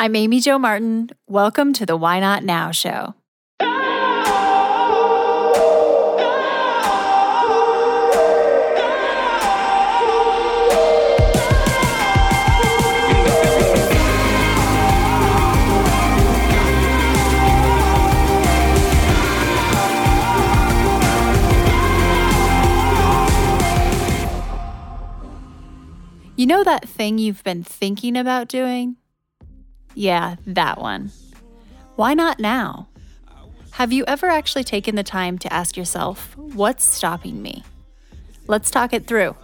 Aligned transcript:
I'm 0.00 0.16
Amy 0.16 0.40
Jo 0.40 0.58
Martin. 0.58 1.10
Welcome 1.28 1.74
to 1.74 1.84
the 1.84 1.94
Why 1.94 2.20
Not 2.20 2.42
Now 2.42 2.70
show. 2.70 3.14
You 26.36 26.46
know 26.46 26.64
that 26.64 26.88
thing 26.88 27.18
you've 27.18 27.44
been 27.44 27.62
thinking 27.62 28.16
about 28.16 28.48
doing? 28.48 28.96
Yeah, 29.94 30.36
that 30.46 30.80
one. 30.80 31.10
Why 31.96 32.14
not 32.14 32.38
now? 32.38 32.88
Have 33.72 33.92
you 33.92 34.04
ever 34.06 34.26
actually 34.26 34.64
taken 34.64 34.94
the 34.94 35.02
time 35.02 35.38
to 35.38 35.52
ask 35.52 35.76
yourself, 35.76 36.36
what's 36.36 36.84
stopping 36.84 37.40
me? 37.40 37.64
Let's 38.46 38.70
talk 38.70 38.92
it 38.92 39.06
through. 39.06 39.36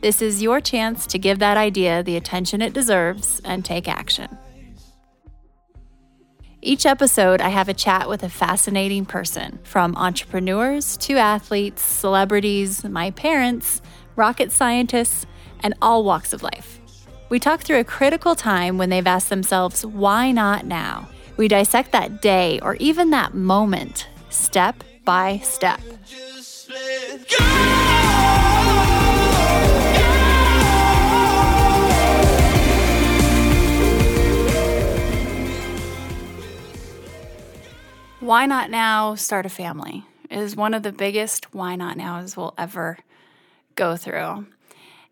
This 0.00 0.22
is 0.22 0.42
your 0.42 0.60
chance 0.60 1.06
to 1.08 1.18
give 1.18 1.38
that 1.40 1.56
idea 1.56 2.02
the 2.02 2.16
attention 2.16 2.62
it 2.62 2.72
deserves 2.72 3.40
and 3.44 3.64
take 3.64 3.88
action. 3.88 4.38
Each 6.60 6.86
episode, 6.86 7.40
I 7.40 7.48
have 7.50 7.68
a 7.68 7.74
chat 7.74 8.08
with 8.08 8.22
a 8.22 8.28
fascinating 8.28 9.06
person, 9.06 9.58
from 9.62 9.96
entrepreneurs 9.96 10.96
to 10.98 11.16
athletes, 11.16 11.82
celebrities, 11.82 12.84
my 12.84 13.10
parents, 13.12 13.80
rocket 14.16 14.50
scientists, 14.50 15.26
and 15.60 15.74
all 15.80 16.04
walks 16.04 16.32
of 16.32 16.42
life. 16.42 16.77
We 17.30 17.38
talk 17.38 17.60
through 17.60 17.78
a 17.78 17.84
critical 17.84 18.34
time 18.34 18.78
when 18.78 18.88
they've 18.88 19.06
asked 19.06 19.28
themselves, 19.28 19.84
why 19.84 20.32
not 20.32 20.64
now? 20.64 21.10
We 21.36 21.46
dissect 21.46 21.92
that 21.92 22.22
day 22.22 22.58
or 22.60 22.76
even 22.76 23.10
that 23.10 23.34
moment, 23.34 24.08
step 24.30 24.82
by 25.04 25.38
step. 25.44 25.78
Why 38.20 38.46
not 38.46 38.70
now 38.70 39.14
start 39.16 39.44
a 39.44 39.50
family 39.50 40.06
is 40.30 40.56
one 40.56 40.72
of 40.72 40.82
the 40.82 40.92
biggest 40.92 41.54
why 41.54 41.76
not 41.76 41.98
nows 41.98 42.38
we'll 42.38 42.54
ever 42.56 42.98
go 43.74 43.96
through. 43.96 44.46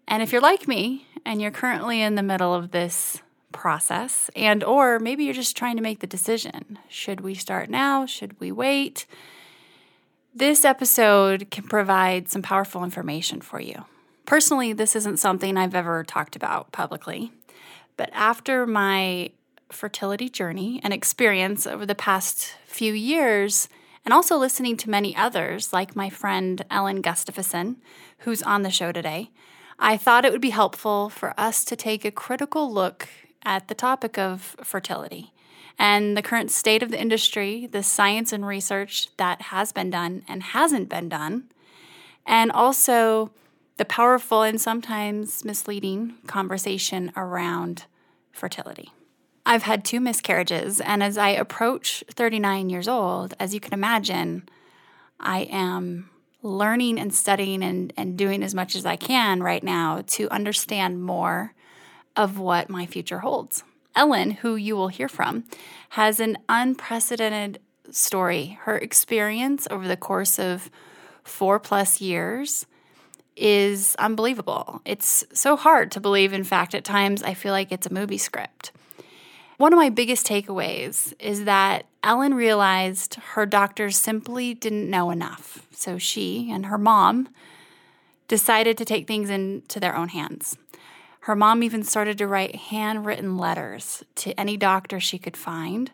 And 0.09 0.23
if 0.23 0.33
you're 0.33 0.41
like 0.41 0.69
me 0.69 1.07
and 1.25 1.43
you're 1.43 1.51
currently 1.51 2.01
in 2.01 2.15
the 2.15 2.23
middle 2.23 2.55
of 2.55 2.71
this 2.71 3.21
process 3.53 4.31
and 4.37 4.63
or 4.63 4.99
maybe 4.99 5.25
you're 5.25 5.35
just 5.35 5.57
trying 5.57 5.77
to 5.77 5.83
make 5.83 6.01
the 6.01 6.07
decision, 6.07 6.79
should 6.89 7.21
we 7.21 7.35
start 7.35 7.71
now? 7.71 8.07
Should 8.07 8.39
we 8.39 8.53
wait? 8.53 9.07
This 10.35 10.65
episode 10.65 11.51
can 11.51 11.65
provide 11.65 12.29
some 12.29 12.43
powerful 12.43 12.85
information 12.85 13.41
for 13.41 13.61
you. 13.61 13.85
Personally, 14.27 14.73
this 14.73 14.95
isn't 14.95 15.19
something 15.19 15.57
I've 15.57 15.75
ever 15.75 16.05
talked 16.05 16.37
about 16.37 16.73
publicly, 16.73 17.33
but 17.97 18.11
after 18.13 18.67
my 18.67 19.31
fertility 19.71 20.29
journey 20.29 20.81
and 20.83 20.93
experience 20.93 21.67
over 21.67 21.87
the 21.87 21.95
past 21.95 22.55
few 22.67 22.93
years, 22.93 23.69
and 24.05 24.13
also 24.13 24.37
listening 24.37 24.77
to 24.77 24.91
many 24.91 25.17
others, 25.17 25.73
like 25.73 25.97
my 25.97 26.09
friend 26.09 26.65
Ellen 26.71 27.01
Gustafson, 27.01 27.77
who's 28.19 28.43
on 28.43 28.63
the 28.63 28.71
show 28.71 28.93
today, 28.93 29.31
I 29.79 29.97
thought 29.97 30.25
it 30.25 30.33
would 30.33 30.41
be 30.41 30.51
helpful 30.51 31.11
for 31.11 31.35
us 31.39 31.65
to 31.67 31.77
take 31.77 32.05
a 32.05 32.11
critical 32.11 32.73
look 32.73 33.09
at 33.45 33.69
the 33.69 33.75
topic 33.75 34.19
of 34.19 34.57
fertility 34.63 35.33
and 35.79 36.17
the 36.17 36.23
current 36.23 36.51
state 36.51 36.83
of 36.83 36.91
the 36.91 37.01
industry, 37.01 37.67
the 37.67 37.83
science 37.83 38.33
and 38.33 38.47
research 38.47 39.09
that 39.19 39.43
has 39.43 39.73
been 39.73 39.91
done 39.91 40.25
and 40.27 40.43
hasn't 40.43 40.89
been 40.89 41.09
done, 41.09 41.45
and 42.25 42.51
also 42.51 43.31
the 43.77 43.85
powerful 43.85 44.43
and 44.43 44.61
sometimes 44.61 45.45
misleading 45.45 46.15
conversation 46.27 47.13
around 47.15 47.85
fertility. 48.33 48.91
I've 49.45 49.65
had 49.65 49.85
two 49.85 50.01
miscarriages, 50.01 50.81
and 50.81 51.03
as 51.03 51.19
I 51.19 51.29
approach 51.29 52.03
39 52.11 52.71
years 52.71 52.89
old, 52.89 53.35
as 53.39 53.55
you 53.55 53.61
can 53.61 53.75
imagine, 53.75 54.49
I 55.21 55.41
am 55.43 56.11
learning 56.47 56.99
and 56.99 57.13
studying 57.13 57.63
and, 57.63 57.93
and 57.97 58.17
doing 58.17 58.43
as 58.43 58.55
much 58.55 58.75
as 58.75 58.87
I 58.87 58.97
can 58.97 59.43
right 59.43 59.63
now 59.63 60.03
to 60.09 60.31
understand 60.31 61.03
more 61.03 61.53
of 62.15 62.39
what 62.39 62.71
my 62.71 62.87
future 62.87 63.19
holds. 63.19 63.65
Ellen, 63.95 64.31
who 64.31 64.57
you 64.57 64.77
will 64.77 64.89
hear 64.89 65.09
from, 65.09 65.45
has 65.91 66.21
an 66.21 66.39
unprecedented 66.49 67.59
story. 67.91 68.59
Her 68.63 68.77
experience 68.77 69.67
over 69.71 69.89
the 69.89 69.97
course 69.97 70.39
of 70.39 70.71
four 71.25 71.59
plus 71.59 72.01
years 72.01 72.67
is 73.37 73.95
unbelievable. 73.99 74.81
It's 74.85 75.25
so 75.33 75.57
hard 75.57 75.91
to 75.93 76.01
believe. 76.01 76.33
In 76.33 76.45
fact, 76.45 76.75
at 76.75 76.85
times 76.85 77.23
I 77.23 77.35
feel 77.35 77.53
like 77.53 77.73
it's 77.73 77.87
a 77.87 77.93
movie 77.93 78.19
script. 78.19 78.73
One 79.59 79.73
of 79.73 79.79
my 79.79 79.89
biggest 79.89 80.27
takeaways 80.27 81.15
is 81.19 81.45
that 81.45 81.87
Ellen 82.03 82.35
realized 82.35 83.15
her 83.15 83.47
doctors 83.47 83.97
simply 83.97 84.53
didn't 84.53 84.91
know 84.91 85.11
enough. 85.11 85.67
So 85.73 85.97
she 85.97 86.51
and 86.51 86.67
her 86.67 86.77
mom 86.77 87.31
decided 88.29 88.77
to 88.77 88.85
take 88.85 89.07
things 89.07 89.31
into 89.31 89.81
their 89.81 89.97
own 89.97 90.09
hands. 90.09 90.59
Her 91.21 91.35
mom 91.35 91.63
even 91.63 91.83
started 91.85 92.19
to 92.19 92.27
write 92.27 92.55
handwritten 92.57 93.39
letters 93.39 94.05
to 94.17 94.39
any 94.39 94.59
doctor 94.59 95.01
she 95.01 95.19
could 95.19 95.37
find. 95.37 95.91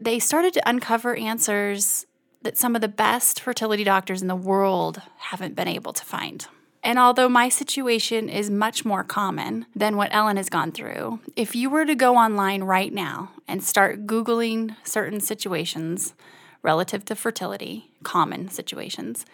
They 0.00 0.18
started 0.18 0.52
to 0.54 0.68
uncover 0.68 1.14
answers 1.14 2.06
that 2.42 2.58
some 2.58 2.74
of 2.74 2.82
the 2.82 2.88
best 2.88 3.40
fertility 3.40 3.84
doctors 3.84 4.20
in 4.20 4.28
the 4.28 4.34
world 4.34 5.00
haven't 5.18 5.54
been 5.54 5.68
able 5.68 5.92
to 5.92 6.04
find. 6.04 6.46
And 6.84 6.98
although 6.98 7.30
my 7.30 7.48
situation 7.48 8.28
is 8.28 8.50
much 8.50 8.84
more 8.84 9.02
common 9.02 9.64
than 9.74 9.96
what 9.96 10.14
Ellen 10.14 10.36
has 10.36 10.50
gone 10.50 10.70
through, 10.70 11.18
if 11.34 11.56
you 11.56 11.70
were 11.70 11.86
to 11.86 11.94
go 11.94 12.16
online 12.16 12.62
right 12.62 12.92
now 12.92 13.30
and 13.48 13.64
start 13.64 14.06
Googling 14.06 14.76
certain 14.84 15.20
situations 15.20 16.12
relative 16.62 17.02
to 17.06 17.14
fertility, 17.14 17.90
common 18.02 18.50
situations, 18.50 19.24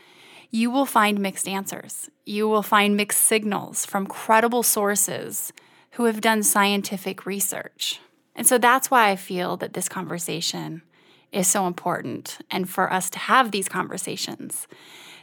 you 0.52 0.70
will 0.70 0.86
find 0.86 1.18
mixed 1.18 1.48
answers. 1.48 2.08
You 2.24 2.48
will 2.48 2.62
find 2.62 2.96
mixed 2.96 3.20
signals 3.20 3.84
from 3.84 4.06
credible 4.06 4.62
sources 4.62 5.52
who 5.92 6.04
have 6.04 6.20
done 6.20 6.44
scientific 6.44 7.26
research. 7.26 8.00
And 8.36 8.46
so 8.46 8.58
that's 8.58 8.92
why 8.92 9.10
I 9.10 9.16
feel 9.16 9.56
that 9.56 9.72
this 9.72 9.88
conversation 9.88 10.82
is 11.32 11.48
so 11.48 11.66
important 11.66 12.38
and 12.48 12.68
for 12.68 12.92
us 12.92 13.10
to 13.10 13.18
have 13.18 13.50
these 13.50 13.68
conversations. 13.68 14.68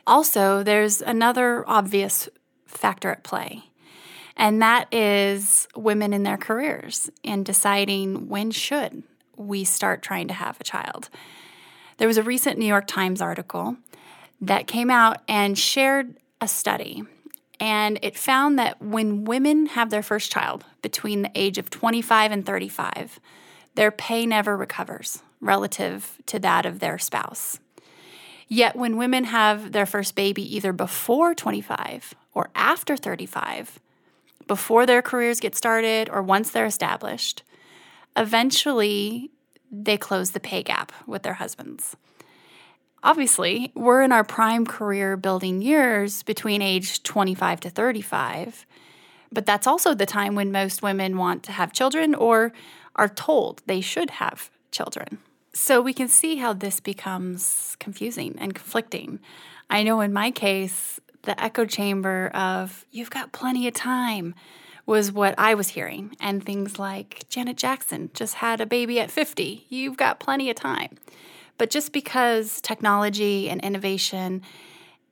Also, 0.07 0.63
there's 0.63 1.01
another 1.01 1.63
obvious 1.69 2.27
factor 2.65 3.11
at 3.11 3.23
play, 3.23 3.65
and 4.35 4.61
that 4.61 4.91
is 4.91 5.67
women 5.75 6.13
in 6.13 6.23
their 6.23 6.37
careers 6.37 7.09
and 7.23 7.45
deciding 7.45 8.27
when 8.27 8.49
should 8.49 9.03
we 9.35 9.63
start 9.63 10.01
trying 10.01 10.27
to 10.27 10.33
have 10.33 10.59
a 10.59 10.63
child. 10.63 11.09
There 11.97 12.07
was 12.07 12.17
a 12.17 12.23
recent 12.23 12.57
New 12.57 12.65
York 12.65 12.87
Times 12.87 13.21
article 13.21 13.77
that 14.41 14.65
came 14.65 14.89
out 14.89 15.17
and 15.27 15.57
shared 15.57 16.15
a 16.41 16.47
study 16.47 17.03
and 17.59 17.97
it 18.01 18.17
found 18.17 18.59
that 18.59 18.81
when 18.81 19.25
women 19.25 19.67
have 19.67 19.89
their 19.89 20.03
first 20.03 20.31
child 20.31 20.63
between 20.81 21.23
the 21.23 21.31
age 21.33 21.57
of 21.57 21.69
25 21.69 22.31
and 22.31 22.45
35, 22.45 23.19
their 23.75 23.91
pay 23.91 24.25
never 24.25 24.55
recovers 24.55 25.23
relative 25.41 26.17
to 26.27 26.39
that 26.39 26.65
of 26.65 26.79
their 26.79 26.97
spouse. 26.97 27.59
Yet, 28.47 28.75
when 28.75 28.97
women 28.97 29.25
have 29.25 29.73
their 29.73 29.85
first 29.85 30.15
baby 30.15 30.55
either 30.55 30.71
before 30.71 31.35
25 31.35 32.15
or 32.33 32.49
after 32.55 32.95
35, 32.95 33.79
before 34.47 34.85
their 34.85 35.01
careers 35.01 35.41
get 35.41 35.55
started 35.55 36.09
or 36.09 36.21
once 36.21 36.51
they're 36.51 36.65
established, 36.65 37.43
eventually 38.15 39.31
they 39.69 39.97
close 39.97 40.31
the 40.31 40.39
pay 40.39 40.63
gap 40.63 40.93
with 41.05 41.23
their 41.23 41.33
husbands. 41.33 41.97
Obviously, 43.03 43.71
we're 43.75 44.01
in 44.01 44.11
our 44.11 44.23
prime 44.23 44.65
career 44.65 45.17
building 45.17 45.61
years 45.61 46.23
between 46.23 46.61
age 46.61 47.03
25 47.03 47.59
to 47.61 47.69
35, 47.69 48.65
but 49.31 49.45
that's 49.45 49.67
also 49.67 49.93
the 49.93 50.05
time 50.05 50.35
when 50.35 50.51
most 50.51 50.81
women 50.81 51.17
want 51.17 51.43
to 51.43 51.51
have 51.51 51.73
children 51.73 52.15
or 52.15 52.53
are 52.95 53.09
told 53.09 53.61
they 53.65 53.81
should 53.81 54.09
have 54.09 54.49
children. 54.71 55.19
So 55.53 55.81
we 55.81 55.93
can 55.93 56.07
see 56.07 56.35
how 56.35 56.53
this 56.53 56.79
becomes 56.79 57.75
confusing 57.79 58.35
and 58.37 58.53
conflicting. 58.53 59.19
I 59.69 59.83
know 59.83 60.01
in 60.01 60.13
my 60.13 60.31
case, 60.31 60.99
the 61.23 61.41
echo 61.41 61.65
chamber 61.65 62.29
of, 62.33 62.85
you've 62.91 63.09
got 63.09 63.31
plenty 63.31 63.67
of 63.67 63.73
time, 63.73 64.35
was 64.85 65.11
what 65.11 65.35
I 65.37 65.53
was 65.53 65.69
hearing. 65.69 66.15
And 66.19 66.43
things 66.43 66.79
like, 66.79 67.27
Janet 67.29 67.57
Jackson 67.57 68.09
just 68.13 68.35
had 68.35 68.61
a 68.61 68.65
baby 68.65 68.99
at 68.99 69.11
50, 69.11 69.65
you've 69.67 69.97
got 69.97 70.19
plenty 70.19 70.49
of 70.49 70.55
time. 70.55 70.97
But 71.57 71.69
just 71.69 71.91
because 71.91 72.61
technology 72.61 73.49
and 73.49 73.61
innovation 73.61 74.43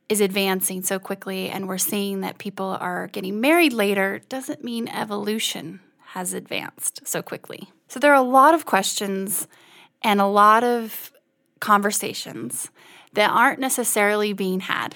is 0.08 0.22
advancing 0.22 0.84
so 0.84 1.00
quickly 1.00 1.50
and 1.50 1.68
we're 1.68 1.78
seeing 1.78 2.22
that 2.22 2.38
people 2.38 2.78
are 2.80 3.08
getting 3.08 3.42
married 3.42 3.74
later 3.74 4.22
doesn't 4.30 4.64
mean 4.64 4.88
evolution 4.88 5.80
has 6.10 6.34
advanced 6.34 7.08
so 7.08 7.22
quickly. 7.22 7.70
So 7.88 8.00
there 8.00 8.12
are 8.12 8.16
a 8.16 8.22
lot 8.22 8.54
of 8.54 8.66
questions 8.66 9.48
and 10.06 10.22
a 10.22 10.28
lot 10.28 10.64
of 10.64 11.12
conversations 11.60 12.70
that 13.14 13.32
aren't 13.32 13.60
necessarily 13.60 14.34
being 14.34 14.60
had. 14.60 14.96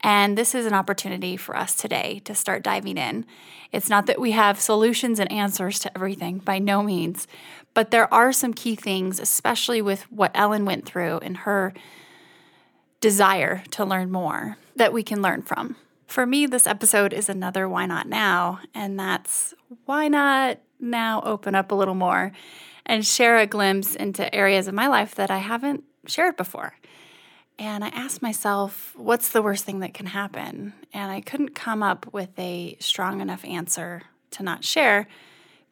And 0.00 0.38
this 0.38 0.54
is 0.54 0.64
an 0.64 0.72
opportunity 0.72 1.36
for 1.36 1.54
us 1.54 1.74
today 1.74 2.22
to 2.24 2.34
start 2.34 2.62
diving 2.62 2.96
in. 2.96 3.26
It's 3.70 3.90
not 3.90 4.06
that 4.06 4.18
we 4.18 4.30
have 4.30 4.58
solutions 4.58 5.20
and 5.20 5.30
answers 5.30 5.78
to 5.80 5.94
everything, 5.94 6.38
by 6.38 6.58
no 6.58 6.82
means, 6.82 7.28
but 7.74 7.90
there 7.90 8.12
are 8.14 8.32
some 8.32 8.54
key 8.54 8.76
things, 8.76 9.20
especially 9.20 9.82
with 9.82 10.10
what 10.10 10.30
Ellen 10.32 10.64
went 10.64 10.86
through 10.86 11.18
and 11.18 11.38
her 11.38 11.74
desire 13.00 13.62
to 13.72 13.84
learn 13.84 14.10
more, 14.10 14.56
that 14.74 14.92
we 14.92 15.02
can 15.02 15.20
learn 15.20 15.42
from. 15.42 15.76
For 16.06 16.24
me, 16.24 16.46
this 16.46 16.66
episode 16.66 17.12
is 17.12 17.28
another 17.28 17.68
Why 17.68 17.84
Not 17.84 18.08
Now, 18.08 18.60
and 18.74 18.98
that's 18.98 19.52
why 19.84 20.08
not 20.08 20.60
now 20.80 21.20
open 21.26 21.54
up 21.54 21.72
a 21.72 21.74
little 21.74 21.94
more 21.94 22.32
and 22.86 23.04
share 23.04 23.38
a 23.38 23.46
glimpse 23.46 23.94
into 23.94 24.32
areas 24.34 24.68
of 24.68 24.74
my 24.74 24.86
life 24.86 25.14
that 25.16 25.30
I 25.30 25.38
haven't 25.38 25.84
shared 26.06 26.36
before. 26.36 26.74
And 27.58 27.82
I 27.82 27.88
asked 27.88 28.22
myself, 28.22 28.92
what's 28.96 29.30
the 29.30 29.42
worst 29.42 29.64
thing 29.64 29.80
that 29.80 29.94
can 29.94 30.06
happen? 30.06 30.74
And 30.92 31.10
I 31.10 31.20
couldn't 31.20 31.54
come 31.54 31.82
up 31.82 32.12
with 32.12 32.30
a 32.38 32.76
strong 32.80 33.20
enough 33.20 33.44
answer 33.44 34.02
to 34.32 34.42
not 34.42 34.64
share 34.64 35.08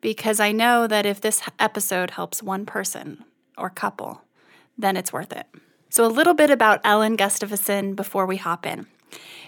because 0.01 0.41
I 0.41 0.53
know 0.53 0.87
that 0.87 1.07
if 1.07 1.21
this 1.21 1.43
episode 1.59 2.13
helps 2.13 2.43
one 2.43 2.67
person 2.67 3.25
or 3.57 3.71
couple, 3.71 4.23
then 4.77 4.97
it's 4.97 5.13
worth 5.13 5.33
it. 5.33 5.47
So, 5.91 6.05
a 6.05 6.09
little 6.09 6.35
bit 6.35 6.51
about 6.51 6.81
Ellen 6.83 7.17
Gustafson 7.17 7.95
before 7.95 8.27
we 8.27 8.37
hop 8.37 8.67
in. 8.67 8.87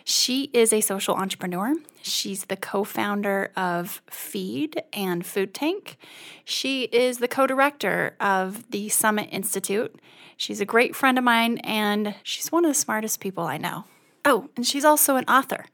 She 0.04 0.50
is 0.52 0.72
a 0.72 0.80
social 0.80 1.14
entrepreneur. 1.14 1.74
She's 2.02 2.44
the 2.44 2.56
co 2.56 2.84
founder 2.84 3.50
of 3.56 4.00
Feed 4.08 4.82
and 4.92 5.26
Food 5.26 5.52
Tank. 5.52 5.96
She 6.44 6.84
is 6.84 7.18
the 7.18 7.28
co 7.28 7.46
director 7.46 8.14
of 8.20 8.70
the 8.70 8.88
Summit 8.88 9.28
Institute. 9.32 10.00
She's 10.36 10.60
a 10.60 10.66
great 10.66 10.94
friend 10.94 11.18
of 11.18 11.24
mine, 11.24 11.58
and 11.58 12.14
she's 12.22 12.52
one 12.52 12.64
of 12.64 12.70
the 12.70 12.74
smartest 12.74 13.20
people 13.20 13.44
I 13.44 13.56
know. 13.56 13.84
Oh, 14.24 14.48
and 14.56 14.66
she's 14.66 14.84
also 14.84 15.16
an 15.16 15.24
author. 15.24 15.66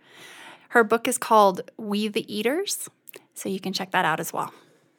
Her 0.68 0.84
book 0.84 1.06
is 1.06 1.18
called 1.18 1.70
We 1.76 2.08
the 2.08 2.32
Eaters, 2.32 2.88
so 3.34 3.48
you 3.48 3.60
can 3.60 3.72
check 3.72 3.90
that 3.90 4.04
out 4.04 4.20
as 4.20 4.32
well. 4.32 4.52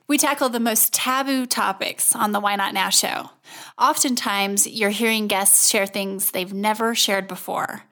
We 0.06 0.18
tackle 0.18 0.50
the 0.50 0.60
most 0.60 0.94
taboo 0.94 1.46
topics 1.46 2.14
on 2.14 2.34
the 2.34 2.40
Why 2.40 2.56
Not 2.56 2.74
Now 2.74 2.90
show. 2.90 3.32
Oftentimes, 3.80 4.68
you're 4.68 4.90
hearing 4.90 5.28
guests 5.28 5.70
share 5.70 5.88
things 5.88 6.32
they've 6.32 6.54
never 6.54 6.94
shared 6.94 7.28
before. 7.28 7.84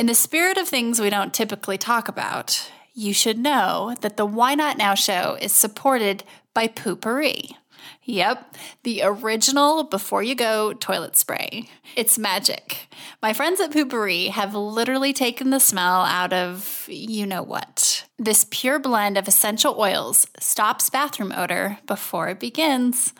In 0.00 0.06
the 0.06 0.14
spirit 0.14 0.56
of 0.56 0.66
things 0.66 0.98
we 0.98 1.10
don't 1.10 1.34
typically 1.34 1.76
talk 1.76 2.08
about, 2.08 2.72
you 2.94 3.12
should 3.12 3.38
know 3.38 3.94
that 4.00 4.16
the 4.16 4.24
Why 4.24 4.54
Not 4.54 4.78
Now 4.78 4.94
show 4.94 5.36
is 5.42 5.52
supported 5.52 6.24
by 6.54 6.68
Poo-Pourri. 6.68 7.50
Yep, 8.04 8.56
the 8.82 9.02
original 9.04 9.84
before 9.84 10.22
you 10.22 10.34
go 10.34 10.72
toilet 10.72 11.18
spray. 11.18 11.68
It's 11.96 12.18
magic. 12.18 12.88
My 13.20 13.34
friends 13.34 13.60
at 13.60 13.72
Poo-Pourri 13.72 14.28
have 14.28 14.54
literally 14.54 15.12
taken 15.12 15.50
the 15.50 15.60
smell 15.60 16.00
out 16.00 16.32
of 16.32 16.86
you 16.88 17.26
know 17.26 17.42
what. 17.42 18.06
This 18.18 18.46
pure 18.50 18.78
blend 18.78 19.18
of 19.18 19.28
essential 19.28 19.78
oils 19.78 20.26
stops 20.38 20.88
bathroom 20.88 21.34
odor 21.36 21.76
before 21.86 22.30
it 22.30 22.40
begins. 22.40 23.12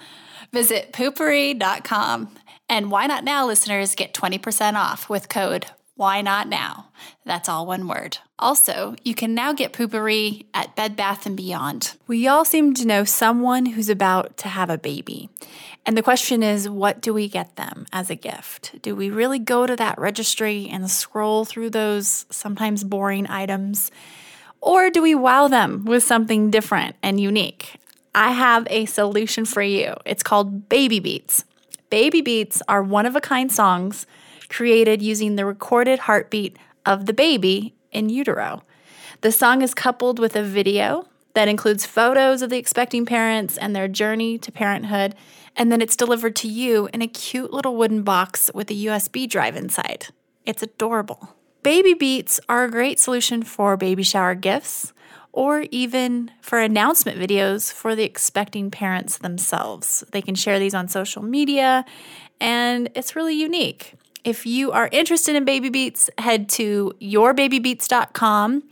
Visit 0.51 0.95
poopourri.com 0.95 2.31
and 2.71 2.91
Why 2.91 3.07
Not 3.07 3.23
Now 3.23 3.47
listeners 3.47 3.95
get 3.95 4.15
20% 4.15 4.77
off 4.77 5.11
with 5.11 5.29
code 5.29 5.67
why 6.01 6.23
not 6.23 6.49
now? 6.49 6.87
That's 7.27 7.47
all 7.47 7.67
one 7.67 7.87
word. 7.87 8.17
Also, 8.39 8.97
you 9.05 9.15
can 9.15 9.35
now 9.35 9.53
get 9.53 9.75
Poo-Pourri 9.75 10.47
at 10.55 10.75
Bed 10.75 10.97
Bath 10.97 11.29
& 11.37 11.37
Beyond. 11.37 11.95
We 12.07 12.27
all 12.27 12.47
seem 12.47 12.73
to 12.73 12.87
know 12.87 13.05
someone 13.05 13.67
who's 13.67 13.91
about 13.91 14.39
to 14.39 14.49
have 14.49 14.71
a 14.71 14.79
baby. 14.79 15.29
And 15.85 15.99
the 15.99 16.03
question 16.03 16.43
is, 16.43 16.71
what 16.71 17.03
do 17.03 17.13
we 17.13 17.29
get 17.29 17.57
them 17.57 17.85
as 17.93 18.09
a 18.09 18.15
gift? 18.15 18.81
Do 18.81 18.97
we 18.97 19.11
really 19.11 19.39
go 19.39 19.67
to 19.67 19.77
that 19.77 19.99
registry 19.99 20.71
and 20.73 20.91
scroll 20.91 21.45
through 21.45 21.69
those 21.69 22.25
sometimes 22.31 22.83
boring 22.83 23.27
items? 23.27 23.91
Or 24.63 24.89
do 24.89 25.03
we 25.03 25.15
wow 25.15 25.49
them 25.49 25.85
with 25.85 26.03
something 26.03 26.51
different 26.51 26.97
and 27.03 27.21
unique? 27.21 27.77
I 28.15 28.33
have 28.33 28.67
a 28.71 28.87
solution 28.87 29.45
for 29.45 29.61
you. 29.61 29.97
It's 30.07 30.23
called 30.23 30.71
Baby 30.71 30.99
Beats. 30.99 31.45
Baby 31.91 32.23
Beats 32.23 32.63
are 32.69 32.83
one 32.83 33.05
of 33.05 33.17
a 33.17 33.21
kind 33.21 33.53
songs 33.53 34.07
created 34.51 35.01
using 35.01 35.37
the 35.37 35.47
recorded 35.47 36.01
heartbeat 36.01 36.59
of 36.85 37.07
the 37.07 37.15
baby 37.15 37.75
in 37.91 38.11
utero. 38.11 38.63
The 39.23 39.33
song 39.33 39.63
is 39.63 39.73
coupled 39.73 40.19
with 40.19 40.37
a 40.37 40.43
video 40.43 41.07
that 41.35 41.49
includes 41.49 41.87
photos 41.87 42.43
of 42.43 42.51
the 42.51 42.59
expecting 42.59 43.07
parents 43.07 43.57
and 43.57 43.75
their 43.75 43.89
journey 43.89 44.37
to 44.39 44.53
parenthood, 44.53 45.15
and 45.57 45.71
then 45.71 45.81
it's 45.81 45.97
delivered 45.97 46.37
to 46.37 46.49
you 46.49 46.89
in 46.93 47.03
a 47.03 47.07
cute 47.07 47.53
little 47.53 47.77
wooden 47.77 48.03
box 48.03 48.51
with 48.53 48.71
a 48.71 48.75
USB 48.75 49.29
drive 49.29 49.57
inside. 49.57 50.09
It's 50.45 50.63
adorable. 50.63 51.37
Baby 51.63 51.95
beats 51.95 52.41
are 52.49 52.65
a 52.65 52.71
great 52.71 52.99
solution 52.99 53.43
for 53.43 53.77
baby 53.77 54.03
shower 54.03 54.35
gifts 54.35 54.93
or 55.33 55.67
even 55.71 56.31
for 56.41 56.59
announcement 56.59 57.19
videos 57.19 57.73
for 57.73 57.95
the 57.95 58.03
expecting 58.03 58.71
parents 58.71 59.19
themselves. 59.19 60.03
They 60.11 60.23
can 60.23 60.35
share 60.35 60.59
these 60.59 60.75
on 60.75 60.89
social 60.89 61.23
media, 61.23 61.85
and 62.41 62.91
it's 62.95 63.15
really 63.15 63.35
unique. 63.35 63.95
If 64.25 64.47
you 64.47 64.71
are 64.73 64.89
interested 64.93 65.35
in 65.35 65.45
Baby 65.45 65.71
Beats, 65.71 66.11
head 66.19 66.49
to 66.51 66.93
yourbabybeats.com 67.01 68.63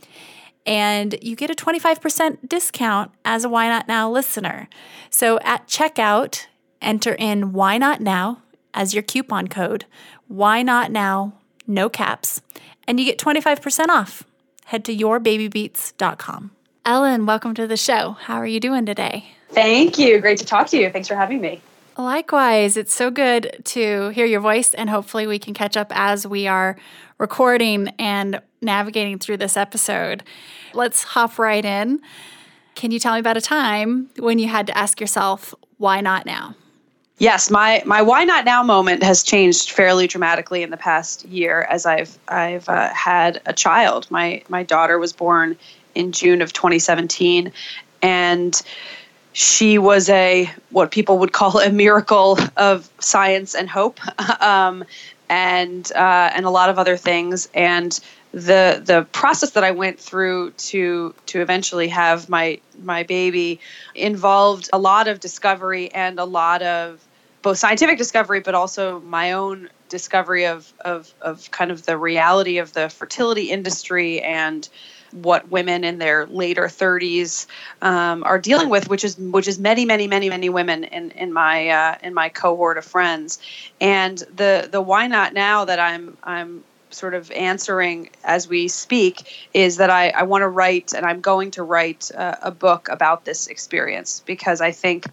and 0.65 1.15
you 1.21 1.35
get 1.35 1.49
a 1.49 1.55
25% 1.55 2.47
discount 2.47 3.11
as 3.25 3.43
a 3.43 3.49
Why 3.49 3.67
Not 3.67 3.87
Now 3.87 4.09
listener. 4.09 4.69
So 5.09 5.39
at 5.39 5.67
checkout, 5.67 6.45
enter 6.81 7.15
in 7.15 7.53
Why 7.53 7.77
Not 7.77 8.01
Now 8.01 8.41
as 8.73 8.93
your 8.93 9.03
coupon 9.03 9.47
code, 9.47 9.85
Why 10.27 10.61
Not 10.61 10.91
Now, 10.91 11.33
no 11.65 11.89
caps, 11.89 12.41
and 12.87 12.99
you 12.99 13.05
get 13.05 13.17
25% 13.17 13.87
off. 13.87 14.23
Head 14.65 14.85
to 14.85 14.95
yourbabybeats.com. 14.95 16.51
Ellen, 16.85 17.25
welcome 17.25 17.53
to 17.55 17.65
the 17.67 17.77
show. 17.77 18.11
How 18.11 18.35
are 18.35 18.47
you 18.47 18.59
doing 18.59 18.85
today? 18.85 19.25
Thank 19.49 19.97
you. 19.97 20.19
Great 20.19 20.37
to 20.37 20.45
talk 20.45 20.67
to 20.67 20.77
you. 20.77 20.89
Thanks 20.91 21.07
for 21.07 21.15
having 21.15 21.41
me. 21.41 21.61
Likewise, 21.99 22.77
it's 22.77 22.93
so 22.93 23.11
good 23.11 23.61
to 23.65 24.07
hear 24.11 24.25
your 24.25 24.39
voice, 24.39 24.73
and 24.73 24.89
hopefully, 24.89 25.27
we 25.27 25.37
can 25.37 25.53
catch 25.53 25.75
up 25.75 25.91
as 25.93 26.25
we 26.25 26.47
are 26.47 26.77
recording 27.17 27.89
and 27.99 28.39
navigating 28.61 29.19
through 29.19 29.35
this 29.35 29.57
episode. 29.57 30.23
Let's 30.73 31.03
hop 31.03 31.37
right 31.37 31.65
in. 31.65 31.99
Can 32.75 32.91
you 32.91 32.99
tell 32.99 33.15
me 33.15 33.19
about 33.19 33.35
a 33.35 33.41
time 33.41 34.09
when 34.17 34.39
you 34.39 34.47
had 34.47 34.67
to 34.67 34.77
ask 34.77 35.01
yourself, 35.01 35.53
why 35.77 35.99
not 35.99 36.25
now? 36.25 36.55
Yes, 37.17 37.51
my 37.51 37.83
my 37.85 38.01
why 38.01 38.23
not 38.23 38.45
now 38.45 38.63
moment 38.63 39.03
has 39.03 39.21
changed 39.21 39.71
fairly 39.71 40.07
dramatically 40.07 40.63
in 40.63 40.69
the 40.69 40.77
past 40.77 41.25
year 41.25 41.63
as 41.63 41.85
I've 41.85 42.17
I've 42.29 42.69
uh, 42.69 42.93
had 42.93 43.41
a 43.45 43.51
child. 43.51 44.09
My 44.09 44.41
my 44.47 44.63
daughter 44.63 44.97
was 44.99 45.11
born 45.11 45.57
in 45.95 46.13
June 46.13 46.41
of 46.41 46.53
2017, 46.53 47.51
and 48.01 48.61
she 49.39 49.77
was 49.77 50.09
a 50.09 50.51
what 50.69 50.91
people 50.91 51.19
would 51.19 51.31
call 51.31 51.61
a 51.61 51.71
miracle 51.71 52.37
of 52.57 52.89
science 52.99 53.55
and 53.55 53.69
hope, 53.69 54.01
um, 54.41 54.83
and 55.29 55.89
uh, 55.93 56.31
and 56.35 56.45
a 56.45 56.49
lot 56.49 56.69
of 56.69 56.77
other 56.77 56.97
things. 56.97 57.47
And 57.53 57.97
the 58.33 58.81
the 58.83 59.07
process 59.13 59.51
that 59.51 59.63
I 59.63 59.71
went 59.71 59.97
through 59.97 60.51
to 60.51 61.15
to 61.27 61.41
eventually 61.41 61.87
have 61.87 62.27
my 62.27 62.59
my 62.83 63.03
baby 63.03 63.61
involved 63.95 64.69
a 64.73 64.77
lot 64.77 65.07
of 65.07 65.21
discovery 65.21 65.89
and 65.93 66.19
a 66.19 66.25
lot 66.25 66.61
of 66.61 66.99
both 67.41 67.57
scientific 67.57 67.97
discovery, 67.97 68.41
but 68.41 68.55
also 68.55 68.99
my 68.99 69.31
own 69.31 69.69
discovery 69.87 70.47
of 70.47 70.73
of 70.81 71.13
of 71.21 71.49
kind 71.51 71.71
of 71.71 71.85
the 71.85 71.97
reality 71.97 72.57
of 72.57 72.73
the 72.73 72.89
fertility 72.89 73.51
industry 73.51 74.19
and 74.19 74.67
what 75.11 75.49
women 75.49 75.83
in 75.83 75.97
their 75.97 76.25
later 76.27 76.63
30s 76.63 77.47
um, 77.81 78.23
are 78.23 78.39
dealing 78.39 78.69
with, 78.69 78.89
which 78.89 79.03
is 79.03 79.17
which 79.17 79.47
is 79.47 79.59
many, 79.59 79.85
many, 79.85 80.07
many, 80.07 80.29
many 80.29 80.49
women 80.49 80.83
in 80.83 81.11
in 81.11 81.33
my 81.33 81.69
uh, 81.69 81.97
in 82.03 82.13
my 82.13 82.29
cohort 82.29 82.77
of 82.77 82.85
friends. 82.85 83.39
And 83.79 84.17
the 84.17 84.67
the 84.71 84.81
why 84.81 85.07
not 85.07 85.33
now 85.33 85.65
that 85.65 85.79
I'm 85.79 86.17
I'm 86.23 86.63
sort 86.91 87.13
of 87.13 87.31
answering 87.31 88.09
as 88.23 88.47
we 88.47 88.67
speak 88.67 89.47
is 89.53 89.77
that 89.77 89.89
I, 89.89 90.09
I 90.09 90.23
want 90.23 90.41
to 90.41 90.47
write 90.47 90.93
and 90.93 91.05
I'm 91.05 91.21
going 91.21 91.51
to 91.51 91.63
write 91.63 92.09
a, 92.11 92.47
a 92.47 92.51
book 92.51 92.89
about 92.89 93.25
this 93.25 93.47
experience 93.47 94.23
because 94.25 94.61
I 94.61 94.71
think 94.71 95.05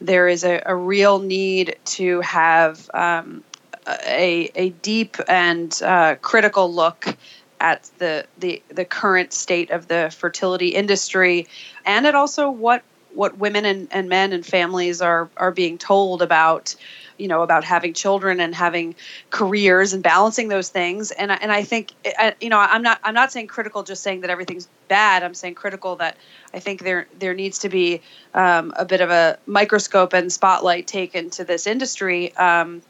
there 0.00 0.28
is 0.28 0.44
a, 0.44 0.60
a 0.66 0.74
real 0.74 1.20
need 1.20 1.76
to 1.84 2.20
have 2.22 2.90
um, 2.92 3.44
a, 3.86 4.50
a 4.54 4.70
deep 4.70 5.16
and 5.28 5.80
uh, 5.82 6.16
critical 6.16 6.72
look 6.72 7.16
at 7.62 7.88
the, 7.98 8.26
the 8.38 8.60
the 8.68 8.84
current 8.84 9.32
state 9.32 9.70
of 9.70 9.86
the 9.86 10.14
fertility 10.14 10.68
industry. 10.68 11.46
And 11.86 12.06
at 12.06 12.14
also 12.14 12.50
what 12.50 12.82
what 13.14 13.38
women 13.38 13.64
and, 13.64 13.88
and 13.92 14.08
men 14.08 14.32
and 14.32 14.44
families 14.44 15.00
are 15.00 15.30
are 15.36 15.52
being 15.52 15.78
told 15.78 16.22
about 16.22 16.74
you 17.18 17.28
know 17.28 17.42
about 17.42 17.62
having 17.62 17.94
children 17.94 18.40
and 18.40 18.52
having 18.52 18.96
careers 19.30 19.92
and 19.92 20.02
balancing 20.02 20.48
those 20.48 20.70
things. 20.70 21.12
And 21.12 21.30
and 21.30 21.52
I 21.52 21.62
think 21.62 21.92
you 22.40 22.48
know 22.48 22.58
I'm 22.58 22.82
not 22.82 22.98
I'm 23.04 23.14
not 23.14 23.30
saying 23.30 23.46
critical 23.46 23.84
just 23.84 24.02
saying 24.02 24.22
that 24.22 24.30
everything's 24.30 24.66
bad. 24.88 25.22
I'm 25.22 25.34
saying 25.34 25.54
critical 25.54 25.96
that 25.96 26.16
I 26.52 26.58
think 26.58 26.82
there 26.82 27.06
there 27.20 27.34
needs 27.34 27.60
to 27.60 27.68
be 27.68 28.00
um, 28.34 28.74
a 28.76 28.84
bit 28.84 29.00
of 29.00 29.10
a 29.10 29.38
microscope 29.46 30.14
and 30.14 30.32
spotlight 30.32 30.88
taken 30.88 31.30
to 31.30 31.44
this 31.44 31.68
industry. 31.68 32.34
Um, 32.36 32.82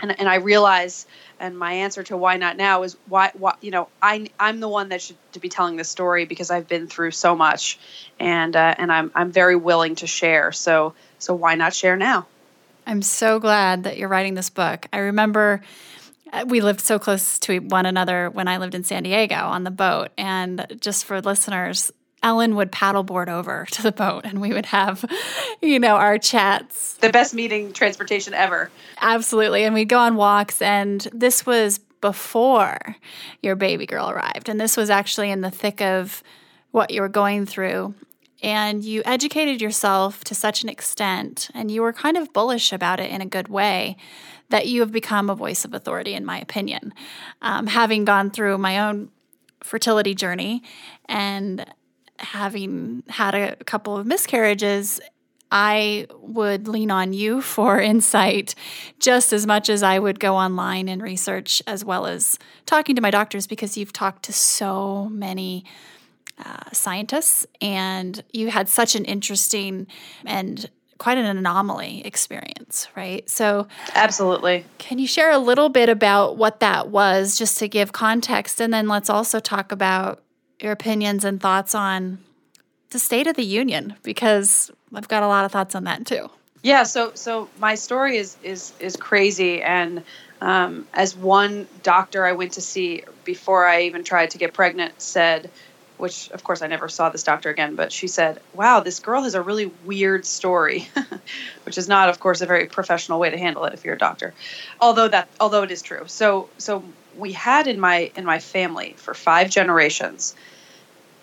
and 0.00 0.18
and 0.18 0.28
I 0.28 0.36
realize 0.36 1.06
and 1.40 1.58
my 1.58 1.72
answer 1.74 2.02
to 2.04 2.16
why 2.16 2.36
not 2.36 2.56
now 2.56 2.82
is 2.82 2.96
why, 3.06 3.30
why 3.34 3.54
you 3.60 3.70
know 3.70 3.88
I 4.02 4.28
I'm 4.38 4.60
the 4.60 4.68
one 4.68 4.90
that 4.90 5.02
should 5.02 5.16
to 5.32 5.40
be 5.40 5.48
telling 5.48 5.76
this 5.76 5.88
story 5.88 6.24
because 6.24 6.50
I've 6.50 6.68
been 6.68 6.86
through 6.86 7.12
so 7.12 7.36
much 7.36 7.78
and 8.18 8.54
uh, 8.54 8.74
and 8.78 8.92
I'm 8.92 9.10
I'm 9.14 9.32
very 9.32 9.56
willing 9.56 9.96
to 9.96 10.06
share 10.06 10.52
so 10.52 10.94
so 11.18 11.34
why 11.34 11.54
not 11.54 11.74
share 11.74 11.96
now 11.96 12.26
I'm 12.86 13.02
so 13.02 13.38
glad 13.38 13.84
that 13.84 13.98
you're 13.98 14.08
writing 14.08 14.32
this 14.32 14.48
book. 14.48 14.86
I 14.94 14.98
remember 14.98 15.60
uh, 16.32 16.44
we 16.48 16.62
lived 16.62 16.80
so 16.80 16.98
close 16.98 17.38
to 17.40 17.58
one 17.58 17.84
another 17.84 18.30
when 18.30 18.48
I 18.48 18.56
lived 18.56 18.74
in 18.74 18.82
San 18.82 19.02
Diego 19.02 19.34
on 19.34 19.64
the 19.64 19.70
boat. 19.70 20.08
And 20.16 20.66
just 20.80 21.04
for 21.04 21.20
listeners, 21.20 21.92
Ellen 22.22 22.56
would 22.56 22.72
paddleboard 22.72 23.28
over 23.28 23.66
to 23.72 23.82
the 23.82 23.92
boat 23.92 24.24
and 24.24 24.40
we 24.40 24.52
would 24.52 24.66
have, 24.66 25.04
you 25.62 25.78
know, 25.78 25.96
our 25.96 26.18
chats. 26.18 26.94
The 26.94 27.10
best 27.10 27.34
meeting 27.34 27.72
transportation 27.72 28.34
ever. 28.34 28.70
Absolutely. 29.00 29.64
And 29.64 29.74
we'd 29.74 29.88
go 29.88 29.98
on 29.98 30.16
walks. 30.16 30.60
And 30.62 31.06
this 31.12 31.46
was 31.46 31.78
before 32.00 32.96
your 33.42 33.56
baby 33.56 33.86
girl 33.86 34.10
arrived. 34.10 34.48
And 34.48 34.60
this 34.60 34.76
was 34.76 34.90
actually 34.90 35.30
in 35.30 35.40
the 35.40 35.50
thick 35.50 35.80
of 35.80 36.22
what 36.70 36.90
you 36.90 37.00
were 37.00 37.08
going 37.08 37.46
through 37.46 37.94
and 38.42 38.84
you 38.84 39.02
educated 39.04 39.60
yourself 39.60 40.22
to 40.24 40.34
such 40.34 40.62
an 40.62 40.68
extent 40.68 41.50
and 41.54 41.70
you 41.70 41.82
were 41.82 41.92
kind 41.92 42.16
of 42.16 42.32
bullish 42.32 42.72
about 42.72 43.00
it 43.00 43.10
in 43.10 43.20
a 43.20 43.26
good 43.26 43.48
way 43.48 43.96
that 44.50 44.66
you 44.66 44.80
have 44.80 44.92
become 44.92 45.28
a 45.28 45.34
voice 45.34 45.64
of 45.64 45.74
authority, 45.74 46.14
in 46.14 46.24
my 46.24 46.38
opinion. 46.38 46.94
Um, 47.42 47.66
having 47.66 48.04
gone 48.04 48.30
through 48.30 48.58
my 48.58 48.78
own 48.78 49.10
fertility 49.62 50.14
journey 50.14 50.62
and 51.06 51.66
having 52.18 53.02
had 53.08 53.34
a 53.34 53.56
couple 53.64 53.96
of 53.96 54.06
miscarriages, 54.06 55.00
I 55.50 56.06
would 56.20 56.68
lean 56.68 56.90
on 56.90 57.12
you 57.12 57.40
for 57.40 57.80
insight 57.92 58.54
just 58.98 59.32
as 59.32 59.46
much 59.46 59.68
as 59.68 59.82
I 59.82 59.98
would 59.98 60.20
go 60.20 60.36
online 60.36 60.88
and 60.88 61.02
research, 61.02 61.62
as 61.66 61.84
well 61.84 62.06
as 62.06 62.38
talking 62.66 62.96
to 62.96 63.02
my 63.02 63.10
doctors, 63.10 63.46
because 63.46 63.76
you've 63.76 63.92
talked 63.92 64.24
to 64.24 64.32
so 64.32 65.08
many 65.10 65.64
uh, 66.44 66.70
scientists, 66.72 67.46
and 67.60 68.22
you 68.32 68.50
had 68.50 68.68
such 68.68 68.94
an 68.94 69.04
interesting 69.04 69.86
and 70.24 70.70
quite 70.98 71.18
an 71.18 71.24
anomaly 71.24 72.04
experience, 72.04 72.88
right? 72.96 73.28
So, 73.28 73.66
absolutely. 73.94 74.64
Can 74.78 74.98
you 74.98 75.06
share 75.06 75.30
a 75.30 75.38
little 75.38 75.68
bit 75.68 75.88
about 75.88 76.36
what 76.36 76.60
that 76.60 76.90
was, 76.90 77.38
just 77.38 77.58
to 77.58 77.68
give 77.68 77.92
context, 77.92 78.60
and 78.60 78.72
then 78.72 78.88
let's 78.88 79.10
also 79.10 79.40
talk 79.40 79.72
about 79.72 80.22
your 80.60 80.72
opinions 80.72 81.24
and 81.24 81.40
thoughts 81.40 81.74
on 81.74 82.18
the 82.90 82.98
state 82.98 83.26
of 83.26 83.36
the 83.36 83.44
union, 83.44 83.96
because 84.02 84.70
I've 84.94 85.08
got 85.08 85.22
a 85.22 85.28
lot 85.28 85.44
of 85.44 85.52
thoughts 85.52 85.74
on 85.74 85.84
that 85.84 86.06
too. 86.06 86.30
Yeah. 86.62 86.82
So, 86.82 87.12
so 87.14 87.48
my 87.58 87.74
story 87.74 88.16
is 88.16 88.36
is 88.42 88.72
is 88.80 88.96
crazy, 88.96 89.62
and 89.62 90.02
um, 90.40 90.86
as 90.92 91.14
one 91.14 91.66
doctor 91.82 92.24
I 92.24 92.32
went 92.32 92.52
to 92.52 92.60
see 92.60 93.04
before 93.24 93.66
I 93.66 93.82
even 93.82 94.04
tried 94.04 94.30
to 94.30 94.38
get 94.38 94.54
pregnant 94.54 95.00
said 95.00 95.50
which 95.98 96.30
of 96.30 96.42
course 96.44 96.62
I 96.62 96.68
never 96.68 96.88
saw 96.88 97.10
this 97.10 97.22
doctor 97.22 97.50
again, 97.50 97.74
but 97.74 97.92
she 97.92 98.06
said, 98.06 98.40
"Wow, 98.54 98.80
this 98.80 99.00
girl 99.00 99.22
has 99.22 99.34
a 99.34 99.42
really 99.42 99.66
weird 99.84 100.24
story," 100.24 100.88
which 101.64 101.76
is 101.76 101.88
not, 101.88 102.08
of 102.08 102.20
course, 102.20 102.40
a 102.40 102.46
very 102.46 102.66
professional 102.66 103.18
way 103.18 103.30
to 103.30 103.36
handle 103.36 103.64
it 103.64 103.74
if 103.74 103.84
you're 103.84 103.94
a 103.94 103.98
doctor. 103.98 104.32
Although 104.80 105.08
that, 105.08 105.28
although 105.40 105.64
it 105.64 105.70
is 105.70 105.82
true. 105.82 106.04
So, 106.06 106.48
so 106.56 106.84
we 107.18 107.32
had 107.32 107.66
in 107.66 107.80
my 107.80 108.10
in 108.16 108.24
my 108.24 108.38
family 108.38 108.94
for 108.96 109.14
five 109.14 109.50
generations 109.50 110.34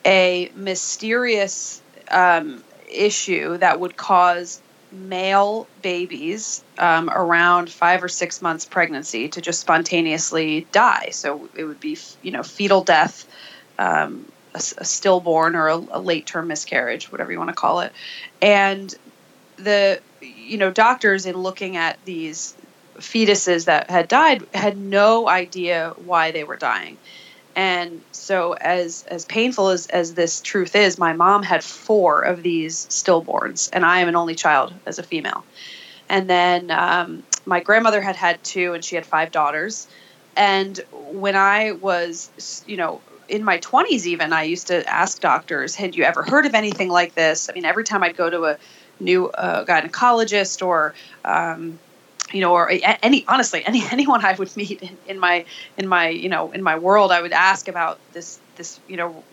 a 0.05 0.51
mysterious 0.55 1.81
um, 2.11 2.63
issue 2.91 3.57
that 3.57 3.79
would 3.79 3.97
cause 3.97 4.61
male 4.91 5.67
babies 5.81 6.63
um, 6.77 7.09
around 7.09 7.69
five 7.69 8.03
or 8.03 8.07
six 8.07 8.41
months 8.41 8.65
pregnancy 8.65 9.27
to 9.27 9.41
just 9.41 9.59
spontaneously 9.59 10.67
die. 10.71 11.09
So 11.11 11.49
it 11.55 11.63
would 11.63 11.79
be, 11.79 11.97
you 12.21 12.31
know, 12.31 12.43
fetal 12.43 12.83
death. 12.83 13.27
Um, 13.79 14.25
a, 14.53 14.57
a 14.77 14.85
stillborn 14.85 15.55
or 15.55 15.67
a, 15.67 15.75
a 15.75 15.99
late 15.99 16.25
term 16.25 16.47
miscarriage, 16.47 17.11
whatever 17.11 17.31
you 17.31 17.37
want 17.37 17.49
to 17.49 17.55
call 17.55 17.81
it. 17.81 17.91
And 18.41 18.93
the 19.57 19.99
you 20.21 20.57
know 20.57 20.71
doctors 20.71 21.25
in 21.25 21.35
looking 21.35 21.77
at 21.77 22.03
these 22.05 22.55
fetuses 22.99 23.65
that 23.65 23.89
had 23.89 24.07
died 24.07 24.45
had 24.53 24.77
no 24.77 25.27
idea 25.27 25.93
why 26.05 26.31
they 26.31 26.43
were 26.43 26.55
dying. 26.55 26.97
And 27.55 28.01
so 28.11 28.53
as 28.53 29.05
as 29.07 29.23
painful 29.25 29.69
as, 29.69 29.87
as 29.87 30.13
this 30.13 30.41
truth 30.41 30.75
is, 30.75 30.97
my 30.97 31.13
mom 31.13 31.41
had 31.41 31.63
four 31.63 32.21
of 32.21 32.43
these 32.43 32.85
stillborns, 32.87 33.69
and 33.71 33.85
I 33.85 33.99
am 33.99 34.09
an 34.09 34.15
only 34.15 34.35
child 34.35 34.73
as 34.85 34.99
a 34.99 35.03
female. 35.03 35.45
And 36.09 36.29
then 36.29 36.69
um, 36.69 37.23
my 37.45 37.61
grandmother 37.61 38.01
had 38.01 38.17
had 38.17 38.43
two, 38.43 38.73
and 38.73 38.83
she 38.83 38.95
had 38.95 39.05
five 39.05 39.31
daughters. 39.31 39.87
And 40.35 40.77
when 40.91 41.37
I 41.37 41.71
was, 41.71 42.63
you 42.67 42.75
know, 42.75 43.01
in 43.27 43.43
my 43.43 43.57
20s 43.57 44.05
even 44.05 44.31
i 44.33 44.43
used 44.43 44.67
to 44.67 44.87
ask 44.87 45.19
doctors 45.19 45.73
had 45.73 45.95
you 45.95 46.03
ever 46.03 46.21
heard 46.21 46.45
of 46.45 46.53
anything 46.53 46.89
like 46.89 47.15
this 47.15 47.49
i 47.49 47.53
mean 47.53 47.65
every 47.65 47.83
time 47.83 48.03
i'd 48.03 48.15
go 48.15 48.29
to 48.29 48.45
a 48.45 48.57
new 48.99 49.27
uh, 49.29 49.65
gynecologist 49.65 50.65
or 50.65 50.93
um, 51.25 51.79
you 52.35 52.41
know 52.41 52.53
or 52.53 52.69
any 53.01 53.25
honestly 53.27 53.65
any 53.65 53.83
anyone 53.91 54.23
i 54.25 54.33
would 54.33 54.55
meet 54.57 54.81
in, 54.81 54.97
in 55.07 55.19
my 55.19 55.45
in 55.77 55.87
my 55.87 56.09
you 56.09 56.29
know 56.29 56.51
in 56.51 56.61
my 56.61 56.77
world 56.77 57.11
i 57.11 57.21
would 57.21 57.31
ask 57.33 57.67
about 57.67 57.97
this 58.13 58.39
this 58.57 58.79
you 58.87 58.97
know 58.97 59.23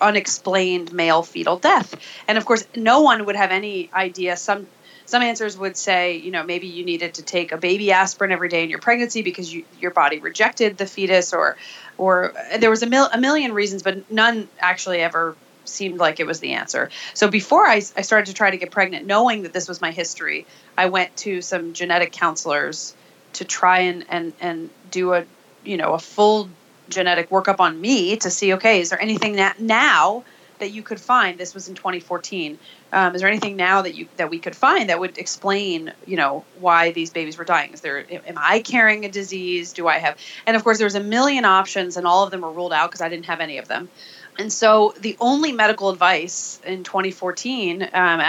unexplained 0.00 0.92
male 0.92 1.22
fetal 1.22 1.58
death. 1.58 1.94
And 2.28 2.38
of 2.38 2.44
course 2.44 2.66
no 2.76 3.02
one 3.02 3.24
would 3.26 3.36
have 3.36 3.50
any 3.50 3.90
idea. 3.92 4.36
Some 4.36 4.66
some 5.06 5.22
answers 5.22 5.56
would 5.56 5.76
say, 5.76 6.16
you 6.16 6.32
know, 6.32 6.42
maybe 6.42 6.66
you 6.66 6.84
needed 6.84 7.14
to 7.14 7.22
take 7.22 7.52
a 7.52 7.56
baby 7.56 7.92
aspirin 7.92 8.32
every 8.32 8.48
day 8.48 8.64
in 8.64 8.70
your 8.70 8.80
pregnancy 8.80 9.22
because 9.22 9.54
you, 9.54 9.64
your 9.80 9.92
body 9.92 10.18
rejected 10.18 10.76
the 10.78 10.86
fetus, 10.86 11.32
or, 11.32 11.56
or 11.96 12.32
there 12.58 12.70
was 12.70 12.82
a, 12.82 12.86
mil- 12.86 13.08
a 13.12 13.18
million 13.18 13.52
reasons, 13.52 13.84
but 13.84 14.10
none 14.10 14.48
actually 14.58 14.98
ever 14.98 15.36
seemed 15.68 15.98
like 15.98 16.20
it 16.20 16.26
was 16.26 16.40
the 16.40 16.52
answer. 16.52 16.90
So 17.14 17.28
before 17.28 17.66
I, 17.66 17.76
I 17.96 18.02
started 18.02 18.26
to 18.26 18.34
try 18.34 18.50
to 18.50 18.56
get 18.56 18.70
pregnant, 18.70 19.06
knowing 19.06 19.42
that 19.42 19.52
this 19.52 19.68
was 19.68 19.80
my 19.80 19.90
history, 19.90 20.46
I 20.76 20.86
went 20.86 21.16
to 21.18 21.42
some 21.42 21.72
genetic 21.72 22.12
counselors 22.12 22.94
to 23.34 23.44
try 23.44 23.80
and 23.80 24.04
and 24.08 24.32
and 24.40 24.70
do 24.90 25.12
a 25.12 25.24
you 25.64 25.76
know 25.76 25.92
a 25.92 25.98
full 25.98 26.48
genetic 26.88 27.30
workup 27.30 27.60
on 27.60 27.80
me 27.80 28.16
to 28.16 28.30
see 28.30 28.54
okay 28.54 28.80
is 28.80 28.90
there 28.90 29.00
anything 29.02 29.36
that 29.36 29.60
now 29.60 30.24
that 30.58 30.70
you 30.70 30.82
could 30.82 30.98
find? 30.98 31.38
This 31.38 31.52
was 31.52 31.68
in 31.68 31.74
2014 31.74 32.58
um, 32.92 33.14
is 33.14 33.20
there 33.20 33.28
anything 33.28 33.56
now 33.56 33.82
that 33.82 33.94
you 33.94 34.08
that 34.16 34.30
we 34.30 34.38
could 34.38 34.56
find 34.56 34.88
that 34.88 34.98
would 34.98 35.18
explain 35.18 35.92
you 36.06 36.16
know 36.16 36.44
why 36.60 36.92
these 36.92 37.10
babies 37.10 37.36
were 37.36 37.44
dying? 37.44 37.72
Is 37.72 37.82
there 37.82 38.06
am 38.10 38.38
i 38.38 38.60
carrying 38.60 39.04
a 39.04 39.10
disease? 39.10 39.72
Do 39.74 39.86
i 39.86 39.98
have 39.98 40.16
and 40.46 40.56
of 40.56 40.64
course 40.64 40.78
there 40.78 40.86
was 40.86 40.94
a 40.94 41.02
million 41.02 41.44
options 41.44 41.96
and 41.96 42.06
all 42.06 42.24
of 42.24 42.30
them 42.30 42.40
were 42.40 42.52
ruled 42.52 42.72
out 42.72 42.88
because 42.90 43.02
i 43.02 43.08
didn't 43.08 43.26
have 43.26 43.40
any 43.40 43.58
of 43.58 43.68
them 43.68 43.90
and 44.38 44.52
so 44.52 44.94
the 45.00 45.16
only 45.20 45.52
medical 45.52 45.90
advice 45.90 46.60
in 46.64 46.84
2014 46.84 47.88
um, 47.92 48.22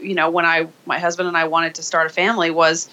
you 0.00 0.14
know 0.14 0.30
when 0.30 0.44
i 0.44 0.66
my 0.86 0.98
husband 0.98 1.28
and 1.28 1.36
i 1.36 1.44
wanted 1.44 1.74
to 1.74 1.82
start 1.82 2.06
a 2.06 2.10
family 2.10 2.50
was 2.50 2.88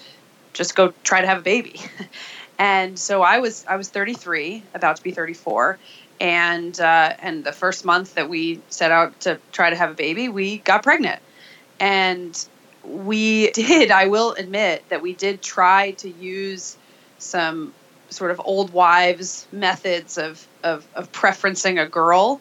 just 0.52 0.74
go 0.74 0.92
try 1.02 1.20
to 1.20 1.26
have 1.26 1.38
a 1.38 1.42
baby 1.42 1.80
and 2.58 2.98
so 2.98 3.22
i 3.22 3.38
was 3.38 3.64
i 3.68 3.76
was 3.76 3.88
33 3.88 4.62
about 4.74 4.96
to 4.96 5.02
be 5.02 5.10
34 5.10 5.78
and 6.20 6.78
uh, 6.80 7.14
and 7.20 7.44
the 7.44 7.52
first 7.52 7.84
month 7.84 8.14
that 8.14 8.28
we 8.28 8.60
set 8.68 8.90
out 8.90 9.20
to 9.20 9.38
try 9.52 9.70
to 9.70 9.76
have 9.76 9.90
a 9.90 9.94
baby, 9.94 10.28
we 10.28 10.58
got 10.58 10.82
pregnant, 10.82 11.20
and 11.78 12.48
we 12.84 13.50
did. 13.52 13.90
I 13.90 14.06
will 14.06 14.32
admit 14.32 14.88
that 14.88 15.02
we 15.02 15.12
did 15.12 15.42
try 15.42 15.92
to 15.92 16.08
use 16.08 16.76
some 17.18 17.72
sort 18.10 18.30
of 18.30 18.40
old 18.44 18.72
wives 18.72 19.46
methods 19.52 20.18
of 20.18 20.46
of, 20.62 20.86
of 20.94 21.10
preferencing 21.12 21.80
a 21.80 21.86
girl. 21.86 22.40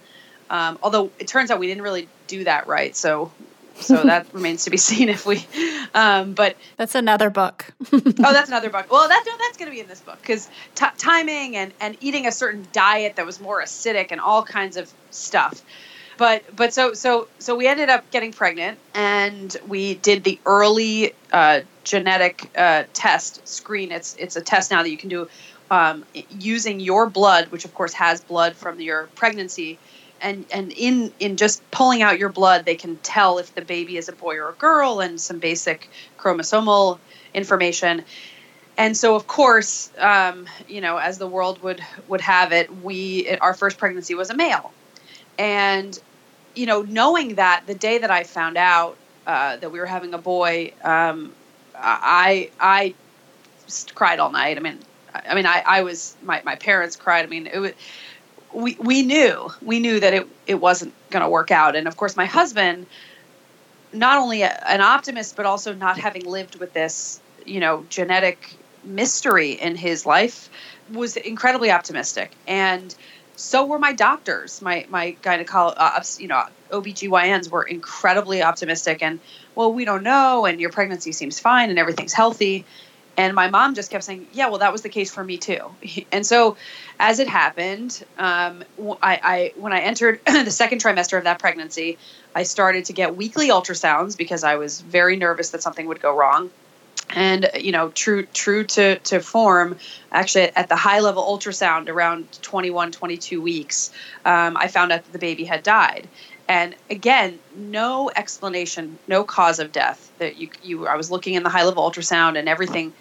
Um, 0.50 0.80
although 0.82 1.12
it 1.20 1.28
turns 1.28 1.52
out 1.52 1.60
we 1.60 1.68
didn't 1.68 1.84
really 1.84 2.08
do 2.28 2.46
that 2.46 2.68
right. 2.68 2.96
So 2.96 3.32
so 3.80 4.04
that 4.06 4.34
remains 4.34 4.64
to 4.66 4.70
be 4.70 4.78
seen 4.78 5.10
if 5.10 5.26
we. 5.26 5.46
Um, 5.94 6.34
but 6.34 6.58
that's 6.78 6.96
another 6.96 7.30
book. 7.30 7.66
oh, 7.94 8.00
that's 8.00 8.48
another 8.50 8.70
book. 8.70 8.92
Well, 8.92 9.08
that 9.08 9.24
that's 9.40 9.58
going 9.58 9.70
to 9.70 9.76
be 9.76 9.82
in 9.82 9.88
this 9.88 10.02
book 10.02 10.20
because 10.22 10.50
t- 10.76 10.86
timing 10.98 11.56
and 11.56 11.74
and 11.80 11.98
eating 12.02 12.28
a 12.28 12.32
certain 12.32 12.68
diet 12.72 13.16
that 13.18 13.26
was 13.26 13.40
more 13.40 13.62
acidic 13.62 14.08
and 14.12 14.22
all 14.22 14.44
kinds 14.44 14.78
of 14.78 14.92
stuff. 15.12 15.62
But 16.18 16.56
but 16.56 16.74
so 16.74 16.94
so 16.94 17.28
so 17.40 17.56
we 17.56 17.68
ended 17.68 17.90
up 17.90 18.10
getting 18.10 18.34
pregnant 18.34 18.80
and 18.96 19.56
we 19.68 19.96
did 19.96 20.24
the 20.24 20.40
early 20.46 21.14
uh, 21.32 21.62
genetic 21.84 22.50
uh, 22.58 22.84
test 22.94 23.48
screen. 23.48 23.92
It's 23.92 24.16
it's 24.18 24.36
a 24.36 24.42
test 24.42 24.72
now 24.72 24.82
that 24.82 24.90
you 24.90 24.98
can 24.98 25.10
do 25.10 25.28
um, 25.70 26.06
using 26.14 26.80
your 26.80 27.10
blood, 27.10 27.48
which 27.50 27.66
of 27.66 27.74
course 27.74 27.94
has 27.94 28.22
blood 28.22 28.56
from 28.56 28.80
your 28.80 29.08
pregnancy 29.16 29.78
and 30.22 30.46
and 30.52 30.72
in 30.72 31.14
in 31.20 31.38
just 31.38 31.62
pulling 31.72 32.02
out 32.02 32.20
your 32.20 32.30
blood 32.30 32.66
they 32.66 32.76
can 32.76 32.98
tell 32.98 33.38
if 33.38 33.54
the 33.56 33.62
baby 33.62 33.98
is 33.98 34.10
a 34.10 34.14
boy 34.14 34.36
or 34.36 34.50
a 34.50 34.54
girl 34.54 35.00
and 35.00 35.20
some 35.20 35.40
basic 35.40 35.90
chromosomal 36.18 37.00
information. 37.34 38.04
And 38.78 38.96
so 38.96 39.16
of 39.16 39.28
course 39.28 39.92
um, 40.00 40.48
you 40.68 40.82
know 40.82 40.98
as 40.98 41.18
the 41.18 41.28
world 41.28 41.62
would 41.62 41.82
would 42.08 42.22
have 42.22 42.52
it 42.52 42.76
we 42.84 43.38
our 43.42 43.54
first 43.54 43.78
pregnancy 43.78 44.16
was 44.16 44.30
a 44.30 44.36
male. 44.36 44.72
And 45.38 45.98
you 46.56 46.66
know 46.66 46.82
knowing 46.82 47.36
that 47.36 47.64
the 47.68 47.76
day 47.76 48.00
that 48.00 48.10
i 48.10 48.24
found 48.24 48.58
out 48.58 48.98
uh, 49.28 49.58
that 49.58 49.72
we 49.72 49.80
were 49.80 49.86
having 49.86 50.14
a 50.14 50.18
boy 50.18 50.74
um, 50.84 51.36
i 51.76 52.50
i 52.60 52.96
cried 53.94 54.20
all 54.20 54.32
night. 54.32 54.58
I 54.58 54.62
mean 54.62 54.80
i 55.28 55.36
mean 55.36 55.46
i, 55.46 55.64
I 55.66 55.82
was 55.82 56.16
my, 56.24 56.42
my 56.46 56.56
parents 56.56 56.96
cried. 56.96 57.26
I 57.26 57.28
mean 57.28 57.48
it 57.48 57.60
was 57.60 57.74
we, 58.54 58.76
we 58.80 59.02
knew 59.04 59.52
we 59.62 59.80
knew 59.80 60.00
that 60.00 60.14
it, 60.14 60.28
it 60.46 60.56
wasn't 60.56 60.94
going 61.10 61.24
to 61.24 61.30
work 61.30 61.52
out. 61.52 61.76
And 61.76 61.88
of 61.88 61.98
course 61.98 62.16
my 62.16 62.26
husband 62.26 62.86
not 63.94 64.18
only 64.18 64.42
a, 64.42 64.64
an 64.68 64.82
optimist 64.82 65.36
but 65.36 65.46
also 65.46 65.74
not 65.74 65.98
having 65.98 66.26
lived 66.26 66.60
with 66.60 66.74
this 66.74 67.20
you 67.46 67.60
know 67.60 67.86
genetic 67.90 68.56
mystery 68.84 69.52
in 69.52 69.76
his 69.76 70.06
life 70.06 70.50
was 70.94 71.18
incredibly 71.18 71.72
optimistic. 71.72 72.32
And 72.48 72.94
so 73.36 73.66
were 73.66 73.80
my 73.80 73.94
doctors. 73.94 74.62
My 74.62 74.86
my 74.90 75.16
gynecologist 75.22 75.76
uh, 75.78 76.22
you 76.22 76.28
know 76.28 76.44
obgyns 76.72 77.50
were 77.50 77.64
incredibly 77.64 78.42
optimistic 78.42 79.02
and 79.02 79.20
well 79.56 79.72
we 79.72 79.86
don't 79.86 80.04
know 80.04 80.46
and 80.46 80.60
your 80.60 80.70
pregnancy 80.70 81.12
seems 81.12 81.40
fine 81.40 81.70
and 81.70 81.80
everything's 81.80 82.14
healthy 82.14 82.66
and 83.18 83.34
my 83.34 83.50
mom 83.50 83.74
just 83.74 83.92
kept 83.92 84.04
saying 84.04 84.28
yeah 84.32 84.48
well 84.48 84.60
that 84.60 84.72
was 84.72 84.84
the 84.84 84.90
case 84.90 85.12
for 85.12 85.24
me 85.24 85.38
too. 85.38 85.60
And 86.12 86.26
so 86.26 86.56
as 87.00 87.20
it 87.20 87.28
happened 87.28 88.04
um, 88.18 88.64
I, 89.02 89.20
I 89.24 89.54
when 89.58 89.74
i 89.74 89.82
entered 89.82 90.22
the 90.26 90.52
second 90.52 90.82
trimester 90.82 91.18
of 91.18 91.26
that 91.26 91.40
pregnancy 91.40 91.98
i 92.36 92.44
started 92.44 92.86
to 92.86 92.94
get 92.94 93.16
weekly 93.16 93.50
ultrasounds 93.50 94.18
because 94.18 94.44
i 94.44 94.56
was 94.56 94.82
very 94.82 95.16
nervous 95.16 95.50
that 95.50 95.62
something 95.64 95.88
would 95.88 96.02
go 96.02 96.16
wrong. 96.16 96.50
And 97.10 97.50
you 97.60 97.72
know 97.72 97.90
true 97.90 98.26
true 98.34 98.64
to 98.66 99.00
to 99.00 99.20
form 99.20 99.78
actually 100.12 100.56
at 100.56 100.70
the 100.70 100.76
high 100.76 101.00
level 101.00 101.24
ultrasound 101.24 101.90
around 101.90 102.28
21 102.42 102.92
22 102.92 103.42
weeks 103.42 103.92
um, 104.26 104.58
i 104.58 104.68
found 104.68 104.92
out 104.92 105.04
that 105.06 105.14
the 105.14 105.20
baby 105.20 105.44
had 105.46 105.64
died. 105.64 106.08
And 106.50 106.76
again 106.90 107.40
no 107.56 108.12
explanation 108.16 108.98
no 109.08 109.24
cause 109.24 109.60
of 109.60 109.72
death 109.72 110.12
that 110.20 110.38
you 110.38 110.50
you 110.64 110.88
i 110.88 110.96
was 110.96 111.10
looking 111.10 111.34
in 111.36 111.44
the 111.44 111.50
high 111.50 111.64
level 111.64 111.90
ultrasound 111.90 112.38
and 112.38 112.50
everything 112.50 112.94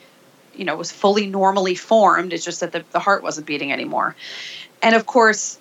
you 0.57 0.65
know 0.65 0.77
was 0.77 0.93
fully 0.93 1.27
normally 1.27 1.75
formed. 1.75 2.33
It's 2.33 2.45
just 2.45 2.61
that 2.61 2.73
the, 2.73 2.85
the 2.93 3.01
heart 3.01 3.23
wasn't 3.23 3.47
beating 3.47 3.73
anymore. 3.73 4.17
And 4.83 4.95
of 4.95 5.07
course 5.07 5.59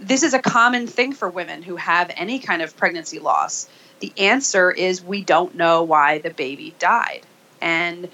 this 0.00 0.22
is 0.22 0.32
a 0.32 0.38
common 0.38 0.86
thing 0.86 1.12
for 1.12 1.28
women 1.28 1.62
who 1.62 1.76
have 1.76 2.10
any 2.16 2.38
kind 2.38 2.62
of 2.62 2.76
pregnancy 2.76 3.18
loss. 3.18 3.68
The 4.00 4.12
answer 4.16 4.70
is 4.70 5.02
we 5.02 5.22
don't 5.22 5.56
know 5.56 5.82
why 5.82 6.18
the 6.18 6.30
baby 6.30 6.74
died. 6.78 7.22
And 7.60 8.08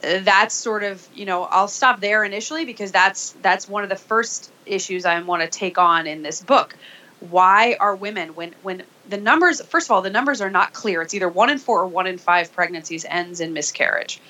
that's 0.00 0.54
sort 0.54 0.84
of 0.84 1.06
you 1.12 1.26
know 1.26 1.42
i'll 1.42 1.66
stop 1.66 2.00
there 2.00 2.22
initially 2.22 2.64
because 2.64 2.92
that's 2.92 3.32
that's 3.42 3.68
one 3.68 3.82
of 3.82 3.88
the 3.88 3.96
first 3.96 4.52
issues 4.64 5.04
i 5.04 5.20
want 5.22 5.42
to 5.42 5.48
take 5.48 5.76
on 5.78 6.06
in 6.06 6.22
this 6.22 6.40
book. 6.40 6.76
Why 7.20 7.76
are 7.80 7.96
women 7.96 8.34
when 8.34 8.54
when 8.62 8.84
the 9.08 9.16
numbers 9.16 9.60
first 9.62 9.86
of 9.86 9.90
all 9.90 10.02
the 10.02 10.10
numbers 10.10 10.40
are 10.40 10.50
not 10.50 10.72
clear. 10.72 11.02
It's 11.02 11.14
either 11.14 11.28
one 11.28 11.50
in 11.50 11.58
four 11.58 11.80
or 11.80 11.86
one 11.86 12.06
in 12.06 12.18
five 12.18 12.52
pregnancies 12.52 13.04
ends 13.08 13.40
in 13.40 13.52
miscarriage 13.52 14.20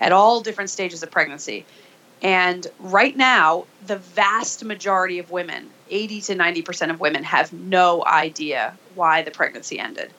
at 0.00 0.12
all 0.12 0.40
different 0.40 0.70
stages 0.70 1.02
of 1.02 1.10
pregnancy. 1.10 1.64
And 2.22 2.66
right 2.78 3.16
now 3.16 3.66
the 3.86 3.96
vast 3.96 4.64
majority 4.64 5.18
of 5.18 5.30
women 5.30 5.70
80 5.90 6.20
to 6.22 6.34
90% 6.34 6.90
of 6.90 7.00
women 7.00 7.24
have 7.24 7.52
no 7.52 8.04
idea 8.04 8.76
why 8.94 9.22
the 9.22 9.30
pregnancy 9.30 9.78
ended. 9.78 10.10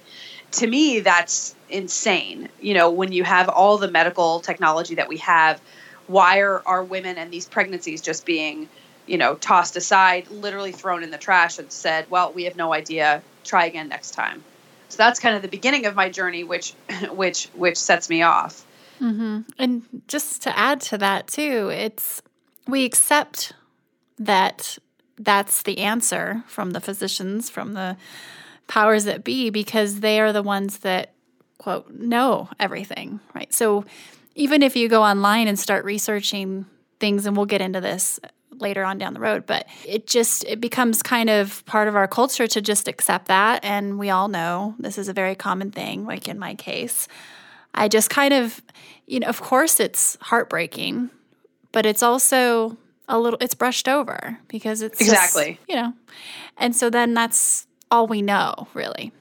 To 0.53 0.67
me 0.67 0.99
that's 0.99 1.55
insane. 1.69 2.49
You 2.61 2.73
know 2.73 2.91
when 2.91 3.11
you 3.11 3.23
have 3.23 3.49
all 3.49 3.77
the 3.77 3.89
medical 3.89 4.39
technology 4.39 4.95
that 4.95 5.07
we 5.07 5.17
have 5.17 5.61
why 6.07 6.39
are 6.39 6.63
our 6.65 6.83
women 6.83 7.17
and 7.17 7.31
these 7.31 7.45
pregnancies 7.45 8.01
just 8.01 8.25
being 8.25 8.67
you 9.09 9.17
know 9.17 9.35
tossed 9.35 9.75
aside 9.75 10.29
literally 10.29 10.71
thrown 10.71 11.03
in 11.03 11.11
the 11.11 11.17
trash 11.17 11.59
and 11.59 11.71
said 11.71 12.05
well 12.09 12.31
we 12.31 12.43
have 12.43 12.55
no 12.55 12.73
idea. 12.73 13.21
Try 13.43 13.65
again 13.65 13.89
next 13.89 14.11
time. 14.11 14.43
So 14.89 14.97
that's 14.97 15.19
kind 15.19 15.35
of 15.35 15.41
the 15.41 15.47
beginning 15.47 15.85
of 15.85 15.95
my 15.95 16.09
journey 16.09 16.43
which 16.43 16.73
which 17.11 17.47
which 17.55 17.77
sets 17.77 18.09
me 18.09 18.21
off. 18.21 18.65
Mm-hmm. 19.01 19.41
and 19.57 19.83
just 20.09 20.41
to 20.41 20.59
add 20.59 20.81
to 20.81 20.97
that 20.97 21.27
too 21.27 21.69
it's 21.71 22.21
we 22.67 22.83
accept 22.83 23.53
that 24.17 24.77
that's 25.17 25.61
the 25.61 25.77
answer 25.77 26.43
from 26.47 26.71
the 26.71 26.81
physicians 26.81 27.49
from 27.49 27.75
the 27.75 27.95
powers 28.67 29.05
that 29.05 29.23
be 29.23 29.51
because 29.51 30.01
they 30.01 30.19
are 30.19 30.33
the 30.33 30.43
ones 30.43 30.79
that 30.79 31.13
quote 31.59 31.89
know 31.91 32.49
everything 32.59 33.21
right? 33.33 33.53
So 33.53 33.85
even 34.35 34.63
if 34.63 34.75
you 34.75 34.89
go 34.89 35.01
online 35.01 35.47
and 35.47 35.57
start 35.57 35.85
researching 35.85 36.65
things 36.99 37.25
and 37.25 37.37
we'll 37.37 37.45
get 37.45 37.61
into 37.61 37.79
this 37.79 38.19
later 38.61 38.83
on 38.83 38.97
down 38.97 39.13
the 39.13 39.19
road 39.19 39.45
but 39.45 39.67
it 39.85 40.07
just 40.07 40.43
it 40.45 40.59
becomes 40.59 41.01
kind 41.01 41.29
of 41.29 41.65
part 41.65 41.87
of 41.87 41.95
our 41.95 42.07
culture 42.07 42.47
to 42.47 42.61
just 42.61 42.87
accept 42.87 43.27
that. 43.27 43.63
And 43.63 43.97
we 43.99 44.09
all 44.09 44.27
know 44.27 44.75
this 44.79 44.97
is 44.97 45.07
a 45.07 45.13
very 45.13 45.35
common 45.35 45.71
thing 45.71 46.05
like 46.05 46.27
in 46.27 46.39
my 46.39 46.55
case. 46.55 47.07
I 47.73 47.87
just 47.87 48.09
kind 48.09 48.33
of 48.33 48.61
you 49.07 49.19
know 49.19 49.27
of 49.27 49.41
course 49.41 49.79
it's 49.79 50.17
heartbreaking 50.21 51.09
but 51.71 51.85
it's 51.85 52.03
also 52.03 52.77
a 53.07 53.19
little 53.19 53.39
it's 53.41 53.55
brushed 53.55 53.87
over 53.87 54.37
because 54.47 54.81
it's 54.81 54.99
exactly. 55.01 55.53
just, 55.53 55.69
you 55.69 55.75
know 55.75 55.93
and 56.57 56.75
so 56.75 56.89
then 56.89 57.13
that's 57.13 57.67
all 57.91 58.07
we 58.07 58.21
know, 58.21 58.67
really. 58.73 59.11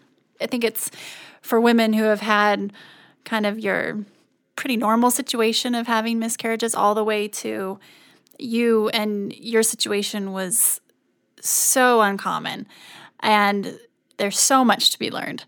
I 0.40 0.46
think 0.46 0.64
it's 0.64 0.90
for 1.40 1.61
women 1.61 1.92
who 1.92 2.05
have 2.05 2.20
had 2.20 2.72
kind 3.24 3.46
of 3.46 3.59
your 3.59 4.05
pretty 4.57 4.77
normal 4.77 5.11
situation 5.11 5.74
of 5.74 5.87
having 5.87 6.18
miscarriages 6.18 6.74
all 6.74 6.94
the 6.94 7.05
way 7.05 7.29
to 7.29 7.79
you 8.38 8.88
and 8.90 9.35
your 9.35 9.62
situation 9.62 10.33
was 10.33 10.81
so 11.40 12.01
uncommon 12.01 12.66
and 13.20 13.79
there's 14.16 14.38
so 14.38 14.64
much 14.64 14.90
to 14.90 14.98
be 14.98 15.11
learned. 15.11 15.44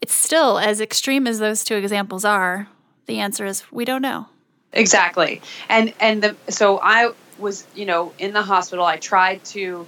It's 0.00 0.14
still 0.14 0.58
as 0.58 0.80
extreme 0.80 1.26
as 1.26 1.38
those 1.38 1.64
two 1.64 1.76
examples 1.76 2.24
are, 2.24 2.68
the 3.06 3.18
answer 3.18 3.46
is 3.46 3.70
we 3.70 3.84
don't 3.84 4.02
know. 4.02 4.26
Exactly. 4.72 5.42
And 5.68 5.92
and 6.00 6.22
the 6.22 6.36
so 6.48 6.80
I 6.82 7.12
was, 7.38 7.66
you 7.74 7.86
know, 7.86 8.12
in 8.18 8.32
the 8.32 8.42
hospital 8.42 8.84
I 8.84 8.96
tried 8.96 9.44
to 9.46 9.86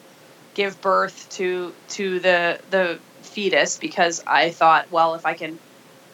give 0.54 0.80
birth 0.80 1.28
to 1.30 1.72
to 1.90 2.20
the 2.20 2.60
the 2.70 2.98
fetus 3.22 3.78
because 3.78 4.22
I 4.26 4.50
thought, 4.50 4.90
well, 4.90 5.14
if 5.14 5.26
I 5.26 5.34
can 5.34 5.58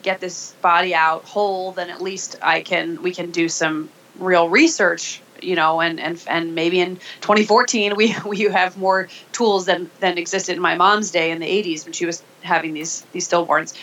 get 0.03 0.21
this 0.21 0.53
body 0.63 0.95
out 0.95 1.25
whole, 1.25 1.73
then 1.73 1.91
at 1.91 2.01
least 2.01 2.37
I 2.43 2.63
can 2.63 3.03
we 3.03 3.13
can 3.13 3.31
do 3.31 3.49
some 3.49 3.91
real 4.19 4.49
research, 4.49 5.21
you 5.43 5.57
know, 5.57 5.81
and 5.81 6.01
and 6.01 6.23
and 6.29 6.55
maybe 6.55 6.81
in 6.81 6.97
2014 7.21 7.97
we 7.97 8.15
we 8.27 8.41
have 8.43 8.77
more 8.77 9.09
tools 9.33 9.67
than 9.67 9.91
than 10.01 10.19
existed 10.19 10.57
in 10.57 10.63
my 10.63 10.75
mom's 10.75 11.11
day 11.11 11.31
in 11.31 11.41
the 11.41 11.47
80s 11.47 11.85
when 11.85 11.93
she 11.93 12.07
was 12.07 12.23
having 12.43 12.75
these 12.75 13.03
these 13.13 13.29
stillborns. 13.29 13.75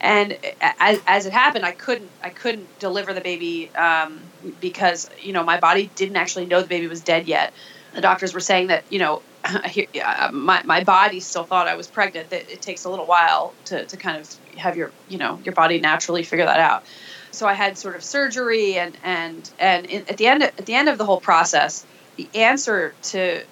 And 0.00 0.38
as, 0.60 1.00
as 1.06 1.26
it 1.26 1.32
happened, 1.32 1.64
I 1.64 1.72
couldn't 1.72 2.10
I 2.22 2.30
couldn't 2.30 2.78
deliver 2.78 3.12
the 3.12 3.20
baby 3.20 3.70
um, 3.74 4.20
because 4.60 5.10
you 5.20 5.32
know 5.32 5.42
my 5.42 5.58
body 5.58 5.90
didn't 5.96 6.16
actually 6.16 6.46
know 6.46 6.60
the 6.60 6.68
baby 6.68 6.86
was 6.86 7.00
dead 7.00 7.26
yet. 7.26 7.52
The 7.94 8.00
doctors 8.00 8.32
were 8.32 8.40
saying 8.40 8.68
that 8.68 8.84
you 8.90 8.98
know 8.98 9.22
my, 10.32 10.62
my 10.64 10.84
body 10.84 11.20
still 11.20 11.44
thought 11.44 11.68
I 11.68 11.74
was 11.74 11.86
pregnant. 11.86 12.30
That 12.30 12.50
it 12.50 12.62
takes 12.62 12.84
a 12.84 12.90
little 12.90 13.06
while 13.06 13.54
to, 13.66 13.84
to 13.86 13.96
kind 13.96 14.18
of 14.18 14.32
have 14.56 14.76
your 14.76 14.92
you 15.08 15.18
know 15.18 15.40
your 15.44 15.54
body 15.54 15.80
naturally 15.80 16.22
figure 16.22 16.46
that 16.46 16.60
out. 16.60 16.84
So 17.30 17.46
I 17.46 17.54
had 17.54 17.78
sort 17.78 17.96
of 17.96 18.02
surgery 18.02 18.78
and 18.78 18.96
and 19.02 19.50
and 19.58 19.86
in, 19.86 20.04
at 20.08 20.16
the 20.16 20.26
end 20.26 20.42
at 20.42 20.66
the 20.66 20.74
end 20.74 20.88
of 20.88 20.98
the 20.98 21.04
whole 21.04 21.20
process, 21.20 21.84
the 22.16 22.28
answer 22.34 22.94
to 23.04 23.42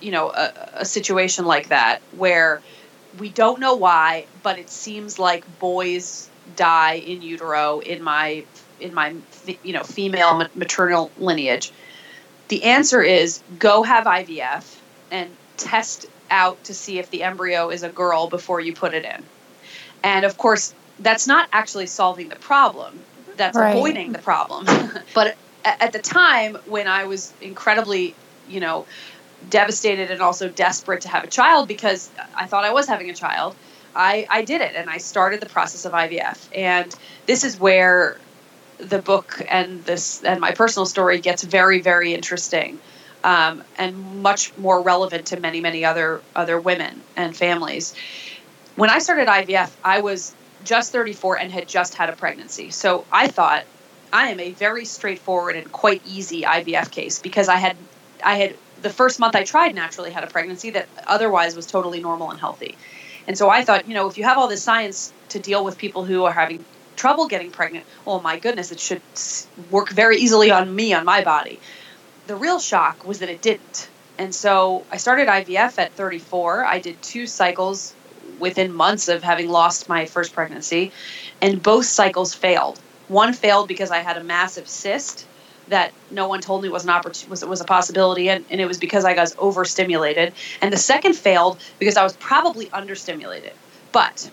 you 0.00 0.10
know 0.10 0.30
a, 0.30 0.52
a 0.74 0.84
situation 0.84 1.44
like 1.44 1.68
that 1.68 2.00
where 2.16 2.60
we 3.18 3.28
don't 3.28 3.60
know 3.60 3.74
why, 3.74 4.26
but 4.42 4.58
it 4.58 4.68
seems 4.68 5.18
like 5.18 5.58
boys 5.58 6.28
die 6.56 6.94
in 6.94 7.22
utero 7.22 7.80
in 7.80 8.02
my 8.02 8.44
in 8.80 8.94
my 8.94 9.14
you 9.62 9.72
know 9.72 9.82
female 9.82 10.46
maternal 10.54 11.10
lineage. 11.18 11.72
The 12.48 12.64
answer 12.64 13.02
is 13.02 13.40
go 13.58 13.82
have 13.82 14.04
IVF 14.04 14.64
and 15.10 15.30
test 15.56 16.06
out 16.30 16.62
to 16.64 16.74
see 16.74 16.98
if 16.98 17.10
the 17.10 17.22
embryo 17.22 17.70
is 17.70 17.82
a 17.82 17.88
girl 17.88 18.28
before 18.28 18.60
you 18.60 18.74
put 18.74 18.94
it 18.94 19.04
in. 19.04 19.24
And 20.02 20.24
of 20.24 20.36
course, 20.36 20.74
that's 21.00 21.26
not 21.26 21.48
actually 21.52 21.86
solving 21.86 22.28
the 22.28 22.36
problem. 22.36 22.98
That's 23.36 23.56
right. 23.56 23.76
avoiding 23.76 24.12
the 24.12 24.18
problem. 24.18 24.66
but 25.14 25.36
at 25.64 25.92
the 25.92 25.98
time 25.98 26.56
when 26.66 26.86
I 26.86 27.04
was 27.04 27.32
incredibly, 27.40 28.14
you 28.48 28.60
know, 28.60 28.86
devastated 29.50 30.10
and 30.10 30.20
also 30.20 30.48
desperate 30.48 31.02
to 31.02 31.08
have 31.08 31.24
a 31.24 31.26
child 31.26 31.68
because 31.68 32.10
I 32.34 32.46
thought 32.46 32.64
I 32.64 32.72
was 32.72 32.86
having 32.86 33.10
a 33.10 33.14
child, 33.14 33.54
I, 33.94 34.26
I 34.28 34.42
did 34.42 34.60
it 34.60 34.74
and 34.74 34.90
I 34.90 34.98
started 34.98 35.40
the 35.40 35.48
process 35.48 35.84
of 35.84 35.92
IVF. 35.92 36.48
And 36.54 36.94
this 37.26 37.44
is 37.44 37.58
where 37.58 38.18
the 38.78 38.98
book 39.00 39.40
and 39.48 39.84
this 39.84 40.22
and 40.24 40.40
my 40.40 40.52
personal 40.52 40.86
story 40.86 41.20
gets 41.20 41.42
very, 41.42 41.80
very 41.80 42.12
interesting 42.12 42.78
um, 43.22 43.62
and 43.78 44.22
much 44.22 44.56
more 44.58 44.80
relevant 44.80 45.26
to 45.26 45.40
many, 45.40 45.60
many 45.60 45.84
other 45.84 46.20
other 46.34 46.60
women 46.60 47.00
and 47.16 47.36
families. 47.36 47.94
When 48.76 48.90
I 48.90 48.98
started 48.98 49.28
IVF, 49.28 49.70
I 49.84 50.00
was 50.00 50.34
just 50.64 50.92
34 50.92 51.38
and 51.38 51.52
had 51.52 51.68
just 51.68 51.94
had 51.94 52.08
a 52.08 52.16
pregnancy. 52.16 52.70
So 52.70 53.04
I 53.12 53.28
thought 53.28 53.64
I 54.12 54.28
am 54.28 54.40
a 54.40 54.52
very 54.52 54.84
straightforward 54.84 55.56
and 55.56 55.70
quite 55.72 56.02
easy 56.06 56.42
IVF 56.42 56.90
case 56.90 57.18
because 57.18 57.48
I 57.48 57.56
had 57.56 57.76
I 58.22 58.36
had 58.36 58.56
the 58.82 58.90
first 58.90 59.18
month 59.18 59.34
I 59.34 59.44
tried 59.44 59.74
naturally 59.74 60.10
had 60.10 60.24
a 60.24 60.28
pregnancy 60.28 60.70
that 60.70 60.88
otherwise 61.06 61.56
was 61.56 61.66
totally 61.66 62.00
normal 62.00 62.30
and 62.30 62.38
healthy. 62.38 62.76
And 63.26 63.36
so 63.36 63.48
I 63.48 63.64
thought, 63.64 63.88
you 63.88 63.94
know, 63.94 64.08
if 64.08 64.18
you 64.18 64.24
have 64.24 64.38
all 64.38 64.48
this 64.48 64.62
science 64.62 65.12
to 65.30 65.38
deal 65.38 65.64
with 65.64 65.78
people 65.78 66.04
who 66.04 66.24
are 66.24 66.32
having 66.32 66.64
trouble 66.96 67.26
getting 67.26 67.50
pregnant, 67.50 67.86
oh 68.06 68.20
my 68.20 68.38
goodness, 68.38 68.70
it 68.70 68.78
should 68.78 69.02
work 69.70 69.88
very 69.88 70.18
easily 70.18 70.50
on 70.50 70.74
me, 70.74 70.92
on 70.92 71.04
my 71.04 71.24
body. 71.24 71.58
The 72.26 72.36
real 72.36 72.58
shock 72.58 73.06
was 73.06 73.20
that 73.20 73.28
it 73.28 73.42
didn't. 73.42 73.88
And 74.18 74.34
so 74.34 74.84
I 74.90 74.98
started 74.98 75.28
IVF 75.28 75.78
at 75.78 75.92
34. 75.92 76.64
I 76.64 76.78
did 76.78 77.00
two 77.02 77.26
cycles 77.26 77.94
within 78.38 78.72
months 78.72 79.08
of 79.08 79.22
having 79.22 79.48
lost 79.48 79.88
my 79.88 80.06
first 80.06 80.32
pregnancy, 80.32 80.92
and 81.40 81.62
both 81.62 81.86
cycles 81.86 82.34
failed. 82.34 82.80
One 83.08 83.32
failed 83.32 83.68
because 83.68 83.90
I 83.90 83.98
had 83.98 84.16
a 84.16 84.24
massive 84.24 84.68
cyst 84.68 85.26
that 85.68 85.92
no 86.10 86.28
one 86.28 86.40
told 86.40 86.62
me 86.62 86.68
was 86.68 86.84
an 86.84 86.90
opportunity 86.90 87.30
was, 87.30 87.44
was 87.44 87.60
a 87.60 87.64
possibility 87.64 88.28
and, 88.28 88.44
and 88.50 88.60
it 88.60 88.66
was 88.66 88.78
because 88.78 89.04
I 89.04 89.14
was 89.14 89.34
overstimulated 89.38 90.32
and 90.60 90.72
the 90.72 90.76
second 90.76 91.14
failed 91.14 91.58
because 91.78 91.96
I 91.96 92.02
was 92.02 92.14
probably 92.16 92.66
understimulated 92.66 93.52
but 93.92 94.30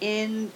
in 0.00 0.50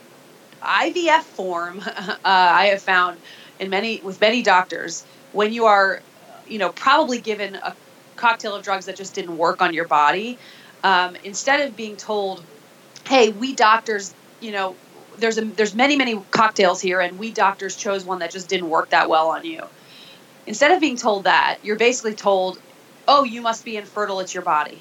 IVF 0.63 1.23
form 1.23 1.81
uh, 1.87 2.17
I 2.25 2.67
have 2.67 2.81
found 2.81 3.19
in 3.59 3.71
many 3.71 4.01
with 4.01 4.21
many 4.21 4.43
doctors 4.43 5.05
when 5.33 5.53
you 5.53 5.67
are 5.67 6.01
you 6.49 6.59
know 6.59 6.71
probably 6.71 7.21
given 7.21 7.57
a 7.57 7.75
cocktail 8.17 8.55
of 8.55 8.63
drugs 8.63 8.87
that 8.87 8.97
just 8.97 9.15
didn't 9.15 9.37
work 9.37 9.61
on 9.61 9.75
your 9.75 9.87
body 9.87 10.39
um, 10.85 11.17
instead 11.25 11.61
of 11.61 11.77
being 11.77 11.97
told 11.97 12.43
hey 13.07 13.31
we 13.31 13.55
doctors 13.55 14.15
you 14.41 14.53
know 14.53 14.77
there's 15.19 15.39
a, 15.39 15.45
there's 15.45 15.75
many 15.75 15.97
many 15.97 16.21
cocktails 16.31 16.81
here 16.81 17.01
and 17.01 17.19
we 17.19 17.33
doctors 17.33 17.77
chose 17.77 18.05
one 18.05 18.21
that 18.21 18.31
just 18.31 18.49
didn't 18.49 18.69
work 18.69 18.91
that 18.91 19.09
well 19.09 19.29
on 19.29 19.45
you 19.45 19.63
instead 20.47 20.73
of 20.73 20.81
being 20.81 20.97
told 20.97 21.25
that, 21.25 21.59
you're 21.63 21.77
basically 21.77 22.15
told, 22.15 22.59
"Oh, 23.09 23.25
you 23.25 23.43
must 23.43 23.65
be 23.65 23.77
infertile. 23.77 24.21
It's 24.21 24.35
your 24.35 24.43
body." 24.43 24.81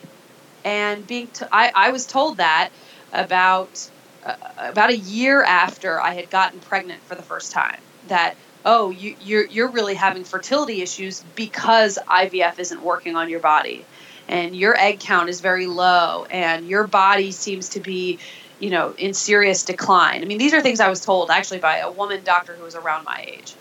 And 0.63 1.05
being, 1.05 1.27
t- 1.27 1.45
I, 1.51 1.71
I 1.75 1.91
was 1.91 2.05
told 2.05 2.37
that 2.37 2.71
about 3.11 3.89
uh, 4.23 4.35
about 4.57 4.89
a 4.91 4.97
year 4.97 5.43
after 5.43 6.01
I 6.01 6.13
had 6.13 6.29
gotten 6.29 6.59
pregnant 6.61 7.03
for 7.03 7.15
the 7.15 7.23
first 7.23 7.51
time. 7.51 7.79
That 8.07 8.37
oh, 8.65 8.91
you, 8.91 9.15
you're 9.19 9.45
you're 9.47 9.71
really 9.71 9.95
having 9.95 10.23
fertility 10.23 10.81
issues 10.81 11.23
because 11.35 11.99
IVF 12.09 12.59
isn't 12.59 12.81
working 12.81 13.15
on 13.15 13.29
your 13.29 13.41
body, 13.41 13.85
and 14.27 14.55
your 14.55 14.77
egg 14.79 14.99
count 14.99 15.29
is 15.29 15.41
very 15.41 15.67
low, 15.67 16.25
and 16.29 16.67
your 16.67 16.87
body 16.87 17.31
seems 17.31 17.69
to 17.69 17.79
be 17.79 18.19
you 18.59 18.69
know 18.69 18.93
in 18.97 19.13
serious 19.13 19.63
decline. 19.63 20.21
I 20.21 20.25
mean, 20.25 20.37
these 20.37 20.53
are 20.53 20.61
things 20.61 20.79
I 20.79 20.89
was 20.89 21.03
told 21.03 21.29
actually 21.29 21.59
by 21.59 21.77
a 21.77 21.91
woman 21.91 22.23
doctor 22.23 22.53
who 22.53 22.63
was 22.63 22.75
around 22.75 23.05
my 23.05 23.25
age. 23.27 23.55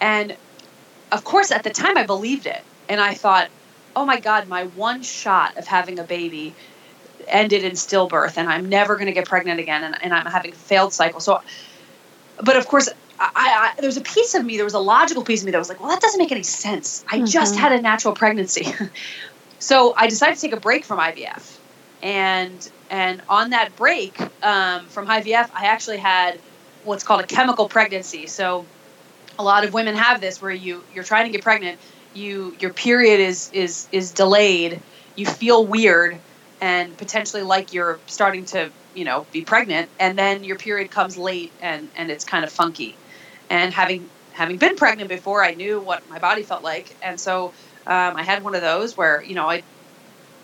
And 0.00 0.36
of 1.10 1.24
course, 1.24 1.50
at 1.50 1.64
the 1.64 1.70
time, 1.70 1.96
I 1.96 2.04
believed 2.04 2.46
it. 2.46 2.62
And 2.88 3.00
I 3.00 3.14
thought, 3.14 3.48
oh 3.96 4.04
my 4.04 4.20
God, 4.20 4.48
my 4.48 4.64
one 4.64 5.02
shot 5.02 5.56
of 5.56 5.66
having 5.66 5.98
a 5.98 6.04
baby 6.04 6.54
ended 7.26 7.64
in 7.64 7.72
stillbirth, 7.72 8.36
and 8.36 8.48
I'm 8.48 8.68
never 8.68 8.94
going 8.94 9.06
to 9.06 9.12
get 9.12 9.26
pregnant 9.26 9.60
again, 9.60 9.84
and, 9.84 10.02
and 10.02 10.14
I'm 10.14 10.26
having 10.26 10.52
a 10.52 10.54
failed 10.54 10.92
cycle. 10.92 11.20
So, 11.20 11.42
but 12.42 12.56
of 12.56 12.66
course, 12.66 12.88
I, 13.20 13.72
I, 13.76 13.80
there 13.80 13.88
was 13.88 13.96
a 13.96 14.02
piece 14.02 14.34
of 14.34 14.44
me, 14.44 14.56
there 14.56 14.64
was 14.64 14.74
a 14.74 14.78
logical 14.78 15.24
piece 15.24 15.40
of 15.40 15.46
me 15.46 15.52
that 15.52 15.58
was 15.58 15.68
like, 15.68 15.80
well, 15.80 15.90
that 15.90 16.00
doesn't 16.00 16.18
make 16.18 16.32
any 16.32 16.42
sense. 16.42 17.04
I 17.08 17.16
mm-hmm. 17.16 17.26
just 17.26 17.56
had 17.56 17.72
a 17.72 17.82
natural 17.82 18.14
pregnancy. 18.14 18.72
so 19.58 19.94
I 19.96 20.06
decided 20.06 20.36
to 20.36 20.40
take 20.40 20.52
a 20.52 20.60
break 20.60 20.84
from 20.84 20.98
IVF. 20.98 21.58
And 22.02 22.70
and 22.90 23.22
on 23.28 23.50
that 23.50 23.76
break 23.76 24.20
um, 24.42 24.86
from 24.86 25.08
IVF, 25.08 25.50
I 25.54 25.66
actually 25.66 25.98
had 25.98 26.38
what's 26.84 27.04
called 27.04 27.20
a 27.20 27.26
chemical 27.26 27.68
pregnancy. 27.68 28.26
So 28.28 28.64
a 29.38 29.42
lot 29.42 29.64
of 29.64 29.72
women 29.72 29.94
have 29.96 30.20
this 30.20 30.40
where 30.40 30.50
you 30.50 30.82
you're 30.94 31.04
trying 31.04 31.26
to 31.26 31.32
get 31.32 31.42
pregnant 31.42 31.78
you 32.14 32.56
your 32.58 32.72
period 32.72 33.20
is 33.20 33.50
is 33.52 33.88
is 33.92 34.12
delayed 34.12 34.80
you 35.16 35.26
feel 35.26 35.64
weird 35.64 36.18
and 36.60 36.96
potentially 36.96 37.42
like 37.42 37.72
you're 37.72 37.98
starting 38.06 38.44
to 38.44 38.70
you 38.94 39.04
know 39.04 39.26
be 39.32 39.42
pregnant 39.42 39.88
and 39.98 40.18
then 40.18 40.44
your 40.44 40.56
period 40.56 40.90
comes 40.90 41.16
late 41.16 41.52
and 41.60 41.88
and 41.96 42.10
it's 42.10 42.24
kind 42.24 42.44
of 42.44 42.50
funky 42.50 42.96
and 43.50 43.72
having 43.72 44.08
having 44.32 44.56
been 44.56 44.76
pregnant 44.76 45.08
before 45.08 45.44
i 45.44 45.54
knew 45.54 45.80
what 45.80 46.08
my 46.08 46.18
body 46.18 46.42
felt 46.42 46.62
like 46.62 46.96
and 47.02 47.20
so 47.20 47.52
um, 47.88 48.16
i 48.16 48.22
had 48.22 48.44
one 48.44 48.54
of 48.54 48.60
those 48.60 48.96
where 48.96 49.22
you 49.22 49.34
know 49.34 49.48
I, 49.48 49.62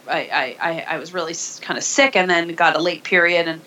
I 0.08 0.56
i 0.60 0.84
i 0.88 0.98
was 0.98 1.14
really 1.14 1.34
kind 1.60 1.78
of 1.78 1.84
sick 1.84 2.16
and 2.16 2.28
then 2.28 2.48
got 2.54 2.74
a 2.76 2.80
late 2.80 3.04
period 3.04 3.46
and 3.46 3.60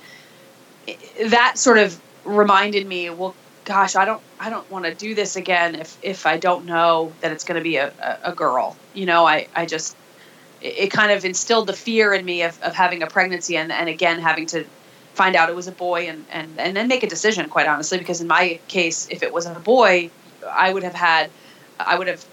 that 1.29 1.57
sort 1.57 1.77
of 1.77 1.99
reminded 2.25 2.85
me 2.85 3.09
well 3.09 3.33
gosh, 3.67 3.97
I 3.97 4.05
don't 4.05 4.21
I 4.39 4.49
don't 4.49 4.69
want 4.71 4.85
to 4.85 4.95
do 4.95 5.13
this 5.13 5.35
again 5.35 5.75
if 5.75 5.97
if 6.01 6.25
I 6.25 6.37
don't 6.37 6.65
know 6.65 7.11
that 7.19 7.31
it's 7.33 7.43
going 7.43 7.59
to 7.59 7.63
be 7.63 7.75
a, 7.75 7.91
a, 8.23 8.31
girl. 8.31 8.77
You 8.93 9.05
know, 9.05 9.27
I 9.27 9.47
I 9.55 9.65
just 9.65 9.95
it, 10.61 10.77
it, 10.77 10.91
kind 10.91 11.11
of 11.11 11.25
instilled 11.25 11.67
the 11.67 11.73
fear 11.73 12.13
in 12.13 12.23
me 12.23 12.43
of, 12.43 12.59
of 12.63 12.73
having 12.73 13.03
a 13.03 13.07
pregnancy 13.07 13.57
and 13.57 13.71
and 13.71 13.89
again 13.89 14.19
having 14.19 14.45
to 14.47 14.63
find 15.13 15.35
out 15.35 15.49
it 15.49 15.55
was 15.55 15.67
a 15.67 15.73
boy 15.73 16.07
and 16.07 16.25
and 16.31 16.57
and 16.57 16.77
then 16.77 16.87
make 16.87 17.03
a 17.03 17.09
decision. 17.09 17.49
Quite 17.49 17.67
honestly, 17.67 17.97
because 17.97 18.21
in 18.21 18.27
my 18.27 18.57
case, 18.69 19.07
if 19.11 19.21
it 19.21 19.33
was 19.33 19.45
a 19.45 19.53
boy, 19.55 20.09
I 20.49 20.71
would 20.71 20.83
have 20.83 20.95
had 20.95 21.29
I 21.77 21.97
would 21.97 22.07
have 22.07 22.25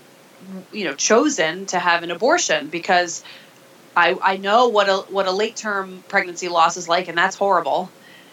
you 0.72 0.84
know 0.84 0.94
chosen 0.94 1.66
to 1.66 1.78
have 1.78 2.02
an 2.02 2.10
abortion 2.10 2.68
because 2.68 3.22
I 3.96 4.16
I 4.22 4.36
know 4.36 4.68
what 4.68 4.88
a 4.88 4.98
what 5.12 5.26
a 5.26 5.32
late 5.32 5.56
term 5.56 6.02
pregnancy 6.08 6.48
loss 6.48 6.76
is 6.76 6.88
like, 6.88 7.08
and 7.08 7.16
that's 7.16 7.36
horrible. 7.36 7.90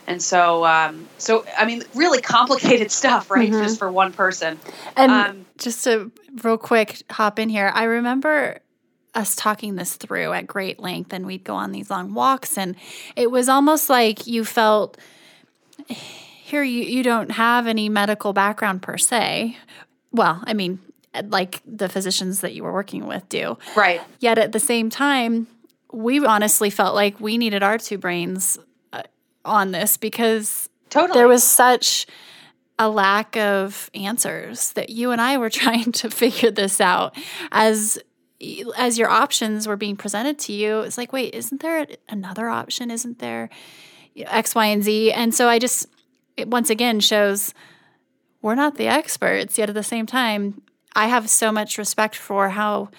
And 0.07 0.21
so 0.21 0.65
um, 0.65 1.07
so 1.17 1.45
i 1.57 1.65
mean 1.65 1.83
really 1.93 2.21
complicated 2.21 2.91
stuff 3.01 3.29
right 3.29 3.51
mm-hmm. 3.51 3.63
just 3.63 3.79
for 3.79 3.91
one 3.91 4.11
person. 4.13 4.59
And 4.95 5.11
um, 5.11 5.45
just 5.57 5.83
to 5.85 6.11
real 6.43 6.57
quick 6.57 7.03
hop 7.09 7.39
in 7.39 7.49
here. 7.49 7.71
I 7.73 7.83
remember 7.83 8.59
us 9.13 9.35
talking 9.35 9.75
this 9.75 9.95
through 9.95 10.31
at 10.31 10.47
great 10.47 10.79
length 10.79 11.11
and 11.13 11.25
we'd 11.25 11.43
go 11.43 11.53
on 11.53 11.71
these 11.71 11.89
long 11.89 12.13
walks 12.13 12.57
and 12.57 12.77
it 13.17 13.29
was 13.29 13.49
almost 13.49 13.89
like 13.89 14.25
you 14.25 14.45
felt 14.45 14.97
here 15.87 16.63
you, 16.63 16.83
you 16.83 17.03
don't 17.03 17.31
have 17.31 17.67
any 17.67 17.89
medical 17.89 18.33
background 18.33 18.81
per 18.81 18.97
se. 18.97 19.57
Well 20.11 20.43
i 20.45 20.53
mean 20.53 20.79
like 21.25 21.61
the 21.65 21.89
physicians 21.89 22.41
that 22.41 22.53
you 22.53 22.63
were 22.63 22.73
working 22.73 23.05
with 23.05 23.27
do. 23.29 23.57
Right. 23.75 24.01
Yet 24.19 24.37
at 24.37 24.51
the 24.51 24.59
same 24.59 24.89
time 24.89 25.47
we 25.91 26.25
honestly 26.25 26.69
felt 26.69 26.95
like 26.95 27.19
we 27.19 27.37
needed 27.37 27.63
our 27.63 27.77
two 27.77 27.97
brains 27.97 28.57
uh, 28.93 29.03
on 29.43 29.71
this 29.71 29.97
because 29.97 30.69
totally. 30.89 31.19
there 31.19 31.27
was 31.27 31.43
such 31.43 32.07
a 32.79 32.89
lack 32.89 33.35
of 33.37 33.89
answers 33.93 34.73
that 34.73 34.89
you 34.89 35.11
and 35.11 35.21
I 35.21 35.37
were 35.37 35.49
trying 35.61 35.91
to 35.93 36.09
figure 36.09 36.51
this 36.51 36.81
out. 36.81 37.15
As 37.51 37.99
as 38.75 38.97
your 38.97 39.07
options 39.07 39.67
were 39.67 39.77
being 39.77 39.95
presented 39.95 40.39
to 40.39 40.51
you 40.51 40.79
it's 40.79 40.97
like 40.97 41.13
wait 41.13 41.35
isn't 41.35 41.61
there 41.61 41.85
another 42.09 42.49
option? 42.49 42.89
Isn't 42.89 43.19
there 43.19 43.49
x 44.15 44.55
y 44.55 44.65
and 44.65 44.83
z? 44.83 45.11
And 45.11 45.35
so 45.35 45.47
i 45.47 45.59
just 45.59 45.85
it 46.37 46.47
once 46.47 46.71
again 46.71 46.99
shows 46.99 47.53
we're 48.41 48.55
not 48.55 48.77
the 48.77 48.87
experts 48.87 49.59
yet 49.59 49.69
at 49.69 49.75
the 49.75 49.83
same 49.83 50.07
time 50.07 50.63
i 50.95 51.07
have 51.07 51.29
so 51.29 51.51
much 51.51 51.77
respect 51.77 52.15
for 52.15 52.49
how 52.49 52.89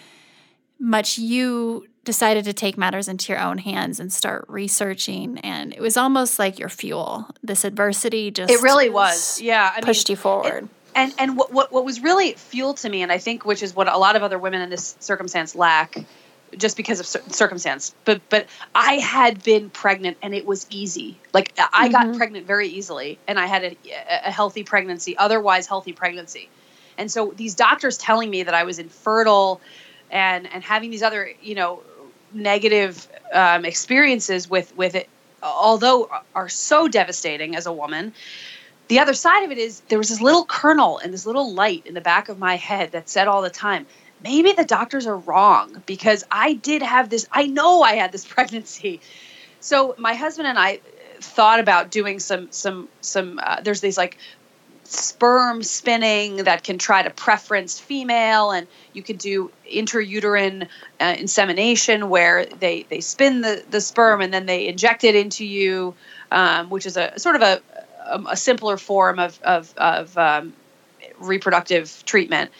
much 0.78 1.18
you 1.18 1.86
decided 2.04 2.44
to 2.44 2.52
take 2.52 2.76
matters 2.76 3.08
into 3.08 3.32
your 3.32 3.40
own 3.40 3.58
hands 3.58 4.00
and 4.00 4.12
start 4.12 4.44
researching 4.48 5.38
and 5.38 5.72
it 5.72 5.80
was 5.80 5.96
almost 5.96 6.38
like 6.38 6.58
your 6.58 6.68
fuel. 6.68 7.28
This 7.42 7.64
adversity 7.64 8.30
just 8.30 8.50
it 8.50 8.60
really 8.62 8.90
was. 8.90 9.40
Yeah 9.40 9.72
I 9.74 9.80
pushed 9.80 10.08
mean, 10.08 10.14
you 10.14 10.16
forward. 10.16 10.64
it, 10.64 10.68
and 10.94 11.14
and 11.18 11.36
what, 11.36 11.52
what 11.52 11.72
what 11.72 11.84
was 11.84 12.00
really 12.00 12.32
fuel 12.32 12.74
to 12.74 12.88
me 12.88 13.02
and 13.02 13.10
i 13.10 13.18
think 13.18 13.46
which 13.46 13.62
is 13.62 13.74
what 13.74 13.90
a 13.90 13.96
lot 13.96 14.16
of 14.16 14.22
other 14.22 14.38
women 14.38 14.60
in 14.60 14.68
this 14.68 14.96
circumstance 15.00 15.54
lack 15.54 16.04
just 16.56 16.76
because 16.76 17.00
of 17.00 17.06
circumstance 17.06 17.94
but 18.04 18.20
but 18.28 18.46
i 18.74 18.94
had 18.94 19.42
been 19.42 19.70
pregnant 19.70 20.18
and 20.20 20.34
it 20.34 20.44
was 20.44 20.66
easy. 20.70 21.18
Like 21.32 21.54
i 21.56 21.88
mm-hmm. 21.88 21.92
got 21.92 22.16
pregnant 22.16 22.46
very 22.46 22.68
easily 22.68 23.18
and 23.28 23.38
i 23.38 23.46
had 23.46 23.62
a, 23.64 23.76
a 24.26 24.30
healthy 24.30 24.64
pregnancy 24.64 25.16
otherwise 25.16 25.66
healthy 25.66 25.92
pregnancy 25.92 26.50
and 27.02 27.10
so 27.10 27.32
these 27.36 27.54
doctors 27.54 27.98
telling 27.98 28.30
me 28.30 28.42
that 28.44 28.54
i 28.54 28.64
was 28.64 28.78
infertile 28.78 29.60
and 30.10 30.48
and 30.52 30.64
having 30.64 30.90
these 30.90 31.02
other 31.02 31.30
you 31.42 31.54
know 31.54 31.82
negative 32.34 33.08
um, 33.32 33.64
experiences 33.64 34.48
with 34.48 34.76
with 34.76 34.94
it, 34.94 35.08
although 35.42 36.08
are 36.34 36.48
so 36.48 36.88
devastating 36.88 37.56
as 37.56 37.66
a 37.66 37.72
woman. 37.72 38.12
The 38.88 38.98
other 38.98 39.14
side 39.14 39.44
of 39.44 39.50
it 39.50 39.58
is 39.58 39.80
there 39.88 39.98
was 39.98 40.10
this 40.10 40.20
little 40.20 40.44
kernel 40.44 40.98
and 40.98 41.12
this 41.12 41.24
little 41.24 41.52
light 41.52 41.86
in 41.86 41.94
the 41.94 42.00
back 42.00 42.28
of 42.28 42.38
my 42.38 42.56
head 42.56 42.92
that 42.92 43.08
said 43.08 43.26
all 43.26 43.40
the 43.40 43.50
time, 43.50 43.86
maybe 44.22 44.52
the 44.52 44.64
doctors 44.64 45.06
are 45.06 45.16
wrong 45.16 45.82
because 45.86 46.24
I 46.30 46.54
did 46.54 46.82
have 46.82 47.08
this. 47.08 47.26
I 47.32 47.46
know 47.46 47.82
I 47.82 47.94
had 47.94 48.12
this 48.12 48.24
pregnancy. 48.34 49.00
So 49.60 49.94
my 49.98 50.14
husband 50.14 50.48
and 50.48 50.58
I 50.58 50.80
thought 51.20 51.60
about 51.60 51.90
doing 51.90 52.18
some 52.18 52.50
some 52.50 52.88
some. 53.00 53.40
Uh, 53.42 53.60
there's 53.62 53.80
these 53.80 53.96
like 53.96 54.18
sperm 54.92 55.62
spinning 55.62 56.36
that 56.44 56.62
can 56.62 56.78
try 56.78 57.02
to 57.02 57.10
preference 57.10 57.78
female 57.78 58.50
and 58.50 58.66
you 58.92 59.02
could 59.02 59.18
do 59.18 59.50
intrauterine 59.70 60.68
uh, 61.00 61.14
insemination 61.18 62.08
where 62.08 62.46
they, 62.46 62.82
they 62.84 63.00
spin 63.00 63.40
the, 63.40 63.64
the 63.70 63.80
sperm 63.80 64.20
and 64.20 64.32
then 64.32 64.46
they 64.46 64.68
inject 64.68 65.04
it 65.04 65.14
into 65.14 65.44
you 65.44 65.94
um, 66.32 66.70
which 66.70 66.86
is 66.86 66.96
a 66.96 67.18
sort 67.18 67.36
of 67.36 67.42
a, 67.42 67.62
a, 68.06 68.22
a 68.30 68.36
simpler 68.36 68.76
form 68.76 69.18
of, 69.18 69.40
of, 69.42 69.72
of 69.76 70.16
um, 70.18 70.52
reproductive 71.18 72.02
treatment. 72.06 72.50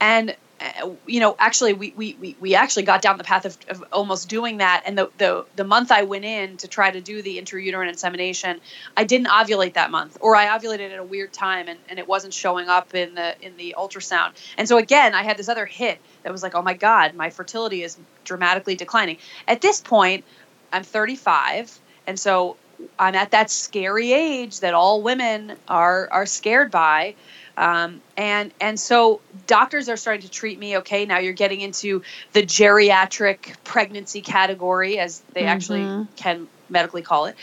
And 0.00 0.36
Uh, 0.58 0.90
you 1.06 1.20
know, 1.20 1.36
actually, 1.38 1.74
we, 1.74 1.92
we, 1.96 2.36
we, 2.40 2.54
actually 2.54 2.84
got 2.84 3.02
down 3.02 3.18
the 3.18 3.24
path 3.24 3.44
of, 3.44 3.58
of 3.68 3.84
almost 3.92 4.28
doing 4.28 4.56
that. 4.58 4.84
And 4.86 4.96
the, 4.96 5.10
the, 5.18 5.44
the 5.54 5.64
month 5.64 5.92
I 5.92 6.04
went 6.04 6.24
in 6.24 6.56
to 6.58 6.68
try 6.68 6.90
to 6.90 7.00
do 7.00 7.20
the 7.20 7.38
intrauterine 7.38 7.90
insemination, 7.90 8.60
I 8.96 9.04
didn't 9.04 9.26
ovulate 9.26 9.74
that 9.74 9.90
month, 9.90 10.16
or 10.20 10.34
I 10.34 10.46
ovulated 10.46 10.92
at 10.92 10.98
a 10.98 11.04
weird 11.04 11.32
time 11.32 11.68
and, 11.68 11.78
and 11.90 11.98
it 11.98 12.08
wasn't 12.08 12.32
showing 12.32 12.68
up 12.68 12.94
in 12.94 13.14
the, 13.14 13.34
in 13.44 13.56
the 13.58 13.74
ultrasound. 13.76 14.32
And 14.56 14.66
so 14.66 14.78
again, 14.78 15.14
I 15.14 15.24
had 15.24 15.36
this 15.36 15.50
other 15.50 15.66
hit 15.66 15.98
that 16.22 16.32
was 16.32 16.42
like, 16.42 16.54
oh 16.54 16.62
my 16.62 16.74
God, 16.74 17.14
my 17.14 17.28
fertility 17.28 17.82
is 17.82 17.98
dramatically 18.24 18.76
declining. 18.76 19.18
At 19.46 19.60
this 19.60 19.82
point, 19.82 20.24
I'm 20.72 20.84
35. 20.84 21.78
And 22.06 22.18
so 22.18 22.56
I'm 22.98 23.14
at 23.14 23.32
that 23.32 23.50
scary 23.50 24.12
age 24.12 24.60
that 24.60 24.74
all 24.74 25.02
women 25.02 25.56
are, 25.68 26.08
are 26.10 26.26
scared 26.26 26.70
by. 26.70 27.14
Um, 27.56 28.02
and 28.16 28.52
and 28.60 28.78
so 28.78 29.20
doctors 29.46 29.88
are 29.88 29.96
starting 29.96 30.22
to 30.22 30.30
treat 30.30 30.58
me 30.58 30.78
okay. 30.78 31.06
Now 31.06 31.18
you're 31.18 31.32
getting 31.32 31.60
into 31.60 32.02
the 32.32 32.42
geriatric 32.42 33.56
pregnancy 33.64 34.20
category 34.20 34.98
as 34.98 35.20
they 35.32 35.40
mm-hmm. 35.40 35.48
actually 35.48 36.06
can 36.16 36.48
medically 36.68 37.02
call 37.02 37.26
it. 37.26 37.36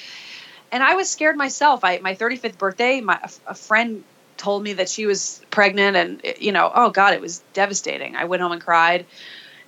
And 0.71 0.83
i 0.83 0.95
was 0.95 1.09
scared 1.09 1.35
myself. 1.35 1.83
I 1.83 1.97
my 1.99 2.15
35th 2.15 2.57
birthday 2.57 3.01
my 3.01 3.19
a 3.47 3.55
friend 3.55 4.03
told 4.37 4.63
me 4.63 4.73
that 4.73 4.89
she 4.89 5.05
was 5.05 5.41
pregnant 5.49 5.95
and 5.95 6.21
you 6.39 6.51
know 6.51 6.71
oh 6.73 6.89
god 6.91 7.13
it 7.13 7.21
was 7.21 7.41
devastating. 7.53 8.15
I 8.15 8.25
went 8.25 8.41
home 8.41 8.51
and 8.51 8.61
cried. 8.61 9.05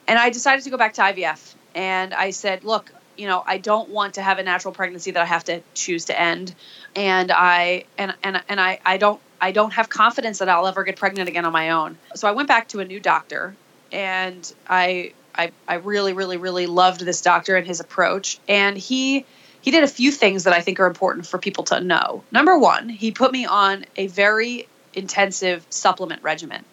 And 0.07 0.19
i 0.19 0.29
decided 0.29 0.63
to 0.65 0.69
go 0.69 0.77
back 0.77 0.93
to 0.93 1.01
ivf 1.01 1.55
and 1.73 2.13
i 2.13 2.29
said 2.29 2.63
look 2.63 2.91
you 3.17 3.27
know 3.27 3.43
i 3.47 3.57
don't 3.57 3.89
want 3.89 4.15
to 4.15 4.21
have 4.21 4.37
a 4.37 4.43
natural 4.43 4.73
pregnancy 4.73 5.09
that 5.11 5.23
i 5.23 5.25
have 5.25 5.45
to 5.45 5.61
choose 5.73 6.05
to 6.05 6.19
end. 6.19 6.53
And 6.95 7.31
i 7.31 7.85
and 7.97 8.13
and, 8.21 8.43
and 8.47 8.61
i 8.61 8.79
i 8.85 8.97
don't 8.97 9.19
I 9.39 9.51
don't 9.51 9.71
have 9.73 9.89
confidence 9.89 10.39
that 10.39 10.49
I'll 10.49 10.67
ever 10.67 10.83
get 10.83 10.95
pregnant 10.95 11.29
again 11.29 11.45
on 11.45 11.53
my 11.53 11.71
own. 11.71 11.97
So 12.15 12.27
I 12.27 12.31
went 12.31 12.47
back 12.47 12.69
to 12.69 12.79
a 12.79 12.85
new 12.85 12.99
doctor 12.99 13.55
and 13.91 14.53
I 14.67 15.13
I, 15.37 15.51
I 15.67 15.75
really, 15.75 16.13
really, 16.13 16.37
really 16.37 16.65
loved 16.65 17.01
this 17.01 17.21
doctor 17.21 17.55
and 17.55 17.67
his 17.67 17.79
approach. 17.79 18.39
And 18.47 18.77
he 18.77 19.25
he 19.61 19.71
did 19.71 19.83
a 19.83 19.87
few 19.87 20.11
things 20.11 20.43
that 20.43 20.53
I 20.53 20.61
think 20.61 20.79
are 20.79 20.85
important 20.85 21.25
for 21.25 21.39
people 21.39 21.63
to 21.65 21.79
know. 21.79 22.23
Number 22.31 22.57
one, 22.57 22.87
he 22.87 23.11
put 23.11 23.31
me 23.31 23.45
on 23.45 23.85
a 23.97 24.07
very 24.07 24.67
intensive 24.93 25.65
supplement 25.71 26.21
regimen. 26.21 26.63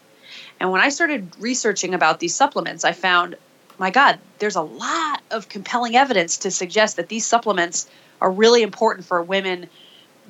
And 0.61 0.71
when 0.71 0.83
I 0.83 0.91
started 0.91 1.33
researching 1.41 1.95
about 1.95 2.21
these 2.21 2.35
supplements, 2.35 2.85
I 2.85 2.93
found, 2.93 3.37
my 3.79 3.91
God, 3.91 4.19
there's 4.39 4.57
a 4.57 4.63
lot 4.63 5.23
of 5.31 5.49
compelling 5.49 5.97
evidence 5.97 6.39
to 6.39 6.51
suggest 6.51 6.97
that 6.97 7.09
these 7.09 7.25
supplements 7.25 7.89
are 8.21 8.31
really 8.31 8.63
important 8.63 9.07
for 9.07 9.23
women 9.23 9.69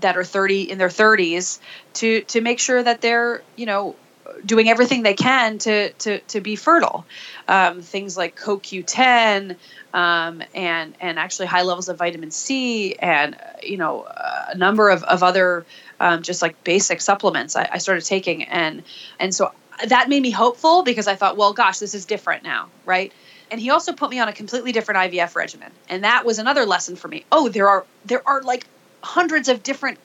that 0.02 0.16
are 0.16 0.24
30 0.24 0.70
in 0.70 0.78
their 0.78 0.88
30s 0.88 1.58
to 1.94 2.20
to 2.22 2.40
make 2.40 2.58
sure 2.60 2.82
that 2.82 3.00
they're 3.00 3.42
you 3.56 3.66
know 3.66 3.96
doing 4.44 4.68
everything 4.68 5.02
they 5.02 5.14
can 5.14 5.58
to 5.58 5.92
to 5.94 6.20
to 6.20 6.40
be 6.40 6.56
fertile. 6.56 7.04
Um, 7.48 7.82
things 7.82 8.16
like 8.16 8.36
CoQ10 8.36 9.56
um, 9.92 10.42
and 10.54 10.94
and 11.00 11.18
actually 11.18 11.46
high 11.46 11.62
levels 11.62 11.88
of 11.88 11.98
vitamin 11.98 12.30
C 12.30 12.94
and 12.94 13.36
you 13.62 13.76
know 13.76 14.04
a 14.04 14.56
number 14.56 14.90
of 14.90 15.02
of 15.04 15.22
other 15.22 15.66
um, 16.00 16.22
just 16.22 16.42
like 16.42 16.62
basic 16.64 17.00
supplements 17.00 17.56
I, 17.56 17.68
I 17.72 17.78
started 17.78 18.04
taking 18.04 18.44
and 18.44 18.82
and 19.18 19.34
so 19.34 19.52
that 19.86 20.08
made 20.08 20.22
me 20.22 20.30
hopeful 20.30 20.82
because 20.82 21.08
I 21.08 21.14
thought, 21.14 21.36
well, 21.36 21.52
gosh, 21.52 21.78
this 21.78 21.94
is 21.94 22.04
different 22.04 22.42
now, 22.42 22.68
right? 22.84 23.12
And 23.50 23.60
he 23.60 23.70
also 23.70 23.92
put 23.92 24.10
me 24.10 24.18
on 24.18 24.28
a 24.28 24.32
completely 24.32 24.72
different 24.72 25.12
IVF 25.12 25.34
regimen, 25.34 25.70
and 25.88 26.04
that 26.04 26.24
was 26.24 26.38
another 26.38 26.64
lesson 26.64 26.96
for 26.96 27.08
me. 27.08 27.24
Oh, 27.30 27.48
there 27.48 27.68
are 27.68 27.84
there 28.04 28.26
are 28.26 28.42
like 28.42 28.66
hundreds 29.02 29.48
of 29.48 29.62
different 29.62 29.98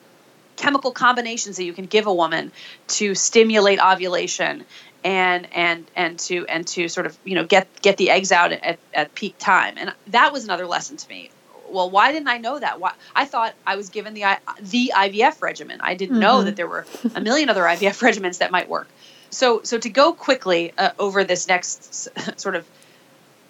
chemical 0.58 0.90
combinations 0.90 1.56
that 1.56 1.64
you 1.64 1.72
can 1.72 1.86
give 1.86 2.06
a 2.06 2.12
woman 2.12 2.52
to 2.88 3.14
stimulate 3.14 3.80
ovulation 3.80 4.64
and 5.04 5.46
and 5.52 5.90
and 5.96 6.18
to 6.18 6.46
and 6.46 6.66
to 6.66 6.88
sort 6.88 7.06
of 7.06 7.16
you 7.24 7.34
know 7.34 7.44
get 7.44 7.68
get 7.80 7.96
the 7.96 8.10
eggs 8.10 8.32
out 8.32 8.52
at, 8.52 8.78
at 8.92 9.14
peak 9.14 9.36
time. 9.38 9.74
And 9.78 9.94
that 10.08 10.32
was 10.32 10.44
another 10.44 10.66
lesson 10.66 10.96
to 10.96 11.08
me. 11.08 11.30
Well 11.70 11.88
why 11.90 12.12
didn't 12.12 12.28
i 12.28 12.38
know 12.38 12.58
that? 12.58 12.80
Why 12.80 12.92
i 13.14 13.24
thought 13.24 13.54
i 13.66 13.76
was 13.76 13.88
given 13.88 14.14
the 14.14 14.24
the 14.60 14.92
ivf 14.94 15.40
regimen. 15.40 15.80
I 15.80 15.94
didn't 15.94 16.14
mm-hmm. 16.14 16.20
know 16.20 16.42
that 16.42 16.56
there 16.56 16.66
were 16.66 16.86
a 17.14 17.20
million 17.20 17.48
other 17.48 17.62
ivf 17.62 18.00
regimens 18.06 18.38
that 18.38 18.50
might 18.50 18.68
work. 18.68 18.88
So 19.30 19.62
so 19.62 19.78
to 19.78 19.88
go 19.88 20.12
quickly 20.12 20.72
uh, 20.76 20.90
over 20.98 21.24
this 21.24 21.46
next 21.46 22.08
sort 22.40 22.56
of 22.56 22.66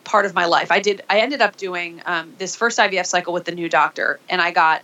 part 0.04 0.24
of 0.24 0.32
my 0.34 0.46
life 0.46 0.72
i 0.72 0.80
did 0.80 1.02
i 1.10 1.20
ended 1.20 1.42
up 1.42 1.54
doing 1.58 2.00
um, 2.06 2.32
this 2.38 2.56
first 2.56 2.78
ivf 2.78 3.04
cycle 3.04 3.34
with 3.34 3.44
the 3.44 3.52
new 3.52 3.68
doctor 3.68 4.18
and 4.30 4.40
i 4.40 4.50
got 4.50 4.82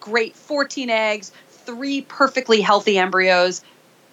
great 0.00 0.34
14 0.34 0.90
eggs, 0.90 1.32
three 1.48 2.02
perfectly 2.02 2.60
healthy 2.60 2.98
embryos 2.98 3.62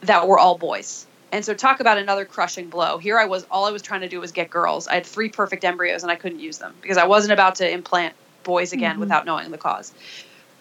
that 0.01 0.27
were 0.27 0.39
all 0.39 0.57
boys. 0.57 1.05
And 1.31 1.43
so 1.43 1.53
talk 1.53 1.79
about 1.79 1.97
another 1.97 2.25
crushing 2.25 2.69
blow. 2.69 2.99
Here 2.99 3.17
I 3.17 3.25
was 3.25 3.45
all 3.49 3.65
I 3.65 3.71
was 3.71 3.81
trying 3.81 4.01
to 4.01 4.09
do 4.09 4.19
was 4.19 4.31
get 4.31 4.49
girls. 4.49 4.87
I 4.87 4.95
had 4.95 5.05
three 5.05 5.29
perfect 5.29 5.63
embryos 5.63 6.03
and 6.03 6.11
I 6.11 6.15
couldn't 6.15 6.39
use 6.39 6.59
them 6.59 6.75
because 6.81 6.97
I 6.97 7.07
wasn't 7.07 7.33
about 7.33 7.55
to 7.55 7.69
implant 7.69 8.13
boys 8.43 8.73
again 8.73 8.91
mm-hmm. 8.91 8.99
without 8.99 9.25
knowing 9.25 9.49
the 9.49 9.57
cause. 9.57 9.93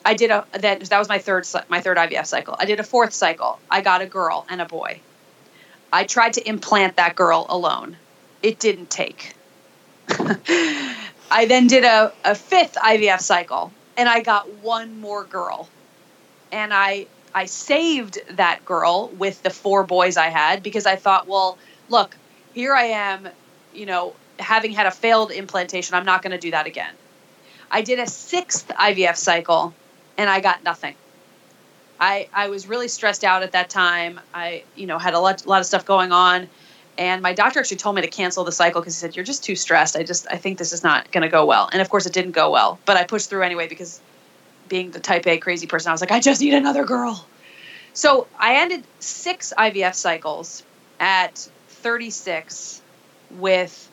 I 0.05 0.14
did 0.14 0.31
a 0.31 0.46
that 0.53 0.81
that 0.81 0.98
was 0.98 1.09
my 1.09 1.18
third 1.18 1.46
my 1.68 1.81
third 1.81 1.98
IVF 1.98 2.27
cycle. 2.27 2.57
I 2.59 2.64
did 2.64 2.81
a 2.81 2.85
fourth 2.85 3.12
cycle. 3.12 3.59
I 3.70 3.83
got 3.83 4.01
a 4.01 4.07
girl 4.07 4.46
and 4.48 4.61
a 4.61 4.64
boy. 4.64 5.01
I 5.92 6.05
tried 6.05 6.35
to 6.35 6.48
implant 6.48 6.96
that 6.96 7.16
girl 7.16 7.44
alone. 7.51 7.96
It 8.42 8.59
didn't 8.59 8.88
take. 8.88 9.35
I 10.09 11.46
then 11.46 11.66
did 11.66 11.85
a, 11.85 12.12
a 12.25 12.35
fifth 12.35 12.75
IVF 12.75 13.20
cycle 13.20 13.72
and 13.96 14.09
I 14.09 14.20
got 14.22 14.48
one 14.62 15.00
more 15.00 15.24
girl. 15.24 15.68
And 16.50 16.72
I 16.72 17.07
I 17.35 17.46
saved 17.46 18.18
that 18.33 18.64
girl 18.64 19.09
with 19.18 19.42
the 19.42 19.50
four 19.50 19.85
boys 19.85 20.16
I 20.16 20.28
had 20.28 20.62
because 20.62 20.87
I 20.87 20.96
thought, 20.96 21.26
well, 21.26 21.57
look, 21.88 22.14
here 22.55 22.74
I 22.74 22.85
am, 22.85 23.28
you 23.74 23.87
know, 23.87 24.14
having 24.38 24.72
had 24.72 24.87
a 24.87 24.90
failed 24.90 25.31
implantation, 25.31 25.94
I'm 25.94 26.05
not 26.05 26.22
going 26.22 26.33
to 26.33 26.38
do 26.38 26.50
that 26.50 26.66
again. 26.66 26.92
I 27.70 27.81
did 27.83 27.98
a 27.98 28.07
sixth 28.07 28.68
IVF 28.68 29.16
cycle 29.16 29.72
and 30.18 30.28
I 30.28 30.40
got 30.40 30.62
nothing. 30.62 30.94
I, 31.98 32.28
I 32.35 32.48
was 32.48 32.66
really 32.66 32.88
stressed 32.88 33.24
out 33.24 33.42
at 33.42 33.52
that 33.52 33.70
time. 33.70 34.20
I, 34.35 34.64
you 34.76 34.87
know, 34.87 34.98
had 34.98 35.14
a 35.14 35.20
lot, 35.20 35.46
lot 35.46 35.61
of 35.61 35.66
stuff 35.66 35.87
going 35.87 36.12
on. 36.12 36.48
And 36.98 37.22
my 37.22 37.33
doctor 37.33 37.61
actually 37.61 37.78
told 37.78 37.96
me 37.96 38.02
to 38.02 38.09
cancel 38.09 38.44
the 38.44 38.52
cycle 38.52 38.81
because 38.81 38.94
he 38.94 39.00
said, 39.00 39.16
You're 39.16 39.24
just 39.24 39.44
too 39.44 39.57
stressed. 39.57 39.96
I 39.96 40.02
just, 40.02 40.26
I 40.31 40.37
think 40.37 40.59
this 40.59 40.72
is 40.72 40.83
not 40.83 41.11
going 41.11 41.22
to 41.22 41.28
go 41.28 41.46
well. 41.46 41.68
And 41.72 41.81
of 41.81 41.88
course, 41.88 42.07
it 42.07 42.12
didn't 42.12 42.33
go 42.33 42.50
well. 42.50 42.78
But 42.85 42.96
I 42.96 43.05
pushed 43.05 43.31
through 43.31 43.42
anyway 43.42 43.66
because 43.68 44.00
being 44.68 44.90
the 44.90 45.00
type 45.00 45.26
A 45.26 45.38
crazy 45.38 45.66
person, 45.66 45.90
I 45.90 45.92
was 45.92 46.00
like, 46.00 46.12
I 46.12 46.20
just 46.20 46.40
need 46.40 46.55
another 46.55 46.85
girl. 46.85 47.26
So 47.94 48.26
I 48.38 48.57
ended 48.57 48.85
six 49.00 49.52
IVF 49.57 49.94
cycles 49.94 50.64
at 51.00 51.48
36 51.68 52.81
with 53.33 53.90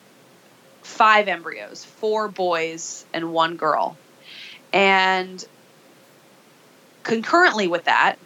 five 0.83 1.27
embryos, 1.27 1.85
four 1.85 2.27
boys 2.27 3.05
and 3.13 3.31
one 3.31 3.55
girl. 3.55 3.97
And 4.73 5.43
concurrently 7.03 7.67
with 7.67 7.85
that, 7.85 8.17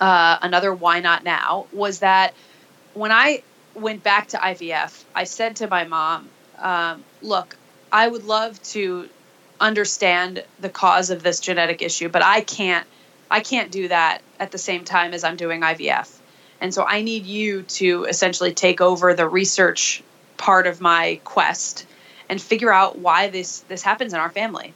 uh, 0.00 0.38
another 0.42 0.74
why 0.74 1.00
not 1.00 1.24
now 1.24 1.66
was 1.72 2.00
that 2.00 2.34
when 2.94 3.12
I 3.12 3.42
went 3.74 4.02
back 4.02 4.28
to 4.28 4.36
IVF, 4.36 5.04
I 5.14 5.24
said 5.24 5.56
to 5.56 5.68
my 5.68 5.84
mom, 5.84 6.28
um, 6.58 7.04
look, 7.22 7.56
I 7.90 8.08
would 8.08 8.24
love 8.24 8.62
to 8.64 9.08
understand 9.60 10.44
the 10.60 10.68
cause 10.68 11.10
of 11.10 11.22
this 11.22 11.40
genetic 11.40 11.82
issue, 11.82 12.08
but 12.08 12.22
I 12.22 12.40
can't 12.40 12.86
I 13.30 13.40
can't 13.40 13.72
do 13.72 13.88
that 13.88 14.20
at 14.38 14.52
the 14.52 14.58
same 14.58 14.84
time 14.84 15.14
as 15.14 15.24
I'm 15.24 15.36
doing 15.36 15.62
IVF. 15.62 16.08
And 16.60 16.72
so 16.72 16.84
I 16.84 17.02
need 17.02 17.24
you 17.24 17.62
to 17.62 18.04
essentially 18.04 18.52
take 18.52 18.80
over 18.80 19.14
the 19.14 19.28
research 19.28 20.02
part 20.36 20.66
of 20.66 20.80
my 20.80 21.20
quest 21.24 21.86
and 22.28 22.40
figure 22.40 22.72
out 22.72 22.98
why 22.98 23.28
this 23.28 23.60
this 23.60 23.82
happens 23.82 24.12
in 24.12 24.20
our 24.20 24.30
family. 24.30 24.72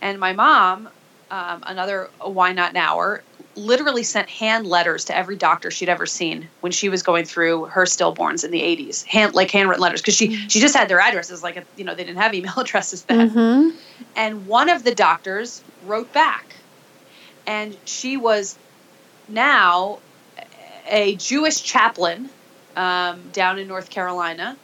And 0.00 0.18
my 0.18 0.32
mom, 0.32 0.88
um, 1.30 1.62
another 1.66 2.08
why 2.20 2.52
not 2.52 2.72
nower, 2.72 3.22
literally 3.58 4.02
sent 4.02 4.28
hand 4.28 4.66
letters 4.66 5.04
to 5.06 5.16
every 5.16 5.36
doctor 5.36 5.70
she'd 5.70 5.88
ever 5.88 6.06
seen 6.06 6.48
when 6.60 6.72
she 6.72 6.88
was 6.88 7.02
going 7.02 7.24
through 7.24 7.64
her 7.66 7.84
stillborns 7.84 8.44
in 8.44 8.50
the 8.50 8.60
80s 8.60 9.04
hand 9.04 9.34
like 9.34 9.50
handwritten 9.50 9.82
letters 9.82 10.00
because 10.00 10.14
she 10.14 10.28
mm-hmm. 10.28 10.48
she 10.48 10.60
just 10.60 10.76
had 10.76 10.88
their 10.88 11.00
addresses 11.00 11.42
like 11.42 11.64
you 11.76 11.84
know 11.84 11.94
they 11.94 12.04
didn't 12.04 12.18
have 12.18 12.34
email 12.34 12.54
addresses 12.56 13.02
then 13.02 13.30
mm-hmm. 13.30 13.76
and 14.16 14.46
one 14.46 14.68
of 14.68 14.84
the 14.84 14.94
doctors 14.94 15.62
wrote 15.84 16.12
back 16.12 16.54
and 17.46 17.76
she 17.84 18.16
was 18.16 18.58
now 19.28 19.98
a 20.88 21.16
jewish 21.16 21.62
chaplain 21.62 22.28
um, 22.76 23.20
down 23.32 23.58
in 23.58 23.66
north 23.66 23.90
carolina 23.90 24.56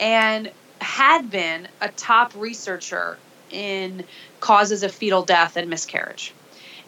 and 0.00 0.50
had 0.80 1.30
been 1.30 1.68
a 1.80 1.88
top 1.90 2.32
researcher 2.34 3.18
in 3.50 4.02
causes 4.40 4.82
of 4.82 4.92
fetal 4.92 5.22
death 5.22 5.56
and 5.56 5.68
miscarriage 5.68 6.32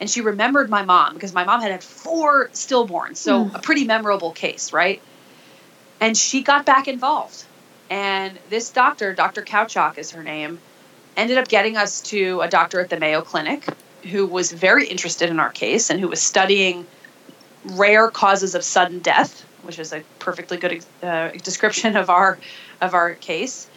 and 0.02 0.10
she 0.10 0.20
remembered 0.20 0.68
my 0.68 0.82
mom 0.82 1.14
because 1.14 1.32
my 1.32 1.44
mom 1.44 1.60
had 1.60 1.70
had 1.70 1.84
four 1.84 2.48
stillborns, 2.48 3.18
so 3.18 3.44
mm. 3.44 3.54
a 3.54 3.60
pretty 3.60 3.84
memorable 3.84 4.32
case, 4.32 4.72
right? 4.72 5.00
And 6.00 6.16
she 6.16 6.42
got 6.42 6.66
back 6.66 6.88
involved. 6.88 7.44
And 7.88 8.36
this 8.50 8.70
doctor, 8.70 9.14
Dr. 9.14 9.42
Kowchak 9.42 9.98
is 9.98 10.10
her 10.10 10.24
name, 10.24 10.58
ended 11.16 11.38
up 11.38 11.46
getting 11.46 11.76
us 11.76 12.00
to 12.00 12.40
a 12.40 12.48
doctor 12.48 12.80
at 12.80 12.90
the 12.90 12.98
Mayo 12.98 13.20
Clinic 13.20 13.64
who 14.10 14.26
was 14.26 14.50
very 14.50 14.88
interested 14.88 15.30
in 15.30 15.38
our 15.38 15.50
case 15.50 15.88
and 15.88 16.00
who 16.00 16.08
was 16.08 16.20
studying 16.20 16.84
rare 17.64 18.10
causes 18.10 18.56
of 18.56 18.64
sudden 18.64 18.98
death 18.98 19.46
which 19.62 19.78
is 19.78 19.92
a 19.92 20.02
perfectly 20.18 20.56
good 20.56 20.84
uh, 21.04 21.28
description 21.44 21.94
of 21.94 22.10
our 22.10 22.40
of 22.80 22.94
our 22.94 23.14
case. 23.14 23.68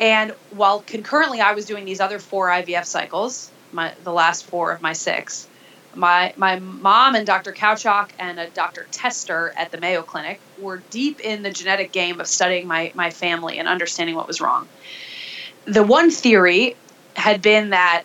And 0.00 0.32
while 0.50 0.80
concurrently 0.80 1.40
I 1.40 1.52
was 1.52 1.64
doing 1.64 1.84
these 1.84 2.00
other 2.00 2.18
four 2.18 2.48
IVF 2.48 2.86
cycles, 2.86 3.52
my 3.74 3.92
the 4.04 4.12
last 4.12 4.46
four 4.46 4.72
of 4.72 4.80
my 4.80 4.92
six, 4.92 5.46
my 5.94 6.32
my 6.36 6.58
mom 6.58 7.14
and 7.14 7.26
Dr. 7.26 7.52
Kowchok 7.52 8.10
and 8.18 8.40
a 8.40 8.48
Dr. 8.50 8.86
Tester 8.90 9.52
at 9.56 9.70
the 9.70 9.78
Mayo 9.78 10.02
Clinic 10.02 10.40
were 10.60 10.82
deep 10.90 11.20
in 11.20 11.42
the 11.42 11.50
genetic 11.50 11.92
game 11.92 12.20
of 12.20 12.26
studying 12.26 12.66
my 12.66 12.92
my 12.94 13.10
family 13.10 13.58
and 13.58 13.68
understanding 13.68 14.16
what 14.16 14.26
was 14.26 14.40
wrong. 14.40 14.68
The 15.66 15.82
one 15.82 16.10
theory 16.10 16.76
had 17.16 17.42
been 17.42 17.70
that 17.70 18.04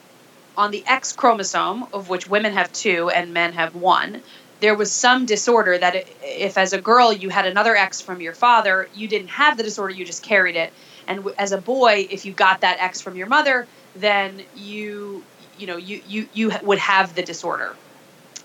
on 0.58 0.72
the 0.72 0.84
X 0.88 1.14
chromosome, 1.14 1.88
of 1.94 2.10
which 2.10 2.30
women 2.30 2.54
have 2.54 2.72
two 2.74 3.10
and 3.10 3.34
men 3.34 3.54
have 3.54 3.76
one, 3.76 4.22
there 4.60 4.76
was 4.76 4.92
some 4.92 5.26
disorder 5.26 5.78
that 5.78 6.06
if 6.22 6.58
as 6.58 6.74
a 6.74 6.82
girl 6.82 7.14
you 7.14 7.30
had 7.30 7.46
another 7.46 7.76
X 7.76 8.02
from 8.02 8.20
your 8.20 8.34
father, 8.34 8.90
you 8.94 9.08
didn't 9.08 9.30
have 9.30 9.56
the 9.56 9.64
disorder, 9.64 9.94
you 9.94 10.06
just 10.06 10.22
carried 10.22 10.58
it. 10.58 10.74
And 11.08 11.26
as 11.38 11.54
a 11.54 11.58
boy, 11.62 12.08
if 12.12 12.26
you 12.26 12.34
got 12.34 12.62
that 12.62 12.78
X 12.80 13.02
from 13.02 13.16
your 13.16 13.28
mother, 13.28 13.68
then 13.96 14.42
you 14.58 15.24
you 15.60 15.68
know 15.68 15.78
you 15.78 16.02
you 16.08 16.28
you 16.34 16.52
would 16.64 16.80
have 16.80 17.16
the 17.16 17.22
disorder 17.22 17.76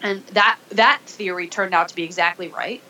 and 0.03 0.25
that 0.29 0.59
that 0.71 1.01
theory 1.07 1.49
turned 1.49 1.75
out 1.75 1.89
to 1.89 1.95
be 1.95 2.03
exactly 2.03 2.49
right 2.49 2.83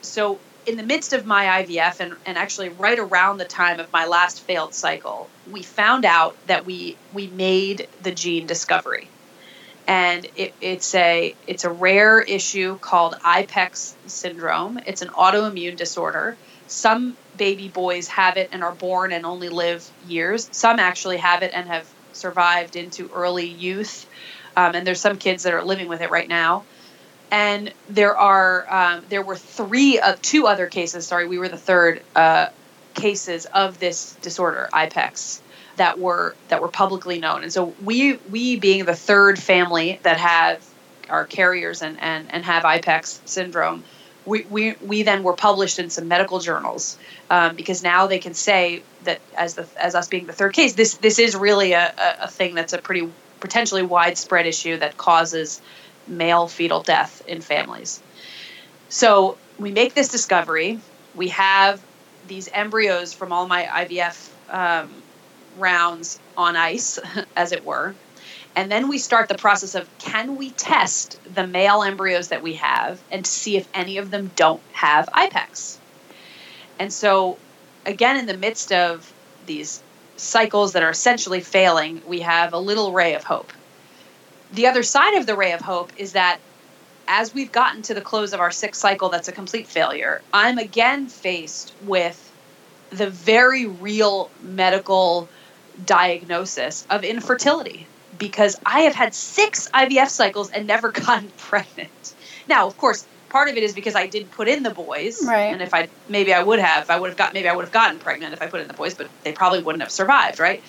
so 0.00 0.38
in 0.66 0.76
the 0.76 0.82
midst 0.82 1.12
of 1.12 1.26
my 1.26 1.62
ivf 1.62 2.00
and, 2.00 2.14
and 2.24 2.38
actually 2.38 2.68
right 2.70 2.98
around 2.98 3.38
the 3.38 3.44
time 3.44 3.78
of 3.78 3.92
my 3.92 4.06
last 4.06 4.40
failed 4.40 4.74
cycle 4.74 5.28
we 5.50 5.62
found 5.62 6.04
out 6.04 6.36
that 6.46 6.64
we 6.64 6.96
we 7.12 7.26
made 7.28 7.88
the 8.02 8.10
gene 8.10 8.46
discovery 8.46 9.08
and 9.86 10.26
it, 10.36 10.54
it's 10.60 10.94
a 10.94 11.34
it's 11.46 11.64
a 11.64 11.70
rare 11.70 12.20
issue 12.20 12.78
called 12.78 13.14
IPEX 13.14 13.94
syndrome. 14.06 14.78
It's 14.86 15.02
an 15.02 15.08
autoimmune 15.08 15.76
disorder. 15.76 16.36
Some 16.68 17.16
baby 17.36 17.68
boys 17.68 18.08
have 18.08 18.36
it 18.36 18.50
and 18.52 18.62
are 18.62 18.72
born 18.72 19.12
and 19.12 19.26
only 19.26 19.48
live 19.48 19.88
years. 20.06 20.48
Some 20.52 20.78
actually 20.78 21.18
have 21.18 21.42
it 21.42 21.50
and 21.52 21.66
have 21.68 21.86
survived 22.12 22.76
into 22.76 23.10
early 23.14 23.46
youth, 23.46 24.06
um, 24.56 24.74
and 24.74 24.86
there's 24.86 25.00
some 25.00 25.18
kids 25.18 25.44
that 25.44 25.54
are 25.54 25.64
living 25.64 25.88
with 25.88 26.00
it 26.00 26.10
right 26.10 26.28
now. 26.28 26.64
And 27.30 27.72
there 27.88 28.16
are 28.16 28.66
um, 28.68 29.04
there 29.08 29.22
were 29.22 29.36
three 29.36 29.98
of 29.98 30.04
uh, 30.04 30.16
two 30.20 30.46
other 30.46 30.66
cases. 30.66 31.06
Sorry, 31.06 31.26
we 31.26 31.38
were 31.38 31.48
the 31.48 31.56
third 31.56 32.02
uh, 32.14 32.48
cases 32.94 33.46
of 33.46 33.78
this 33.78 34.14
disorder, 34.20 34.68
IPEX, 34.72 35.40
that 35.76 35.98
were 35.98 36.34
that 36.48 36.60
were 36.60 36.68
publicly 36.68 37.18
known. 37.18 37.42
And 37.42 37.52
so 37.52 37.74
we 37.82 38.16
we 38.30 38.56
being 38.56 38.84
the 38.84 38.94
third 38.94 39.38
family 39.38 39.98
that 40.02 40.18
have 40.18 40.66
are 41.08 41.24
carriers 41.24 41.82
and 41.82 41.98
and, 42.00 42.30
and 42.30 42.44
have 42.44 42.64
IPEX 42.64 43.26
syndrome 43.26 43.84
we, 44.24 44.42
we, 44.42 44.74
we 44.84 45.02
then 45.02 45.22
were 45.22 45.34
published 45.34 45.78
in 45.78 45.90
some 45.90 46.08
medical 46.08 46.38
journals 46.38 46.98
um, 47.30 47.56
because 47.56 47.82
now 47.82 48.06
they 48.06 48.18
can 48.18 48.34
say 48.34 48.82
that 49.04 49.20
as 49.36 49.54
the 49.54 49.66
as 49.80 49.94
us 49.94 50.08
being 50.08 50.26
the 50.26 50.32
third 50.32 50.52
case, 50.52 50.74
this 50.74 50.94
this 50.94 51.18
is 51.18 51.34
really 51.34 51.72
a, 51.72 51.92
a, 52.20 52.28
thing 52.28 52.54
that's 52.54 52.72
a 52.72 52.78
pretty 52.78 53.10
potentially 53.40 53.82
widespread 53.82 54.46
issue 54.46 54.76
that 54.78 54.96
causes 54.96 55.60
male 56.06 56.46
fetal 56.46 56.82
death 56.82 57.22
in 57.26 57.40
families. 57.40 58.00
So 58.88 59.38
we 59.58 59.72
make 59.72 59.94
this 59.94 60.08
discovery. 60.08 60.78
We 61.14 61.28
have 61.28 61.82
these 62.28 62.48
embryos 62.52 63.12
from 63.12 63.32
all 63.32 63.48
my 63.48 63.64
IVF 63.64 64.30
um, 64.50 64.90
rounds 65.58 66.20
on 66.36 66.56
ice, 66.56 67.00
as 67.36 67.52
it 67.52 67.64
were. 67.64 67.94
And 68.54 68.70
then 68.70 68.88
we 68.88 68.98
start 68.98 69.28
the 69.28 69.36
process 69.36 69.74
of 69.74 69.88
can 69.98 70.36
we 70.36 70.50
test 70.50 71.18
the 71.34 71.46
male 71.46 71.82
embryos 71.82 72.28
that 72.28 72.42
we 72.42 72.54
have 72.54 73.00
and 73.10 73.26
see 73.26 73.56
if 73.56 73.66
any 73.72 73.96
of 73.96 74.10
them 74.10 74.30
don't 74.36 74.60
have 74.72 75.06
IPEX? 75.06 75.78
And 76.78 76.92
so, 76.92 77.38
again, 77.86 78.18
in 78.18 78.26
the 78.26 78.36
midst 78.36 78.72
of 78.72 79.10
these 79.46 79.82
cycles 80.16 80.74
that 80.74 80.82
are 80.82 80.90
essentially 80.90 81.40
failing, 81.40 82.02
we 82.06 82.20
have 82.20 82.52
a 82.52 82.58
little 82.58 82.92
ray 82.92 83.14
of 83.14 83.24
hope. 83.24 83.52
The 84.52 84.66
other 84.66 84.82
side 84.82 85.14
of 85.14 85.26
the 85.26 85.34
ray 85.34 85.52
of 85.52 85.62
hope 85.62 85.92
is 85.96 86.12
that 86.12 86.38
as 87.08 87.34
we've 87.34 87.50
gotten 87.50 87.82
to 87.82 87.94
the 87.94 88.00
close 88.00 88.32
of 88.32 88.40
our 88.40 88.50
sixth 88.50 88.80
cycle, 88.80 89.08
that's 89.08 89.28
a 89.28 89.32
complete 89.32 89.66
failure. 89.66 90.20
I'm 90.32 90.58
again 90.58 91.06
faced 91.06 91.74
with 91.84 92.30
the 92.90 93.08
very 93.08 93.66
real 93.66 94.30
medical 94.42 95.28
diagnosis 95.86 96.86
of 96.90 97.02
infertility 97.02 97.86
because 98.18 98.56
I 98.64 98.80
have 98.80 98.94
had 98.94 99.14
six 99.14 99.68
IVF 99.72 100.08
cycles 100.08 100.50
and 100.50 100.66
never 100.66 100.90
gotten 100.92 101.30
pregnant. 101.36 102.14
Now, 102.48 102.66
of 102.66 102.76
course, 102.76 103.06
part 103.28 103.48
of 103.48 103.56
it 103.56 103.62
is 103.62 103.74
because 103.74 103.94
I 103.94 104.06
didn't 104.06 104.30
put 104.30 104.48
in 104.48 104.62
the 104.62 104.70
boys, 104.70 105.24
right. 105.26 105.52
and 105.52 105.62
if 105.62 105.72
I 105.72 105.88
maybe 106.08 106.32
I 106.32 106.42
would 106.42 106.58
have, 106.58 106.90
I 106.90 106.98
would 106.98 107.08
have 107.10 107.16
got 107.16 107.32
maybe 107.34 107.48
I 107.48 107.56
would 107.56 107.64
have 107.64 107.72
gotten 107.72 107.98
pregnant 107.98 108.32
if 108.32 108.42
I 108.42 108.46
put 108.46 108.60
in 108.60 108.68
the 108.68 108.74
boys, 108.74 108.94
but 108.94 109.08
they 109.24 109.32
probably 109.32 109.62
wouldn't 109.62 109.82
have 109.82 109.90
survived, 109.90 110.38
right? 110.38 110.62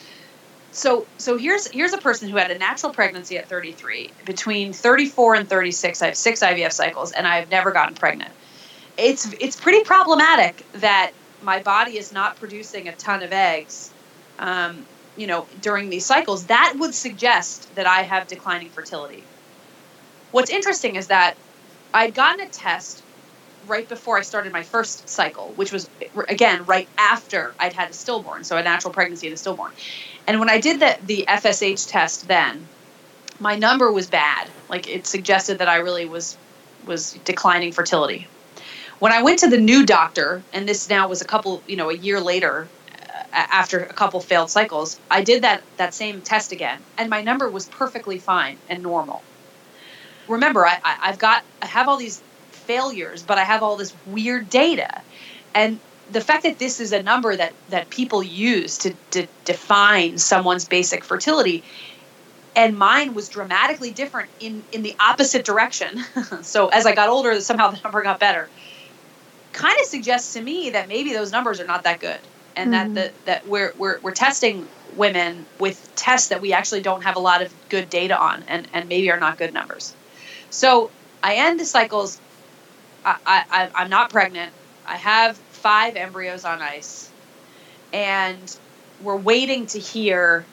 So 0.72 1.06
so 1.18 1.38
here's 1.38 1.68
here's 1.68 1.94
a 1.94 1.98
person 1.98 2.30
who 2.30 2.38
had 2.38 2.50
a 2.52 2.58
natural 2.58 2.94
pregnancy 2.94 3.38
at 3.38 3.48
33. 3.48 4.12
Between 4.26 4.74
34 4.74 5.36
and 5.36 5.50
36, 5.50 6.02
I 6.02 6.06
have 6.08 6.18
six 6.18 6.42
IVF 6.42 6.72
cycles, 6.72 7.12
and 7.12 7.28
I've 7.28 7.52
never 7.52 7.72
gotten 7.72 7.96
pregnant. 7.96 8.32
It's 8.98 9.32
it's 9.40 9.60
pretty 9.60 9.84
problematic 9.84 10.66
that 10.74 11.12
my 11.42 11.62
body 11.62 11.98
is 11.98 12.14
not 12.14 12.38
producing 12.38 12.88
a 12.88 12.94
ton 12.94 13.22
of 13.22 13.34
eggs 13.34 13.92
um, 14.40 14.86
you 15.18 15.28
know, 15.28 15.48
during 15.62 15.90
these 15.90 16.06
cycles, 16.06 16.48
that 16.48 16.76
would 16.78 16.94
suggest 16.94 17.74
that 17.76 17.86
I 17.86 18.02
have 18.02 18.28
declining 18.28 18.70
fertility. 18.70 19.24
What's 20.32 20.50
interesting 20.50 20.96
is 20.96 21.08
that 21.08 21.36
I'd 21.94 22.16
gotten 22.16 22.46
a 22.46 22.50
test 22.50 23.04
right 23.68 23.88
before 23.88 24.18
I 24.18 24.22
started 24.22 24.52
my 24.52 24.64
first 24.64 25.08
cycle, 25.08 25.54
which 25.56 25.72
was 25.72 25.90
again 26.28 26.66
right 26.66 26.88
after 26.98 27.54
I'd 27.60 27.74
had 27.74 27.92
a 27.92 27.94
stillborn, 27.94 28.44
so 28.44 28.58
a 28.58 28.64
natural 28.64 28.94
pregnancy 28.94 29.28
and 29.28 29.34
a 29.34 29.38
stillborn. 29.38 29.72
And 30.28 30.40
when 30.40 30.50
I 30.50 30.60
did 30.60 30.80
the 30.80 30.98
the 31.06 31.26
FSH 31.28 31.90
test 31.90 32.28
then, 32.28 32.68
my 33.40 33.56
number 33.56 33.92
was 33.92 34.08
bad. 34.08 34.50
Like 34.70 34.90
it 34.90 35.06
suggested 35.08 35.60
that 35.60 35.70
I 35.70 35.78
really 35.78 36.06
was 36.06 36.38
was 36.86 37.14
declining 37.26 37.72
fertility. 37.72 38.28
When 39.00 39.12
I 39.12 39.22
went 39.22 39.40
to 39.40 39.50
the 39.50 39.58
new 39.58 39.86
doctor, 39.86 40.42
and 40.54 40.68
this 40.68 40.90
now 40.90 41.08
was 41.08 41.22
a 41.22 41.26
couple, 41.26 41.62
you 41.68 41.76
know, 41.76 41.90
a 41.90 41.94
year 41.94 42.22
later, 42.22 42.68
after 43.34 43.80
a 43.80 43.94
couple 43.94 44.20
failed 44.22 44.50
cycles, 44.50 45.00
I 45.10 45.24
did 45.24 45.44
that 45.44 45.62
that 45.78 45.94
same 45.94 46.22
test 46.22 46.52
again, 46.52 46.80
and 46.98 47.10
my 47.10 47.22
number 47.22 47.50
was 47.50 47.66
perfectly 47.68 48.20
fine 48.20 48.58
and 48.70 48.84
normal. 48.84 49.22
Remember, 50.28 50.66
I, 50.66 50.80
I, 50.84 50.98
I've 51.04 51.20
got 51.20 51.44
I 51.62 51.66
have 51.66 51.88
all 51.88 51.98
these 51.98 52.22
failures, 52.52 53.24
but 53.24 53.38
I 53.38 53.44
have 53.44 53.64
all 53.64 53.76
this 53.76 53.94
weird 54.06 54.50
data, 54.50 55.02
and 55.56 55.80
the 56.12 56.22
fact 56.22 56.44
that 56.44 56.60
this 56.60 56.80
is 56.80 56.92
a 56.94 57.02
number 57.02 57.36
that 57.36 57.54
that 57.70 57.90
people 57.90 58.22
use 58.22 58.78
to, 58.80 58.94
to 59.12 59.28
define 59.46 60.18
someone's 60.18 60.66
basic 60.66 61.04
fertility 61.04 61.64
and 62.56 62.78
mine 62.78 63.16
was 63.16 63.30
dramatically 63.30 63.92
different 63.92 64.30
in 64.40 64.62
in 64.72 64.84
the 64.84 64.96
opposite 65.00 65.46
direction. 65.46 66.04
So 66.44 66.68
as 66.68 66.86
i 66.86 66.94
got 66.94 67.10
older 67.10 67.40
somehow 67.42 67.72
the 67.72 67.80
number 67.84 68.02
got 68.04 68.20
better. 68.20 68.48
Kind 69.54 69.78
of 69.80 69.86
suggests 69.88 70.34
to 70.34 70.42
me 70.42 70.72
that 70.72 70.88
maybe 70.88 71.14
those 71.14 71.32
numbers 71.32 71.60
are 71.60 71.66
not 71.66 71.84
that 71.84 72.00
good 72.00 72.20
and 72.56 72.74
mm-hmm. 72.74 72.94
that 72.94 73.16
the, 73.16 73.26
that 73.26 73.48
we're, 73.48 73.74
we're 73.78 74.00
we're 74.02 74.12
testing 74.12 74.68
women 74.96 75.46
with 75.60 75.92
tests 75.96 76.30
that 76.30 76.42
we 76.42 76.54
actually 76.54 76.82
don't 76.82 77.04
have 77.04 77.16
a 77.16 77.20
lot 77.20 77.42
of 77.42 77.54
good 77.70 77.90
data 77.90 78.18
on 78.18 78.44
and, 78.48 78.68
and 78.74 78.88
maybe 78.90 79.10
are 79.12 79.20
not 79.20 79.38
good 79.38 79.54
numbers. 79.54 79.94
So 80.50 80.92
I 81.22 81.36
end 81.36 81.60
the 81.60 81.66
cycles. 81.66 82.20
I, 83.06 83.18
I, 83.26 83.70
I'm 83.76 83.90
not 83.90 84.10
pregnant. 84.10 84.54
I 84.86 84.98
have 84.98 85.38
five 85.38 85.96
embryos 85.96 86.46
on 86.46 86.62
ice. 86.62 87.10
And 87.92 88.58
we're 89.02 89.18
waiting 89.18 89.66
to 89.68 89.80
hear 89.80 90.46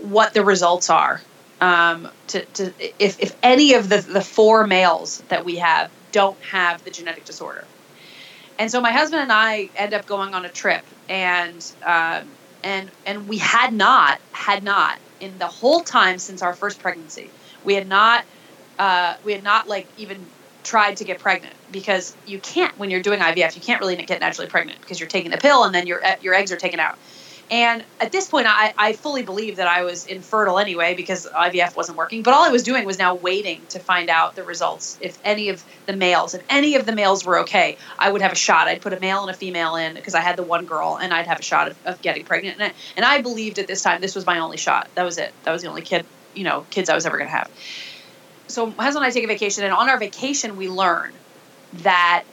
what 0.00 0.34
the 0.34 0.44
results 0.44 0.90
are. 0.90 1.20
Um, 1.60 2.08
to, 2.28 2.44
to 2.44 2.72
if, 2.98 3.18
if 3.20 3.34
any 3.42 3.74
of 3.74 3.88
the, 3.88 3.98
the 3.98 4.20
four 4.20 4.66
males 4.66 5.22
that 5.28 5.44
we 5.44 5.56
have 5.56 5.90
don't 6.12 6.38
have 6.42 6.84
the 6.84 6.90
genetic 6.90 7.24
disorder. 7.24 7.64
And 8.58 8.70
so 8.70 8.80
my 8.80 8.92
husband 8.92 9.22
and 9.22 9.32
I 9.32 9.68
end 9.76 9.94
up 9.94 10.06
going 10.06 10.34
on 10.34 10.44
a 10.44 10.48
trip 10.48 10.82
and 11.08 11.72
um, 11.84 12.24
and 12.62 12.90
and 13.04 13.28
we 13.28 13.38
had 13.38 13.72
not 13.72 14.18
had 14.32 14.62
not 14.62 14.98
in 15.20 15.38
the 15.38 15.46
whole 15.46 15.80
time 15.80 16.18
since 16.18 16.42
our 16.42 16.54
first 16.54 16.80
pregnancy. 16.80 17.30
We 17.64 17.74
had 17.74 17.88
not 17.88 18.24
uh, 18.78 19.16
we 19.24 19.32
had 19.32 19.42
not 19.42 19.68
like 19.68 19.86
even 19.98 20.24
tried 20.64 20.96
to 20.96 21.04
get 21.04 21.20
pregnant 21.20 21.54
because 21.70 22.16
you 22.26 22.38
can't 22.40 22.76
when 22.78 22.90
you're 22.90 23.02
doing 23.02 23.20
IVF 23.20 23.54
you 23.54 23.62
can't 23.62 23.80
really 23.80 23.94
get 23.96 24.20
naturally 24.20 24.48
pregnant 24.48 24.80
because 24.80 24.98
you're 24.98 25.08
taking 25.08 25.30
the 25.30 25.38
pill 25.38 25.62
and 25.62 25.72
then 25.72 25.86
your 25.86 26.02
your 26.22 26.34
eggs 26.34 26.50
are 26.50 26.56
taken 26.56 26.80
out 26.80 26.98
and 27.50 27.84
at 28.00 28.10
this 28.10 28.28
point, 28.28 28.46
I, 28.48 28.74
I 28.76 28.92
fully 28.94 29.22
believe 29.22 29.56
that 29.56 29.68
I 29.68 29.82
was 29.82 30.06
infertile 30.06 30.58
anyway 30.58 30.94
because 30.94 31.26
IVF 31.26 31.76
wasn't 31.76 31.96
working. 31.96 32.22
But 32.22 32.34
all 32.34 32.42
I 32.42 32.48
was 32.48 32.64
doing 32.64 32.84
was 32.84 32.98
now 32.98 33.14
waiting 33.14 33.64
to 33.68 33.78
find 33.78 34.10
out 34.10 34.34
the 34.34 34.42
results. 34.42 34.98
If 35.00 35.16
any 35.22 35.50
of 35.50 35.62
the 35.86 35.96
males, 35.96 36.34
if 36.34 36.42
any 36.50 36.74
of 36.74 36.86
the 36.86 36.92
males 36.92 37.24
were 37.24 37.40
okay, 37.40 37.76
I 37.98 38.10
would 38.10 38.20
have 38.20 38.32
a 38.32 38.36
shot. 38.36 38.66
I'd 38.66 38.82
put 38.82 38.92
a 38.92 38.98
male 38.98 39.22
and 39.22 39.30
a 39.30 39.34
female 39.34 39.76
in 39.76 39.94
because 39.94 40.14
I 40.14 40.20
had 40.20 40.36
the 40.36 40.42
one 40.42 40.64
girl, 40.64 40.98
and 41.00 41.14
I'd 41.14 41.28
have 41.28 41.38
a 41.38 41.42
shot 41.42 41.68
of, 41.68 41.78
of 41.86 42.02
getting 42.02 42.24
pregnant. 42.24 42.60
And 42.60 42.72
I, 42.72 42.74
and 42.96 43.04
I 43.04 43.22
believed 43.22 43.60
at 43.60 43.68
this 43.68 43.80
time 43.80 44.00
this 44.00 44.16
was 44.16 44.26
my 44.26 44.40
only 44.40 44.56
shot. 44.56 44.88
That 44.96 45.04
was 45.04 45.18
it. 45.18 45.32
That 45.44 45.52
was 45.52 45.62
the 45.62 45.68
only 45.68 45.82
kid, 45.82 46.04
you 46.34 46.42
know, 46.42 46.66
kids 46.70 46.90
I 46.90 46.96
was 46.96 47.06
ever 47.06 47.16
going 47.16 47.30
to 47.30 47.36
have. 47.36 47.50
So 48.48 48.66
my 48.66 48.84
husband 48.84 49.04
and 49.04 49.10
I 49.10 49.14
take 49.14 49.24
a 49.24 49.28
vacation, 49.28 49.62
and 49.62 49.72
on 49.72 49.88
our 49.88 49.98
vacation, 49.98 50.56
we 50.56 50.68
learn 50.68 51.12
that 51.74 52.24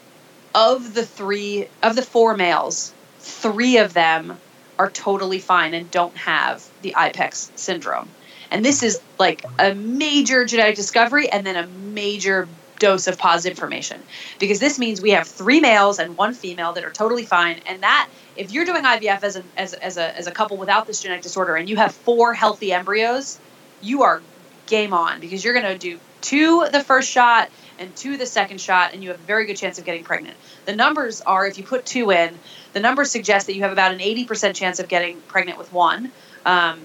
of 0.55 0.95
the 0.95 1.05
three 1.05 1.67
of 1.83 1.95
the 1.95 2.01
four 2.01 2.35
males, 2.35 2.93
three 3.19 3.77
of 3.77 3.93
them 3.93 4.39
are 4.79 4.89
totally 4.89 5.39
fine 5.39 5.73
and 5.73 5.89
don't 5.91 6.15
have 6.17 6.65
the 6.81 6.93
IPEX 6.97 7.57
syndrome. 7.57 8.09
And 8.51 8.63
this 8.63 8.83
is 8.83 9.01
like 9.17 9.43
a 9.59 9.73
major 9.73 10.45
genetic 10.45 10.75
discovery 10.75 11.29
and 11.29 11.45
then 11.45 11.55
a 11.55 11.67
major 11.67 12.47
dose 12.79 13.07
of 13.07 13.17
positive 13.17 13.57
information. 13.57 14.01
Because 14.39 14.59
this 14.59 14.77
means 14.77 15.01
we 15.01 15.11
have 15.11 15.27
three 15.27 15.59
males 15.59 15.99
and 15.99 16.17
one 16.17 16.33
female 16.33 16.73
that 16.73 16.83
are 16.83 16.91
totally 16.91 17.25
fine. 17.25 17.61
And 17.65 17.81
that 17.81 18.09
if 18.35 18.51
you're 18.51 18.65
doing 18.65 18.83
IVF 18.83 19.23
as 19.23 19.35
a, 19.37 19.43
as, 19.57 19.73
as 19.73 19.97
a, 19.97 20.15
as 20.17 20.27
a 20.27 20.31
couple 20.31 20.57
without 20.57 20.85
this 20.85 21.01
genetic 21.01 21.23
disorder 21.23 21.55
and 21.55 21.69
you 21.69 21.77
have 21.77 21.93
four 21.93 22.33
healthy 22.33 22.73
embryos, 22.73 23.39
you 23.81 24.03
are 24.03 24.21
game 24.65 24.93
on. 24.93 25.19
Because 25.19 25.43
you're 25.43 25.53
going 25.53 25.71
to 25.71 25.77
do 25.77 25.99
two 26.21 26.67
the 26.71 26.81
first 26.81 27.09
shot 27.09 27.49
and 27.83 27.95
two 27.95 28.17
the 28.17 28.25
second 28.25 28.59
shot, 28.59 28.93
and 28.93 29.03
you 29.03 29.09
have 29.09 29.19
a 29.19 29.23
very 29.23 29.45
good 29.45 29.57
chance 29.57 29.77
of 29.77 29.85
getting 29.85 30.03
pregnant. 30.03 30.35
The 30.65 30.75
numbers 30.75 31.21
are 31.21 31.45
if 31.45 31.57
you 31.57 31.63
put 31.63 31.85
two 31.85 32.11
in, 32.11 32.33
the 32.73 32.79
numbers 32.79 33.11
suggest 33.11 33.47
that 33.47 33.55
you 33.55 33.61
have 33.61 33.71
about 33.71 33.93
an 33.93 33.99
80% 33.99 34.55
chance 34.55 34.79
of 34.79 34.87
getting 34.87 35.19
pregnant 35.21 35.57
with 35.57 35.71
one. 35.71 36.11
Um, 36.45 36.79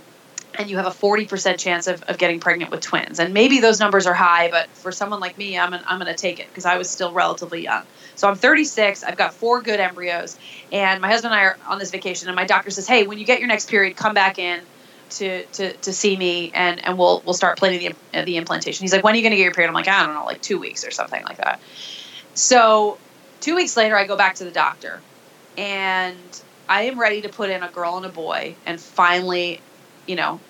and 0.59 0.69
you 0.69 0.77
have 0.77 0.87
a 0.87 0.91
40% 0.91 1.59
chance 1.59 1.87
of, 1.87 2.03
of 2.05 2.19
getting 2.19 2.41
pregnant 2.41 2.71
with 2.71 2.81
twins. 2.81 3.21
And 3.21 3.33
maybe 3.33 3.61
those 3.61 3.79
numbers 3.79 4.07
are 4.07 4.15
high, 4.15 4.51
but 4.51 4.69
for 4.71 4.91
someone 4.91 5.21
like 5.21 5.39
me, 5.39 5.59
I'm, 5.59 5.73
I'm 5.73 6.01
going 6.01 6.13
to 6.13 6.21
take 6.21 6.41
it 6.41 6.49
because 6.49 6.65
I 6.65 6.79
was 6.79 6.91
still 6.91 7.13
relatively 7.13 7.63
young. 7.63 7.85
So 8.17 8.29
I'm 8.29 8.35
36. 8.35 9.05
I've 9.05 9.17
got 9.17 9.35
four 9.35 9.63
good 9.63 9.79
embryos. 9.79 10.37
And 10.73 11.01
my 11.01 11.09
husband 11.09 11.33
and 11.33 11.41
I 11.41 11.45
are 11.45 11.59
on 11.69 11.79
this 11.79 11.91
vacation. 11.91 12.29
And 12.29 12.35
my 12.35 12.45
doctor 12.45 12.71
says, 12.71 12.89
hey, 12.89 13.07
when 13.07 13.19
you 13.19 13.25
get 13.25 13.39
your 13.39 13.49
next 13.49 13.69
period, 13.69 13.97
come 13.97 14.15
back 14.15 14.39
in 14.39 14.61
to, 15.11 15.45
to, 15.45 15.73
to 15.73 15.93
see 15.93 16.17
me 16.17 16.51
and, 16.55 16.85
and 16.85 16.99
we'll, 16.99 17.23
we'll 17.25 17.35
start 17.35 17.59
planning 17.59 17.95
the, 18.13 18.23
the 18.23 18.37
implantation. 18.37 18.85
He's 18.85 18.93
like, 18.93 19.05
when 19.05 19.15
are 19.15 19.17
you 19.17 19.23
going 19.23 19.33
to 19.33 19.37
get 19.37 19.45
your 19.45 19.55
period? 19.55 19.69
I'm 19.69 19.75
like, 19.75 19.89
I 19.89 20.05
don't 20.05 20.15
know, 20.15 20.25
like 20.25 20.43
two 20.43 20.59
weeks 20.59 20.87
or 20.87 20.91
something 20.91 21.23
like 21.25 21.39
that. 21.39 21.61
So 22.35 22.99
two 23.41 23.57
weeks 23.57 23.77
later, 23.77 23.97
I 23.97 24.07
go 24.07 24.17
back 24.17 24.37
to 24.37 24.45
the 24.45 24.51
doctor 24.51 25.01
and 25.57 26.17
I 26.69 26.83
am 26.83 26.99
ready 26.99 27.23
to 27.23 27.29
put 27.29 27.51
in 27.51 27.63
a 27.63 27.69
girl 27.69 27.97
and 27.97 28.07
a 28.07 28.11
boy 28.11 28.55
and 28.67 28.81
finally, 28.81 29.61
you 30.07 30.17
know, 30.17 30.41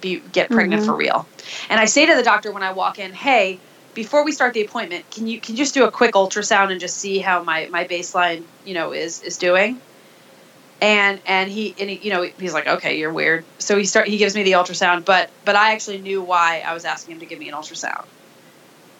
be 0.00 0.20
get 0.20 0.50
pregnant 0.50 0.82
mm-hmm. 0.82 0.90
for 0.90 0.96
real. 0.96 1.26
And 1.68 1.80
I 1.80 1.86
say 1.86 2.06
to 2.06 2.14
the 2.14 2.22
doctor 2.22 2.52
when 2.52 2.62
I 2.62 2.72
walk 2.72 2.98
in, 2.98 3.12
"Hey, 3.12 3.58
before 3.94 4.24
we 4.24 4.32
start 4.32 4.54
the 4.54 4.64
appointment, 4.64 5.10
can 5.10 5.26
you 5.26 5.40
can 5.40 5.56
you 5.56 5.58
just 5.58 5.74
do 5.74 5.84
a 5.84 5.90
quick 5.90 6.14
ultrasound 6.14 6.70
and 6.70 6.80
just 6.80 6.96
see 6.96 7.18
how 7.18 7.42
my 7.42 7.68
my 7.70 7.86
baseline, 7.86 8.44
you 8.64 8.74
know, 8.74 8.92
is 8.92 9.22
is 9.22 9.38
doing?" 9.38 9.80
And 10.84 11.20
and 11.24 11.50
he 11.50 11.74
and 11.78 11.88
he, 11.88 11.96
you 11.96 12.10
know 12.10 12.22
he's 12.38 12.52
like, 12.52 12.66
"Okay, 12.66 12.98
you're 12.98 13.12
weird." 13.12 13.44
So 13.58 13.78
he 13.78 13.84
start 13.86 14.06
he 14.06 14.18
gives 14.18 14.34
me 14.34 14.42
the 14.42 14.52
ultrasound, 14.52 15.06
but 15.06 15.30
but 15.46 15.56
I 15.56 15.72
actually 15.72 15.98
knew 15.98 16.20
why 16.22 16.62
I 16.64 16.74
was 16.74 16.84
asking 16.84 17.14
him 17.14 17.20
to 17.20 17.26
give 17.26 17.38
me 17.38 17.48
an 17.48 17.54
ultrasound 17.54 18.04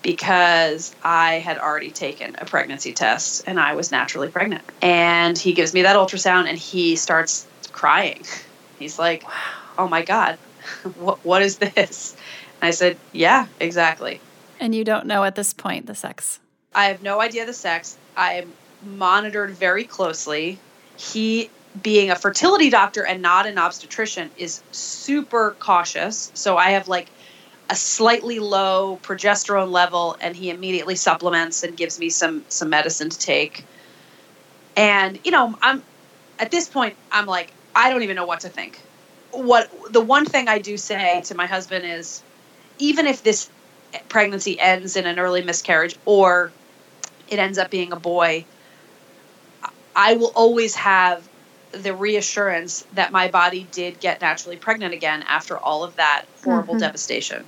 because 0.03 0.95
I 1.03 1.35
had 1.35 1.59
already 1.59 1.91
taken 1.91 2.37
a 2.39 2.47
pregnancy 2.47 2.93
test 2.93 3.45
and 3.47 3.61
I 3.61 3.75
was 3.75 3.91
naturally 3.91 4.29
pregnant. 4.29 4.63
And 4.81 5.37
he 5.37 5.53
gives 5.53 5.75
me 5.75 5.83
that 5.83 5.97
ultrasound 5.97 6.47
and 6.47 6.59
he 6.59 6.97
starts 6.97 7.47
crying. 7.73 8.25
He's 8.79 8.99
like, 8.99 9.25
"Oh 9.77 9.87
my 9.87 10.01
god, 10.03 10.39
what 10.97 11.23
what 11.23 11.43
is 11.43 11.59
this?" 11.59 12.17
And 12.63 12.69
I 12.69 12.71
said, 12.71 12.97
"Yeah, 13.13 13.47
exactly." 13.61 14.23
And 14.59 14.75
you 14.75 14.85
don't 14.85 15.05
know 15.05 15.23
at 15.25 15.35
this 15.35 15.53
point 15.53 15.85
the 15.85 15.95
sex. 15.95 16.41
I 16.75 16.87
have 16.87 17.03
no 17.03 17.21
idea 17.21 17.45
the 17.45 17.53
sex. 17.53 17.99
I 18.17 18.35
am 18.35 18.53
monitored 18.83 19.51
very 19.51 19.85
closely. 19.85 20.59
He 20.97 21.51
being 21.83 22.11
a 22.11 22.17
fertility 22.17 22.71
doctor 22.71 23.05
and 23.05 23.21
not 23.21 23.47
an 23.47 23.59
obstetrician 23.59 24.31
is 24.37 24.63
super 24.73 25.57
cautious. 25.59 26.31
So 26.35 26.57
I 26.57 26.71
have 26.71 26.89
like 26.89 27.09
a 27.71 27.75
slightly 27.75 28.39
low 28.39 28.99
progesterone 29.03 29.71
level 29.71 30.17
and 30.21 30.37
he 30.37 30.51
immediately 30.51 30.97
supplements 30.97 31.63
and 31.63 31.77
gives 31.77 31.99
me 31.99 32.11
some 32.11 32.45
some 32.49 32.69
medicine 32.69 33.09
to 33.09 33.19
take 33.19 33.65
and 34.77 35.19
you 35.25 35.31
know 35.31 35.55
i'm 35.63 35.83
at 36.39 36.51
this 36.51 36.69
point 36.69 36.95
i'm 37.11 37.27
like 37.27 37.51
i 37.75 37.91
don't 37.91 38.03
even 38.03 38.17
know 38.17 38.27
what 38.27 38.41
to 38.41 38.49
think 38.49 38.79
what 39.33 39.71
the 39.93 40.01
one 40.01 40.27
thing 40.27 40.47
i 40.47 40.59
do 40.59 40.77
say 40.77 41.23
to 41.23 41.35
my 41.35 41.47
husband 41.47 41.85
is 41.87 42.23
even 42.79 43.07
if 43.07 43.23
this 43.23 43.49
pregnancy 44.09 44.61
ends 44.61 44.97
in 44.97 45.07
an 45.07 45.19
early 45.19 45.43
miscarriage 45.43 45.97
or 46.05 46.53
it 47.29 47.39
ends 47.39 47.57
up 47.57 47.71
being 47.71 47.93
a 47.93 47.99
boy 47.99 48.45
i 49.97 50.15
will 50.17 50.33
always 50.35 50.75
have 50.75 51.27
the 51.83 51.95
reassurance 51.95 52.85
that 52.95 53.13
my 53.13 53.29
body 53.29 53.67
did 53.73 54.01
get 54.01 54.21
naturally 54.21 54.57
pregnant 54.57 54.95
again 54.95 55.23
after 55.27 55.57
all 55.57 55.85
of 55.85 55.97
that 55.97 56.25
horrible 56.43 56.75
mm-hmm. 56.75 56.81
devastation. 56.81 57.45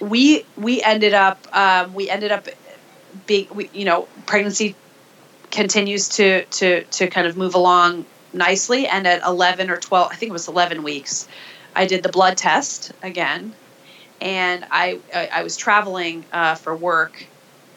We 0.00 0.44
we 0.56 0.82
ended 0.82 1.14
up 1.14 1.46
um, 1.56 1.94
we 1.94 2.08
ended 2.08 2.32
up 2.32 2.48
being 3.26 3.48
we, 3.54 3.70
you 3.72 3.84
know 3.84 4.08
pregnancy 4.26 4.74
continues 5.50 6.08
to 6.10 6.44
to 6.44 6.84
to 6.84 7.08
kind 7.08 7.26
of 7.26 7.36
move 7.36 7.54
along 7.54 8.06
nicely. 8.32 8.86
And 8.86 9.06
at 9.06 9.22
11 9.22 9.70
or 9.70 9.76
12 9.76 10.08
i 10.12 10.14
think 10.14 10.30
it 10.30 10.32
was 10.32 10.48
11 10.48 10.82
weeks 10.82 11.28
i 11.74 11.86
did 11.86 12.02
the 12.02 12.08
blood 12.08 12.36
test 12.36 12.92
again. 13.02 13.52
And 14.20 14.64
i 14.70 15.00
i, 15.14 15.26
I 15.32 15.42
was 15.42 15.56
traveling 15.56 16.24
uh, 16.32 16.54
for 16.54 16.74
work 16.74 17.26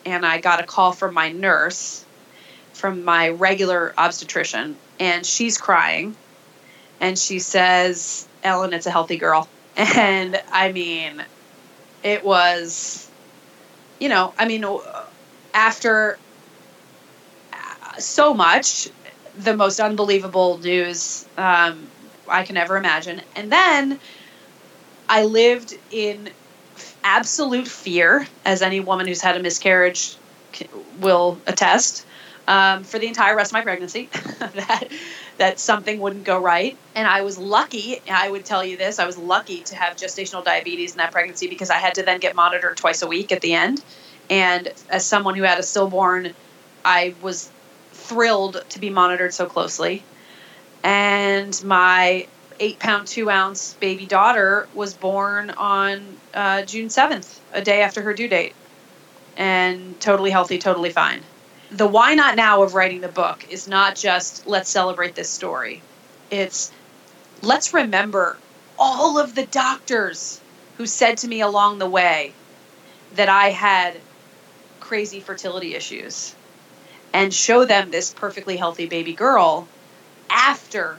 and 0.06 0.26
i 0.26 0.40
got 0.40 0.60
a 0.60 0.64
call 0.64 0.92
from 0.92 1.14
my 1.14 1.32
nurse 1.32 2.06
from 2.74 3.04
my 3.04 3.30
regular 3.30 3.94
obstetrician 3.98 4.76
and 5.00 5.26
she's 5.26 5.58
crying 5.58 6.16
and 7.00 7.18
she 7.18 7.40
says 7.40 8.28
ellen 8.44 8.74
it's 8.74 8.86
a 8.86 8.92
healthy 8.92 9.18
girl 9.18 9.48
and 9.78 10.42
i 10.52 10.72
mean 10.72 11.24
it 12.04 12.24
was, 12.24 13.10
you 14.00 14.10
know, 14.10 14.34
I 14.38 14.46
mean, 14.46 14.66
after 15.54 16.18
so 17.98 18.34
much, 18.34 18.90
the 19.40 19.56
most 19.56 19.80
unbelievable 19.80 20.58
news 20.60 21.26
um, 21.38 21.88
I 22.28 22.44
can 22.44 22.58
ever 22.58 22.78
imagine. 22.78 23.22
And 23.36 23.52
then 23.52 24.00
I 25.08 25.24
lived 25.24 25.78
in 25.92 26.30
absolute 27.04 27.68
fear, 27.68 28.28
as 28.46 28.62
any 28.62 28.80
woman 28.80 29.08
who's 29.08 29.22
had 29.22 29.38
a 29.38 29.40
miscarriage 29.40 30.16
will 31.00 31.38
attest, 31.48 32.06
um, 32.48 32.84
for 32.84 33.00
the 33.00 33.08
entire 33.08 33.36
rest 33.36 33.52
of 33.52 33.54
my 33.54 33.62
pregnancy. 33.62 34.10
that 34.40 34.88
that 35.38 35.60
something 35.60 36.00
wouldn't 36.00 36.26
go 36.26 36.40
right. 36.40 36.78
And 36.96 37.08
I 37.08 37.22
was 37.22 37.38
lucky, 37.38 38.02
I 38.10 38.30
would 38.30 38.46
tell 38.46 38.64
you 38.64 38.78
this, 38.78 39.00
I 39.00 39.06
was 39.06 39.18
lucky 39.18 39.62
to 39.62 39.76
have 39.76 39.96
gestational 39.96 40.44
diabetes 40.44 40.92
in 40.92 40.98
that 40.98 41.12
pregnancy 41.12 41.48
because 41.48 41.70
I 41.70 41.78
had 41.78 41.96
to 41.96 42.04
then 42.04 42.20
get 42.20 42.36
monitored 42.36 42.78
twice 42.78 43.02
a 43.02 43.08
week 43.08 43.32
at 43.32 43.42
the 43.42 43.54
end. 43.54 43.84
And 44.30 44.72
as 44.90 45.06
someone 45.06 45.36
who 45.36 45.44
had 45.44 45.60
a 45.60 45.64
stillborn, 45.64 46.34
I 46.86 47.16
was 47.22 47.50
thrilled 47.94 48.64
to 48.70 48.80
be 48.80 48.90
monitored 48.90 49.34
so 49.34 49.48
closely. 49.48 50.04
And 50.84 51.62
my 51.64 52.28
eight 52.60 52.78
pound, 52.78 53.08
two 53.08 53.30
ounce 53.30 53.74
baby 53.76 54.06
daughter 54.06 54.68
was 54.76 54.94
born 54.94 55.50
on 55.50 56.04
uh, 56.34 56.62
June 56.64 56.90
7th, 56.90 57.40
a 57.54 57.62
day 57.62 57.82
after 57.82 58.02
her 58.04 58.14
due 58.14 58.28
date, 58.28 58.54
and 59.36 60.00
totally 60.00 60.30
healthy, 60.30 60.60
totally 60.60 60.92
fine 60.92 61.22
the 61.74 61.88
why 61.88 62.14
not 62.14 62.36
now 62.36 62.64
of 62.64 62.76
writing 62.76 63.02
the 63.02 63.08
book 63.08 63.46
is 63.50 63.68
not 63.68 63.96
just 63.96 64.48
let's 64.48 64.70
celebrate 64.70 65.16
this 65.16 65.30
story. 65.30 65.82
It's 66.30 66.72
let's 67.42 67.74
remember 67.74 68.38
all 68.78 69.18
of 69.18 69.36
the 69.36 69.46
doctors 69.46 70.40
who 70.78 70.86
said 70.86 71.18
to 71.20 71.28
me 71.28 71.42
along 71.42 71.80
the 71.80 71.90
way 71.90 72.34
that 73.16 73.30
I 73.30 73.50
had 73.50 73.96
crazy 74.80 75.20
fertility 75.20 75.76
issues 75.76 76.36
and 77.14 77.34
show 77.34 77.66
them 77.66 77.92
this 77.92 78.14
perfectly 78.14 78.58
healthy 78.58 78.88
baby 78.88 79.14
girl 79.14 79.68
after 80.30 80.98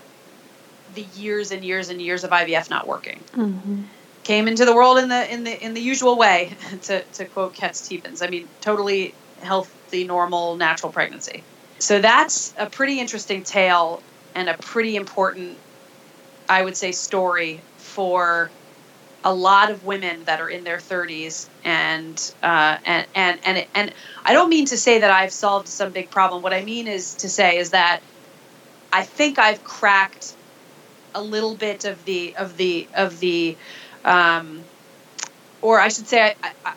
the 0.95 1.03
years 1.17 1.51
and 1.51 1.65
years 1.65 1.89
and 1.89 2.01
years 2.01 2.25
of 2.25 2.31
IVF 2.31 2.71
not 2.71 2.87
working. 2.87 3.21
Mm-hmm. 3.35 3.83
Came 4.23 4.49
into 4.49 4.65
the 4.65 4.75
world 4.75 4.99
in 4.99 5.09
the 5.09 5.33
in 5.33 5.45
the 5.45 5.65
in 5.65 5.75
the 5.75 5.81
usual 5.81 6.17
way, 6.17 6.57
to, 6.83 7.03
to 7.03 7.25
quote 7.27 7.55
Cat 7.55 7.77
Stevens. 7.77 8.23
I 8.23 8.29
mean, 8.29 8.49
totally 8.61 9.15
healthy, 9.45 10.05
normal, 10.05 10.57
natural 10.57 10.93
pregnancy. 10.93 11.43
So 11.79 12.01
that's 12.01 12.55
a 12.59 12.67
pretty 12.67 13.01
interesting 13.01 13.43
tale 13.43 14.01
and 14.35 14.49
a 14.49 14.55
pretty 14.55 14.97
important, 14.97 15.57
I 16.49 16.63
would 16.63 16.77
say, 16.77 16.93
story 16.93 17.61
for 17.79 18.51
a 19.25 19.35
lot 19.35 19.71
of 19.71 19.85
women 19.85 20.25
that 20.25 20.41
are 20.41 20.49
in 20.49 20.65
their 20.65 20.77
30s 20.77 21.49
and 21.65 22.35
uh, 22.43 22.77
and 22.85 23.07
and 23.15 23.41
and 23.45 23.67
and 23.75 23.95
I 24.25 24.35
don't 24.35 24.51
mean 24.51 24.67
to 24.67 24.77
say 24.77 25.01
that 25.01 25.11
I've 25.11 25.33
solved 25.33 25.69
some 25.69 25.93
big 25.93 26.11
problem. 26.11 26.43
What 26.43 26.53
I 26.53 26.63
mean 26.63 26.87
is 26.87 27.15
to 27.17 27.29
say 27.29 27.57
is 27.57 27.71
that 27.71 28.01
I 28.93 29.03
think 29.03 29.39
I've 29.39 29.65
cracked 29.65 30.35
a 31.15 31.23
little 31.23 31.55
bit 31.55 31.85
of 31.85 32.05
the 32.05 32.37
of 32.37 32.57
the 32.57 32.87
of 32.95 33.19
the 33.21 33.57
um, 34.05 34.63
or 35.63 35.81
I 35.81 35.89
should 35.89 36.07
say 36.07 36.35
I, 36.43 36.53
I, 36.65 36.75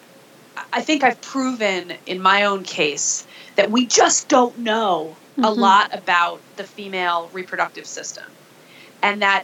I 0.73 0.81
think 0.81 1.03
I've 1.03 1.21
proven 1.21 1.93
in 2.05 2.21
my 2.21 2.45
own 2.45 2.63
case 2.63 3.25
that 3.55 3.71
we 3.71 3.85
just 3.85 4.29
don't 4.29 4.59
know 4.59 5.15
mm-hmm. 5.31 5.43
a 5.43 5.51
lot 5.51 5.93
about 5.95 6.41
the 6.55 6.63
female 6.63 7.29
reproductive 7.33 7.85
system 7.85 8.25
and 9.01 9.21
that 9.21 9.43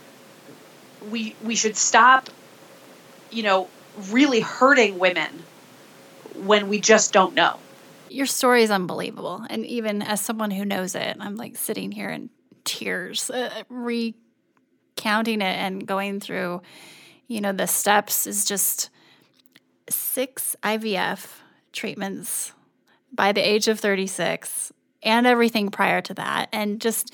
we 1.09 1.35
we 1.43 1.55
should 1.55 1.75
stop 1.75 2.29
you 3.31 3.43
know 3.43 3.67
really 4.09 4.39
hurting 4.39 4.99
women 4.99 5.43
when 6.43 6.69
we 6.69 6.79
just 6.79 7.13
don't 7.13 7.35
know 7.35 7.59
your 8.13 8.27
story 8.27 8.61
is 8.61 8.69
unbelievable. 8.69 9.43
And 9.49 9.65
even 9.65 10.03
as 10.03 10.21
someone 10.21 10.51
who 10.51 10.63
knows 10.63 10.93
it, 10.93 11.17
I'm 11.19 11.35
like 11.35 11.57
sitting 11.57 11.91
here 11.91 12.09
in 12.09 12.29
tears, 12.63 13.29
uh, 13.31 13.63
recounting 13.69 15.41
it 15.41 15.55
and 15.57 15.85
going 15.87 16.19
through, 16.19 16.61
you 17.27 17.41
know, 17.41 17.51
the 17.51 17.65
steps 17.65 18.27
is 18.27 18.45
just 18.45 18.91
six 19.89 20.55
IVF 20.63 21.39
treatments 21.71 22.53
by 23.11 23.31
the 23.31 23.41
age 23.41 23.67
of 23.67 23.79
36 23.79 24.71
and 25.01 25.27
everything 25.27 25.69
prior 25.69 26.01
to 26.01 26.13
that. 26.13 26.49
And 26.51 26.79
just, 26.79 27.13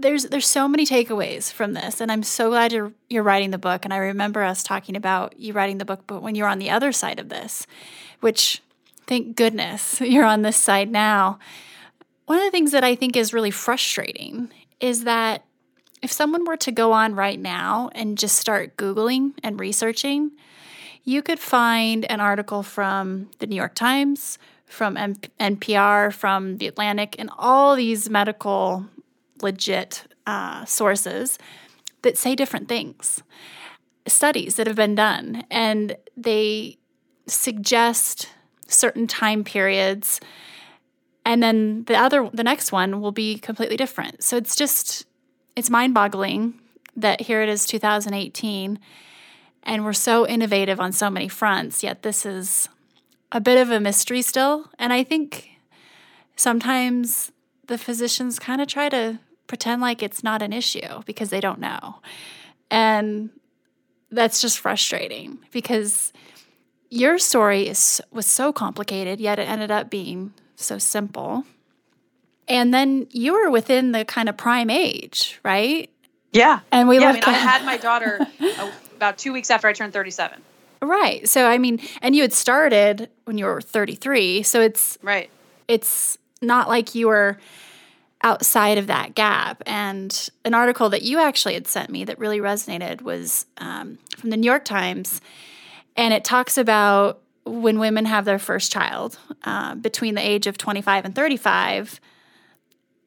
there's 0.00 0.24
there's 0.24 0.46
so 0.46 0.66
many 0.66 0.86
takeaways 0.86 1.52
from 1.52 1.74
this 1.74 2.00
and 2.00 2.10
i'm 2.10 2.22
so 2.22 2.48
glad 2.48 2.72
you're 2.72 2.92
you're 3.08 3.22
writing 3.22 3.50
the 3.50 3.58
book 3.58 3.84
and 3.84 3.92
i 3.92 3.98
remember 3.98 4.42
us 4.42 4.62
talking 4.62 4.96
about 4.96 5.38
you 5.38 5.52
writing 5.52 5.78
the 5.78 5.84
book 5.84 6.02
but 6.06 6.22
when 6.22 6.34
you're 6.34 6.48
on 6.48 6.58
the 6.58 6.70
other 6.70 6.92
side 6.92 7.18
of 7.18 7.28
this 7.28 7.66
which 8.20 8.62
thank 9.06 9.36
goodness 9.36 10.00
you're 10.00 10.24
on 10.24 10.42
this 10.42 10.56
side 10.56 10.90
now 10.90 11.38
one 12.26 12.38
of 12.38 12.44
the 12.44 12.50
things 12.50 12.72
that 12.72 12.84
i 12.84 12.94
think 12.94 13.16
is 13.16 13.34
really 13.34 13.50
frustrating 13.50 14.50
is 14.80 15.04
that 15.04 15.44
if 16.02 16.10
someone 16.10 16.44
were 16.46 16.56
to 16.56 16.72
go 16.72 16.92
on 16.92 17.14
right 17.14 17.38
now 17.38 17.90
and 17.94 18.16
just 18.16 18.36
start 18.36 18.76
googling 18.76 19.32
and 19.42 19.60
researching 19.60 20.30
you 21.04 21.22
could 21.22 21.38
find 21.38 22.04
an 22.10 22.20
article 22.20 22.62
from 22.62 23.30
the 23.38 23.46
new 23.46 23.56
york 23.56 23.74
times 23.74 24.38
from 24.70 24.94
NPR, 24.94 26.12
from 26.12 26.58
The 26.58 26.68
Atlantic, 26.68 27.16
and 27.18 27.28
all 27.36 27.74
these 27.74 28.08
medical 28.08 28.86
legit 29.42 30.04
uh, 30.26 30.64
sources 30.64 31.38
that 32.02 32.16
say 32.16 32.36
different 32.36 32.68
things, 32.68 33.22
studies 34.06 34.54
that 34.54 34.68
have 34.68 34.76
been 34.76 34.94
done, 34.94 35.44
and 35.50 35.96
they 36.16 36.78
suggest 37.26 38.28
certain 38.68 39.08
time 39.08 39.42
periods 39.42 40.20
and 41.24 41.42
then 41.42 41.84
the 41.84 41.96
other 41.96 42.30
the 42.32 42.42
next 42.42 42.72
one 42.72 43.00
will 43.00 43.12
be 43.12 43.38
completely 43.38 43.76
different. 43.76 44.22
So 44.24 44.36
it's 44.36 44.56
just 44.56 45.06
it's 45.54 45.68
mind-boggling 45.68 46.54
that 46.96 47.20
here 47.20 47.42
it 47.42 47.48
is 47.48 47.66
2018 47.66 48.78
and 49.62 49.84
we're 49.84 49.92
so 49.92 50.26
innovative 50.26 50.80
on 50.80 50.92
so 50.92 51.10
many 51.10 51.28
fronts 51.28 51.82
yet 51.82 52.02
this 52.02 52.24
is 52.24 52.68
a 53.32 53.40
bit 53.40 53.60
of 53.60 53.70
a 53.70 53.80
mystery 53.80 54.22
still 54.22 54.70
and 54.78 54.92
i 54.92 55.02
think 55.02 55.50
sometimes 56.36 57.30
the 57.66 57.78
physicians 57.78 58.38
kind 58.38 58.60
of 58.60 58.68
try 58.68 58.88
to 58.88 59.18
pretend 59.50 59.82
like 59.82 60.02
it's 60.02 60.22
not 60.22 60.42
an 60.42 60.52
issue 60.52 61.02
because 61.06 61.30
they 61.30 61.40
don't 61.40 61.58
know. 61.58 61.96
And 62.70 63.30
that's 64.10 64.40
just 64.40 64.58
frustrating 64.58 65.38
because 65.50 66.12
your 66.88 67.18
story 67.18 67.68
is 67.68 68.00
was 68.10 68.26
so 68.26 68.52
complicated 68.52 69.20
yet 69.20 69.38
it 69.38 69.48
ended 69.48 69.70
up 69.70 69.90
being 69.90 70.32
so 70.56 70.78
simple. 70.78 71.44
And 72.48 72.72
then 72.72 73.06
you 73.10 73.32
were 73.32 73.50
within 73.50 73.92
the 73.92 74.04
kind 74.04 74.28
of 74.28 74.36
prime 74.36 74.70
age, 74.70 75.38
right? 75.44 75.90
Yeah. 76.32 76.60
And 76.72 76.88
we 76.88 76.98
yeah, 77.00 77.10
I, 77.10 77.12
mean, 77.12 77.22
I 77.24 77.32
had 77.32 77.64
my 77.64 77.76
daughter 77.76 78.26
about 79.00 79.16
2 79.18 79.32
weeks 79.32 79.50
after 79.50 79.66
I 79.66 79.72
turned 79.72 79.92
37. 79.92 80.42
Right. 80.82 81.28
So 81.28 81.46
I 81.46 81.58
mean, 81.58 81.80
and 82.02 82.14
you 82.14 82.22
had 82.22 82.32
started 82.32 83.08
when 83.24 83.38
you 83.38 83.46
were 83.46 83.60
33, 83.60 84.42
so 84.42 84.60
it's 84.60 84.98
Right. 85.02 85.30
It's 85.68 86.18
not 86.42 86.68
like 86.68 86.94
you 86.94 87.08
were 87.08 87.38
outside 88.22 88.76
of 88.78 88.86
that 88.88 89.14
gap. 89.14 89.62
And 89.66 90.28
an 90.44 90.54
article 90.54 90.90
that 90.90 91.02
you 91.02 91.18
actually 91.18 91.54
had 91.54 91.66
sent 91.66 91.90
me 91.90 92.04
that 92.04 92.18
really 92.18 92.38
resonated 92.38 93.02
was 93.02 93.46
um, 93.58 93.98
from 94.16 94.30
the 94.30 94.36
New 94.36 94.46
York 94.46 94.64
Times. 94.64 95.20
And 95.96 96.12
it 96.12 96.24
talks 96.24 96.58
about 96.58 97.20
when 97.44 97.78
women 97.78 98.04
have 98.04 98.24
their 98.24 98.38
first 98.38 98.70
child 98.70 99.18
uh, 99.44 99.74
between 99.74 100.14
the 100.14 100.26
age 100.26 100.46
of 100.46 100.58
25 100.58 101.04
and 101.06 101.14
35, 101.14 102.00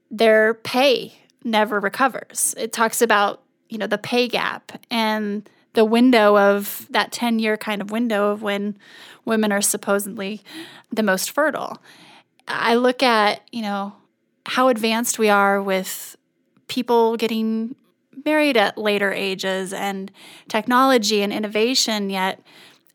their 0.09 0.55
pay 0.55 1.13
never 1.43 1.79
recovers. 1.79 2.55
It 2.57 2.73
talks 2.73 3.01
about, 3.01 3.43
you 3.69 3.77
know, 3.77 3.87
the 3.87 3.97
pay 3.97 4.27
gap 4.27 4.71
and 4.89 5.47
the 5.73 5.85
window 5.85 6.37
of 6.37 6.87
that 6.89 7.11
10 7.11 7.39
year 7.39 7.57
kind 7.57 7.81
of 7.81 7.91
window 7.91 8.31
of 8.31 8.41
when 8.41 8.77
women 9.25 9.51
are 9.51 9.61
supposedly 9.61 10.41
the 10.91 11.03
most 11.03 11.31
fertile. 11.31 11.81
I 12.47 12.75
look 12.75 13.01
at, 13.01 13.41
you 13.51 13.61
know, 13.61 13.93
how 14.45 14.67
advanced 14.67 15.17
we 15.17 15.29
are 15.29 15.61
with 15.61 16.15
people 16.67 17.17
getting 17.17 17.75
married 18.25 18.57
at 18.57 18.77
later 18.77 19.11
ages 19.11 19.73
and 19.73 20.11
technology 20.47 21.21
and 21.21 21.33
innovation, 21.33 22.09
yet 22.09 22.41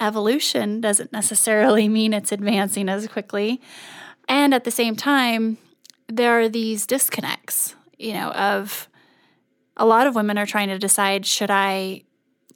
evolution 0.00 0.80
doesn't 0.80 1.12
necessarily 1.12 1.88
mean 1.88 2.12
it's 2.12 2.32
advancing 2.32 2.88
as 2.88 3.06
quickly. 3.08 3.60
And 4.28 4.54
at 4.54 4.64
the 4.64 4.70
same 4.70 4.94
time, 4.94 5.58
there 6.06 6.40
are 6.40 6.48
these 6.48 6.86
disconnects, 6.86 7.74
you 7.98 8.12
know, 8.12 8.30
of 8.32 8.88
a 9.76 9.86
lot 9.86 10.06
of 10.06 10.14
women 10.14 10.38
are 10.38 10.46
trying 10.46 10.68
to 10.68 10.78
decide 10.78 11.24
should 11.26 11.50
I 11.50 12.02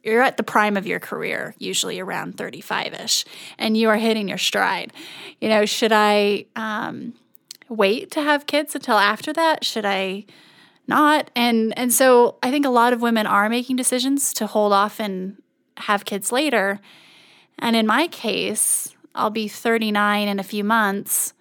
you're 0.03 0.21
at 0.21 0.37
the 0.37 0.43
prime 0.43 0.75
of 0.75 0.85
your 0.85 0.99
career, 0.99 1.55
usually 1.57 1.99
around 1.99 2.37
35 2.37 2.93
ish, 2.93 3.25
and 3.57 3.77
you 3.77 3.89
are 3.89 3.97
hitting 3.97 4.27
your 4.27 4.37
stride. 4.37 4.91
You 5.39 5.49
know, 5.49 5.65
should 5.65 5.93
I 5.93 6.45
um, 6.55 7.13
wait 7.69 8.11
to 8.11 8.21
have 8.21 8.45
kids 8.45 8.75
until 8.75 8.97
after 8.97 9.31
that? 9.33 9.63
Should 9.63 9.85
I 9.85 10.25
not? 10.87 11.31
And 11.35 11.77
and 11.77 11.93
so 11.93 12.35
I 12.43 12.51
think 12.51 12.65
a 12.65 12.69
lot 12.69 12.93
of 12.93 13.01
women 13.01 13.25
are 13.25 13.49
making 13.49 13.77
decisions 13.77 14.33
to 14.33 14.47
hold 14.47 14.73
off 14.73 14.99
and 14.99 15.41
have 15.77 16.05
kids 16.05 16.31
later. 16.31 16.79
And 17.57 17.75
in 17.75 17.87
my 17.87 18.07
case, 18.07 18.93
I'll 19.15 19.29
be 19.29 19.47
39 19.47 20.27
in 20.27 20.39
a 20.39 20.43
few 20.43 20.63
months 20.63 21.33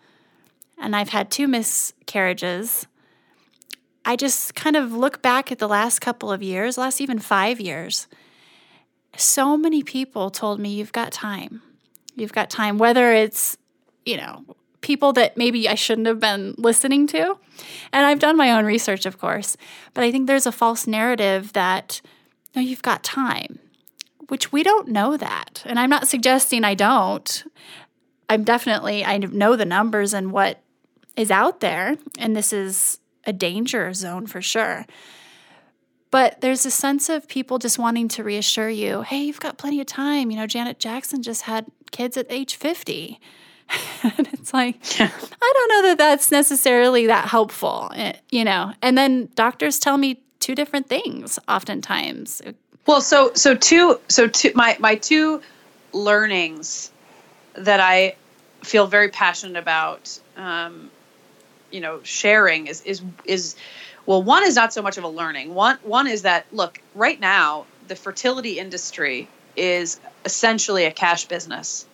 and 0.78 0.94
I've 0.94 1.10
had 1.10 1.30
two 1.30 1.48
miscarriages. 1.48 2.86
I 4.04 4.16
just 4.16 4.54
kind 4.54 4.76
of 4.76 4.92
look 4.92 5.22
back 5.22 5.52
at 5.52 5.58
the 5.58 5.68
last 5.68 6.00
couple 6.00 6.30
of 6.30 6.42
years, 6.42 6.76
last 6.76 7.00
even 7.00 7.18
5 7.18 7.60
years. 7.60 8.08
So 9.16 9.56
many 9.56 9.82
people 9.82 10.30
told 10.30 10.60
me 10.60 10.70
you've 10.70 10.92
got 10.92 11.12
time. 11.12 11.62
You've 12.14 12.32
got 12.32 12.50
time 12.50 12.78
whether 12.78 13.12
it's 13.12 13.56
you 14.04 14.16
know, 14.16 14.44
people 14.80 15.12
that 15.12 15.36
maybe 15.36 15.68
I 15.68 15.74
shouldn't 15.74 16.06
have 16.06 16.20
been 16.20 16.54
listening 16.58 17.06
to. 17.08 17.38
And 17.92 18.06
I've 18.06 18.18
done 18.18 18.36
my 18.36 18.50
own 18.52 18.64
research, 18.64 19.06
of 19.06 19.18
course, 19.18 19.56
but 19.94 20.04
I 20.04 20.10
think 20.10 20.26
there's 20.26 20.46
a 20.46 20.52
false 20.52 20.86
narrative 20.86 21.52
that, 21.52 22.00
no, 22.54 22.62
you've 22.62 22.82
got 22.82 23.04
time, 23.04 23.58
which 24.28 24.52
we 24.52 24.62
don't 24.62 24.88
know 24.88 25.16
that. 25.16 25.62
And 25.66 25.78
I'm 25.78 25.90
not 25.90 26.08
suggesting 26.08 26.64
I 26.64 26.74
don't. 26.74 27.44
I'm 28.28 28.44
definitely, 28.44 29.04
I 29.04 29.18
know 29.18 29.56
the 29.56 29.64
numbers 29.64 30.14
and 30.14 30.32
what 30.32 30.60
is 31.16 31.30
out 31.30 31.60
there, 31.60 31.96
and 32.18 32.34
this 32.34 32.52
is 32.52 32.98
a 33.24 33.32
danger 33.32 33.92
zone 33.92 34.26
for 34.26 34.40
sure. 34.40 34.86
But 36.12 36.42
there's 36.42 36.66
a 36.66 36.70
sense 36.70 37.08
of 37.08 37.26
people 37.26 37.58
just 37.58 37.78
wanting 37.78 38.06
to 38.08 38.22
reassure 38.22 38.68
you 38.68 39.02
hey, 39.02 39.24
you've 39.24 39.40
got 39.40 39.58
plenty 39.58 39.80
of 39.80 39.86
time. 39.86 40.30
You 40.30 40.36
know, 40.36 40.46
Janet 40.46 40.78
Jackson 40.78 41.22
just 41.22 41.42
had 41.42 41.66
kids 41.90 42.16
at 42.16 42.26
age 42.28 42.54
50. 42.54 43.18
and 44.02 44.28
it's 44.32 44.52
like 44.52 44.76
I 45.00 45.52
don't 45.54 45.68
know 45.68 45.88
that 45.88 45.98
that's 45.98 46.30
necessarily 46.30 47.06
that 47.06 47.28
helpful, 47.28 47.90
eh, 47.94 48.12
you 48.30 48.44
know. 48.44 48.72
And 48.82 48.96
then 48.96 49.30
doctors 49.34 49.78
tell 49.78 49.96
me 49.96 50.22
two 50.38 50.54
different 50.54 50.88
things 50.88 51.38
oftentimes. 51.48 52.42
Well, 52.86 53.00
so 53.00 53.32
so 53.34 53.54
two 53.54 53.98
so 54.08 54.28
two 54.28 54.52
my 54.54 54.76
my 54.78 54.96
two 54.96 55.40
learnings 55.94 56.90
that 57.54 57.80
I 57.80 58.16
feel 58.62 58.86
very 58.86 59.08
passionate 59.08 59.58
about 59.58 60.18
um, 60.36 60.90
you 61.70 61.80
know 61.80 62.00
sharing 62.02 62.66
is 62.66 62.82
is 62.82 63.00
is 63.24 63.56
well 64.06 64.22
one 64.22 64.44
is 64.44 64.56
not 64.56 64.72
so 64.72 64.82
much 64.82 64.98
of 64.98 65.04
a 65.04 65.08
learning 65.08 65.54
one 65.54 65.78
one 65.82 66.06
is 66.06 66.22
that 66.22 66.46
look 66.52 66.80
right 66.94 67.20
now 67.20 67.66
the 67.88 67.96
fertility 67.96 68.58
industry 68.58 69.28
is 69.56 70.00
essentially 70.24 70.84
a 70.84 70.90
cash 70.90 71.26
business 71.26 71.86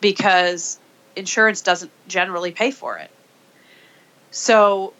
because 0.00 0.78
insurance 1.16 1.62
doesn't 1.62 1.90
generally 2.08 2.52
pay 2.52 2.70
for 2.70 2.98
it. 2.98 3.10
So 4.30 4.92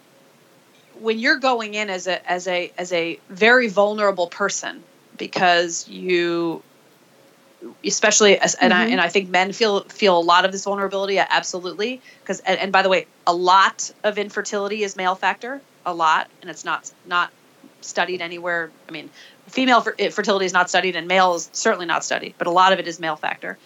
when 1.01 1.19
you're 1.19 1.39
going 1.39 1.75
in 1.75 1.91
as 1.91 2.07
a 2.07 2.31
as 2.31 2.47
a 2.47 2.73
as 2.79 2.93
a 2.93 3.19
very 3.29 3.69
vulnerable 3.69 4.27
person 4.27 4.83
because 5.17 5.89
you 5.89 6.63
especially 7.85 8.39
as, 8.39 8.55
and 8.55 8.73
mm-hmm. 8.73 8.83
I 8.83 8.87
and 8.87 9.01
I 9.01 9.09
think 9.09 9.31
men 9.31 9.53
feel 9.53 9.81
feel 9.85 10.19
a 10.19 10.21
lot 10.21 10.45
of 10.45 10.53
this 10.53 10.65
vulnerability 10.65 11.19
absolutely 11.19 12.01
because 12.21 12.41
and, 12.41 12.59
and 12.59 12.73
by 12.73 12.83
the 12.83 12.89
way 12.89 13.07
a 13.27 13.35
lot 13.35 13.91
of 14.05 14.19
infertility 14.19 14.83
is 14.83 14.97
male 14.97 15.15
factor 15.15 15.61
a 15.85 15.95
lot 15.95 16.31
and 16.41 16.51
it's 16.51 16.65
not 16.65 16.91
not 17.07 17.31
studied 17.81 18.21
anywhere. 18.21 18.71
I 18.89 18.93
mean 18.93 19.11
female 19.49 19.81
fertility 19.81 20.47
is 20.47 20.53
not 20.53 20.71
studied 20.71 20.97
and 20.97 21.09
male 21.09 21.35
is 21.35 21.51
certainly 21.53 21.87
not 21.87 22.05
studied 22.05 22.35
but 22.39 22.47
a 22.47 22.51
lot 22.51 22.73
of 22.73 22.79
it 22.79 22.87
is 22.87 23.01
male 23.01 23.17
factor. 23.17 23.59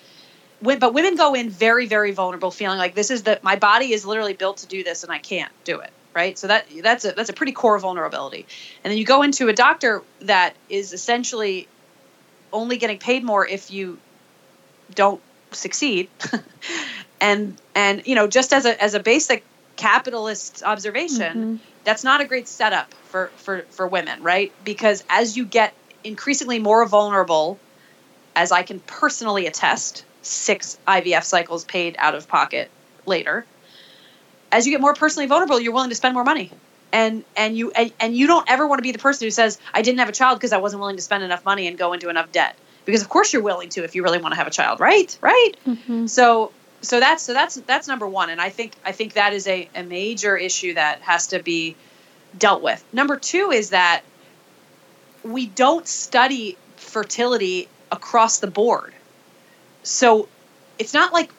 But 0.62 0.94
women 0.94 1.16
go 1.16 1.34
in 1.34 1.50
very 1.50 1.86
very 1.86 2.12
vulnerable 2.12 2.50
feeling 2.50 2.78
like 2.78 2.94
this 2.94 3.10
is 3.10 3.24
that 3.24 3.44
my 3.44 3.56
body 3.56 3.92
is 3.92 4.04
literally 4.06 4.32
built 4.32 4.58
to 4.58 4.66
do 4.66 4.82
this 4.82 5.02
and 5.02 5.12
i 5.12 5.18
can't 5.18 5.52
do 5.64 5.80
it 5.80 5.92
right? 6.16 6.38
So 6.38 6.46
that 6.46 6.66
that's 6.82 7.04
a 7.04 7.12
that's 7.12 7.28
a 7.28 7.34
pretty 7.34 7.52
core 7.52 7.78
vulnerability. 7.78 8.46
And 8.82 8.90
then 8.90 8.98
you 8.98 9.04
go 9.04 9.22
into 9.22 9.48
a 9.48 9.52
doctor 9.52 10.02
that 10.22 10.54
is 10.70 10.94
essentially 10.94 11.68
only 12.52 12.78
getting 12.78 12.98
paid 12.98 13.22
more 13.22 13.46
if 13.46 13.70
you 13.70 13.98
don't 14.92 15.20
succeed. 15.52 16.08
And 17.18 17.56
and 17.74 18.06
you 18.06 18.14
know 18.14 18.26
just 18.26 18.52
as 18.52 18.66
a 18.66 18.82
as 18.82 18.92
a 18.92 19.00
basic 19.00 19.42
capitalist 19.76 20.62
observation 20.62 21.32
mm-hmm. 21.32 21.56
That's 21.86 22.02
not 22.04 22.20
a 22.20 22.26
great 22.26 22.48
setup 22.48 22.92
for 23.04 23.28
for 23.36 23.62
for 23.70 23.86
women 23.86 24.22
right? 24.22 24.52
Because 24.64 25.02
as 25.08 25.36
you 25.36 25.46
get 25.46 25.72
increasingly 26.04 26.58
more 26.58 26.86
vulnerable 26.86 27.58
as 28.36 28.52
i 28.52 28.62
can 28.62 28.78
personally 28.80 29.46
attest 29.46 30.04
six 30.22 30.78
ivf 30.86 31.24
cycles 31.24 31.64
paid 31.64 31.96
out 31.98 32.14
of 32.14 32.28
pocket 32.28 32.70
later 33.06 33.44
as 34.52 34.66
you 34.66 34.72
get 34.72 34.80
more 34.80 34.94
personally 34.94 35.26
vulnerable 35.26 35.58
you're 35.58 35.72
willing 35.72 35.88
to 35.88 35.96
spend 35.96 36.14
more 36.14 36.24
money. 36.24 36.52
And 36.92 37.24
and 37.36 37.58
you 37.58 37.72
and, 37.72 37.92
and 37.98 38.16
you 38.16 38.26
don't 38.26 38.48
ever 38.48 38.66
want 38.66 38.78
to 38.78 38.82
be 38.82 38.92
the 38.92 38.98
person 38.98 39.26
who 39.26 39.30
says 39.30 39.58
i 39.74 39.82
didn't 39.82 39.98
have 39.98 40.08
a 40.08 40.12
child 40.12 40.38
because 40.38 40.52
i 40.52 40.58
wasn't 40.58 40.80
willing 40.80 40.96
to 40.96 41.02
spend 41.02 41.24
enough 41.24 41.44
money 41.44 41.66
and 41.66 41.76
go 41.76 41.92
into 41.92 42.08
enough 42.08 42.30
debt. 42.32 42.56
Because 42.84 43.02
of 43.02 43.08
course 43.08 43.32
you're 43.32 43.42
willing 43.42 43.68
to 43.70 43.82
if 43.82 43.96
you 43.96 44.04
really 44.04 44.18
want 44.18 44.32
to 44.32 44.36
have 44.36 44.46
a 44.46 44.50
child 44.50 44.78
right? 44.78 45.18
Right? 45.20 45.52
Mm-hmm. 45.66 46.06
so 46.06 46.52
so 46.80 47.00
that's 47.00 47.22
so 47.22 47.32
that's 47.32 47.56
that's 47.56 47.88
number 47.88 48.06
one. 48.06 48.30
And 48.30 48.40
i 48.40 48.50
think 48.50 48.72
i 48.84 48.92
think 48.92 49.14
that 49.14 49.32
is 49.32 49.46
a, 49.46 49.68
a 49.74 49.82
major 49.82 50.36
issue 50.36 50.74
that 50.74 51.00
has 51.02 51.28
to 51.28 51.42
be 51.42 51.76
dealt 52.38 52.62
with. 52.62 52.84
Number 52.92 53.16
two 53.16 53.50
is 53.50 53.70
that 53.70 54.02
we 55.22 55.46
don't 55.46 55.86
study 55.86 56.56
fertility 56.76 57.68
across 57.90 58.38
the 58.38 58.46
board. 58.46 58.92
So 59.82 60.28
it's 60.78 60.94
not 60.94 61.12
like 61.12 61.30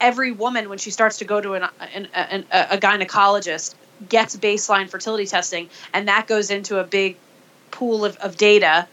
every 0.00 0.32
woman 0.32 0.68
when 0.68 0.78
she 0.78 0.90
starts 0.90 1.18
to 1.18 1.24
go 1.24 1.40
to 1.40 1.54
an, 1.54 1.68
an, 1.94 2.08
an, 2.14 2.44
a 2.52 2.78
gynecologist 2.78 3.74
gets 4.08 4.36
baseline 4.36 4.88
fertility 4.88 5.26
testing 5.26 5.70
and 5.92 6.08
that 6.08 6.26
goes 6.26 6.50
into 6.50 6.78
a 6.78 6.84
big 6.84 7.16
pool 7.70 8.04
of, 8.04 8.16
of 8.16 8.36
data 8.36 8.88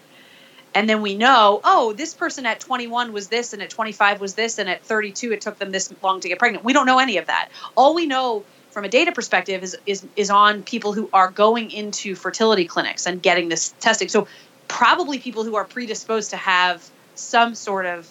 and 0.75 0.89
then 0.89 1.01
we 1.01 1.15
know 1.15 1.61
oh 1.63 1.93
this 1.93 2.13
person 2.13 2.45
at 2.45 2.59
21 2.59 3.13
was 3.13 3.27
this 3.27 3.53
and 3.53 3.61
at 3.61 3.69
25 3.69 4.21
was 4.21 4.35
this 4.35 4.59
and 4.59 4.69
at 4.69 4.83
32 4.83 5.33
it 5.33 5.41
took 5.41 5.57
them 5.57 5.71
this 5.71 5.93
long 6.01 6.19
to 6.21 6.29
get 6.29 6.39
pregnant. 6.39 6.63
We 6.63 6.73
don't 6.73 6.85
know 6.85 6.99
any 6.99 7.17
of 7.17 7.27
that. 7.27 7.49
All 7.75 7.95
we 7.95 8.05
know 8.05 8.43
from 8.71 8.85
a 8.85 8.89
data 8.89 9.11
perspective 9.11 9.63
is 9.63 9.77
is 9.85 10.05
is 10.15 10.29
on 10.29 10.63
people 10.63 10.93
who 10.93 11.09
are 11.11 11.29
going 11.31 11.71
into 11.71 12.15
fertility 12.15 12.65
clinics 12.65 13.05
and 13.05 13.21
getting 13.21 13.49
this 13.49 13.73
testing. 13.79 14.09
So 14.09 14.27
probably 14.67 15.19
people 15.19 15.43
who 15.43 15.55
are 15.55 15.65
predisposed 15.65 16.31
to 16.31 16.37
have 16.37 16.87
some 17.15 17.55
sort 17.55 17.85
of 17.85 18.07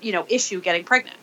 you 0.00 0.12
know 0.12 0.26
issue 0.28 0.60
getting 0.60 0.84
pregnant. 0.84 1.16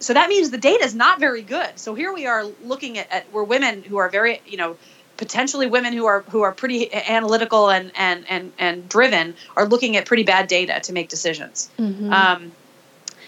So 0.00 0.14
that 0.14 0.28
means 0.28 0.50
the 0.50 0.58
data 0.58 0.84
is 0.84 0.94
not 0.94 1.20
very 1.20 1.42
good. 1.42 1.78
So 1.78 1.94
here 1.94 2.12
we 2.12 2.26
are 2.26 2.44
looking 2.64 2.96
at, 2.96 3.12
at 3.12 3.32
we're 3.32 3.44
women 3.44 3.82
who 3.82 3.98
are 3.98 4.08
very 4.08 4.40
you 4.46 4.56
know 4.56 4.76
potentially 5.20 5.66
women 5.66 5.92
who 5.92 6.06
are 6.06 6.22
who 6.30 6.40
are 6.40 6.50
pretty 6.50 6.92
analytical 6.94 7.68
and 7.68 7.92
and 7.94 8.24
and 8.30 8.52
and 8.58 8.88
driven 8.88 9.34
are 9.54 9.68
looking 9.68 9.94
at 9.98 10.06
pretty 10.06 10.22
bad 10.22 10.48
data 10.48 10.80
to 10.80 10.94
make 10.94 11.10
decisions. 11.10 11.68
Mm-hmm. 11.78 12.10
Um, 12.10 12.52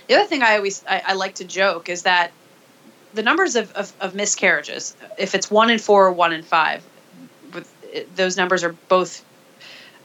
the 0.08 0.14
other 0.14 0.26
thing 0.26 0.42
I 0.42 0.56
always 0.56 0.82
I, 0.88 1.02
I, 1.08 1.12
like 1.12 1.34
to 1.36 1.44
joke 1.44 1.90
is 1.90 2.04
that 2.04 2.32
the 3.12 3.22
numbers 3.22 3.56
of, 3.56 3.70
of, 3.72 3.92
of, 4.00 4.14
miscarriages, 4.14 4.96
if 5.18 5.34
it's 5.34 5.50
one 5.50 5.68
in 5.68 5.78
four 5.78 6.06
or 6.06 6.12
one 6.12 6.32
in 6.32 6.42
five, 6.42 6.82
those 8.16 8.38
numbers 8.38 8.64
are 8.64 8.72
both. 8.88 9.22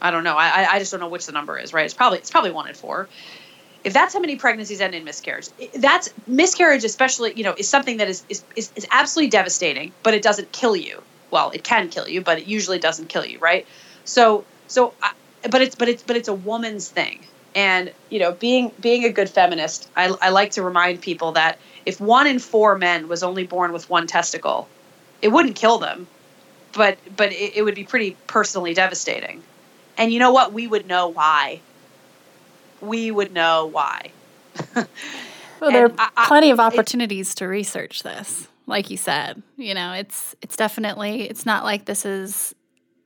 I 0.02 0.10
don't 0.10 0.24
know. 0.24 0.36
I 0.36 0.74
I 0.74 0.78
just 0.78 0.90
don't 0.90 1.00
know 1.00 1.08
which 1.08 1.24
the 1.24 1.32
number 1.32 1.58
is. 1.58 1.72
Right? 1.72 1.86
It's 1.86 1.94
probably 1.94 2.18
it's 2.18 2.30
probably 2.30 2.50
one 2.50 2.68
in 2.68 2.74
four. 2.74 3.08
If 3.82 3.94
that's 3.94 4.12
how 4.12 4.20
many 4.20 4.36
pregnancies 4.36 4.82
end 4.82 4.94
in 4.94 5.04
miscarriage, 5.04 5.48
that's 5.74 6.10
miscarriage, 6.26 6.84
especially 6.84 7.32
you 7.34 7.44
know, 7.44 7.54
is 7.56 7.66
something 7.66 7.96
that 7.96 8.08
is 8.08 8.24
is, 8.28 8.44
is, 8.56 8.70
is 8.76 8.86
absolutely 8.90 9.30
devastating, 9.30 9.92
but 10.02 10.12
it 10.12 10.20
doesn't 10.20 10.52
kill 10.52 10.76
you 10.76 11.02
well, 11.30 11.50
it 11.50 11.64
can 11.64 11.88
kill 11.88 12.08
you, 12.08 12.20
but 12.20 12.38
it 12.38 12.46
usually 12.46 12.78
doesn't 12.78 13.08
kill 13.08 13.24
you, 13.24 13.38
right? 13.38 13.66
So, 14.04 14.44
so, 14.66 14.94
I, 15.02 15.12
but 15.50 15.62
it's 15.62 15.74
but 15.74 15.88
it's 15.88 16.02
but 16.02 16.16
it's 16.16 16.28
a 16.28 16.34
woman's 16.34 16.88
thing, 16.88 17.24
and 17.54 17.92
you 18.10 18.18
know, 18.18 18.32
being 18.32 18.72
being 18.80 19.04
a 19.04 19.10
good 19.10 19.28
feminist, 19.28 19.88
I, 19.96 20.14
I 20.20 20.30
like 20.30 20.52
to 20.52 20.62
remind 20.62 21.00
people 21.00 21.32
that 21.32 21.58
if 21.86 22.00
one 22.00 22.26
in 22.26 22.38
four 22.38 22.76
men 22.76 23.08
was 23.08 23.22
only 23.22 23.46
born 23.46 23.72
with 23.72 23.88
one 23.88 24.06
testicle, 24.06 24.68
it 25.22 25.28
wouldn't 25.28 25.56
kill 25.56 25.78
them, 25.78 26.06
but 26.72 26.98
but 27.16 27.32
it, 27.32 27.56
it 27.56 27.62
would 27.62 27.74
be 27.74 27.84
pretty 27.84 28.16
personally 28.26 28.74
devastating, 28.74 29.42
and 29.96 30.12
you 30.12 30.18
know 30.18 30.32
what? 30.32 30.52
We 30.52 30.66
would 30.66 30.86
know 30.86 31.08
why. 31.08 31.60
We 32.80 33.10
would 33.10 33.32
know 33.32 33.66
why. 33.66 34.12
well, 34.74 34.86
there 35.70 35.86
are 35.86 35.92
I, 36.16 36.26
plenty 36.26 36.50
of 36.50 36.60
opportunities 36.60 37.34
to 37.36 37.46
research 37.46 38.02
this 38.02 38.48
like 38.68 38.90
you 38.90 38.96
said. 38.96 39.42
You 39.56 39.74
know, 39.74 39.92
it's 39.92 40.36
it's 40.42 40.56
definitely 40.56 41.22
it's 41.22 41.44
not 41.44 41.64
like 41.64 41.86
this 41.86 42.04
is 42.04 42.54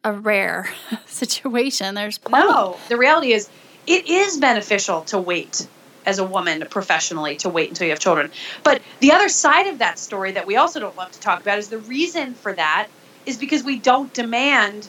a 0.05 0.13
rare 0.13 0.69
situation. 1.07 1.95
There's 1.95 2.19
plenty. 2.19 2.47
No, 2.47 2.77
the 2.89 2.99
reality 2.99 3.33
is 3.33 3.49
it 3.87 4.09
is 4.09 4.37
beneficial 4.37 5.03
to 5.03 5.19
wait 5.19 5.67
as 6.05 6.19
a 6.19 6.25
woman 6.25 6.65
professionally 6.69 7.37
to 7.37 7.49
wait 7.49 7.69
until 7.69 7.87
you 7.87 7.93
have 7.93 8.01
children. 8.01 8.31
But 8.65 8.83
the 8.99 9.13
other 9.13 9.29
side 9.29 9.69
of 9.69 9.79
that 9.79 9.99
story 9.99 10.33
that 10.33 10.47
we 10.47 10.57
also 10.57 10.81
don't 10.81 10.97
love 10.97 11.13
to 11.13 11.21
talk 11.21 11.41
about 11.41 11.59
is 11.59 11.69
the 11.69 11.79
reason 11.79 12.35
for 12.35 12.53
that 12.53 12.89
is 13.25 13.37
because 13.37 13.63
we 13.63 13.79
don't 13.79 14.13
demand 14.13 14.89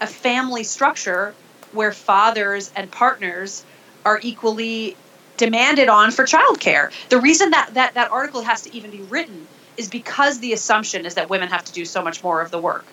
a 0.00 0.06
family 0.06 0.62
structure 0.62 1.34
where 1.72 1.90
fathers 1.90 2.70
and 2.76 2.88
partners 2.90 3.64
are 4.04 4.20
equally 4.22 4.96
demanded 5.36 5.88
on 5.88 6.12
for 6.12 6.24
childcare. 6.24 6.92
The 7.08 7.20
reason 7.20 7.50
that, 7.50 7.74
that 7.74 7.94
that 7.94 8.12
article 8.12 8.42
has 8.42 8.62
to 8.62 8.74
even 8.74 8.92
be 8.92 9.02
written 9.02 9.48
is 9.76 9.88
because 9.88 10.38
the 10.40 10.52
assumption 10.52 11.06
is 11.06 11.14
that 11.14 11.30
women 11.30 11.48
have 11.48 11.64
to 11.64 11.72
do 11.72 11.84
so 11.84 12.02
much 12.02 12.22
more 12.22 12.40
of 12.40 12.50
the 12.50 12.58
work 12.58 12.84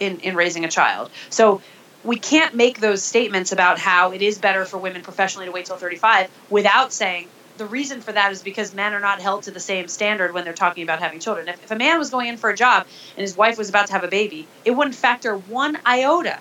in, 0.00 0.20
in 0.20 0.34
raising 0.34 0.64
a 0.64 0.68
child. 0.68 1.10
So 1.30 1.60
we 2.02 2.16
can't 2.16 2.54
make 2.54 2.80
those 2.80 3.02
statements 3.02 3.52
about 3.52 3.78
how 3.78 4.12
it 4.12 4.22
is 4.22 4.38
better 4.38 4.64
for 4.64 4.78
women 4.78 5.02
professionally 5.02 5.46
to 5.46 5.52
wait 5.52 5.66
till 5.66 5.76
35 5.76 6.30
without 6.50 6.92
saying 6.92 7.28
the 7.56 7.66
reason 7.66 8.00
for 8.00 8.12
that 8.12 8.32
is 8.32 8.42
because 8.42 8.74
men 8.74 8.94
are 8.94 9.00
not 9.00 9.20
held 9.20 9.44
to 9.44 9.50
the 9.50 9.60
same 9.60 9.86
standard 9.88 10.34
when 10.34 10.44
they're 10.44 10.52
talking 10.52 10.82
about 10.82 10.98
having 10.98 11.20
children. 11.20 11.48
If, 11.48 11.64
if 11.64 11.70
a 11.70 11.76
man 11.76 11.98
was 11.98 12.10
going 12.10 12.28
in 12.28 12.36
for 12.36 12.50
a 12.50 12.56
job 12.56 12.86
and 13.16 13.22
his 13.22 13.36
wife 13.36 13.56
was 13.56 13.68
about 13.68 13.86
to 13.86 13.92
have 13.92 14.04
a 14.04 14.08
baby, 14.08 14.48
it 14.64 14.72
wouldn't 14.72 14.96
factor 14.96 15.36
one 15.36 15.78
iota. 15.86 16.38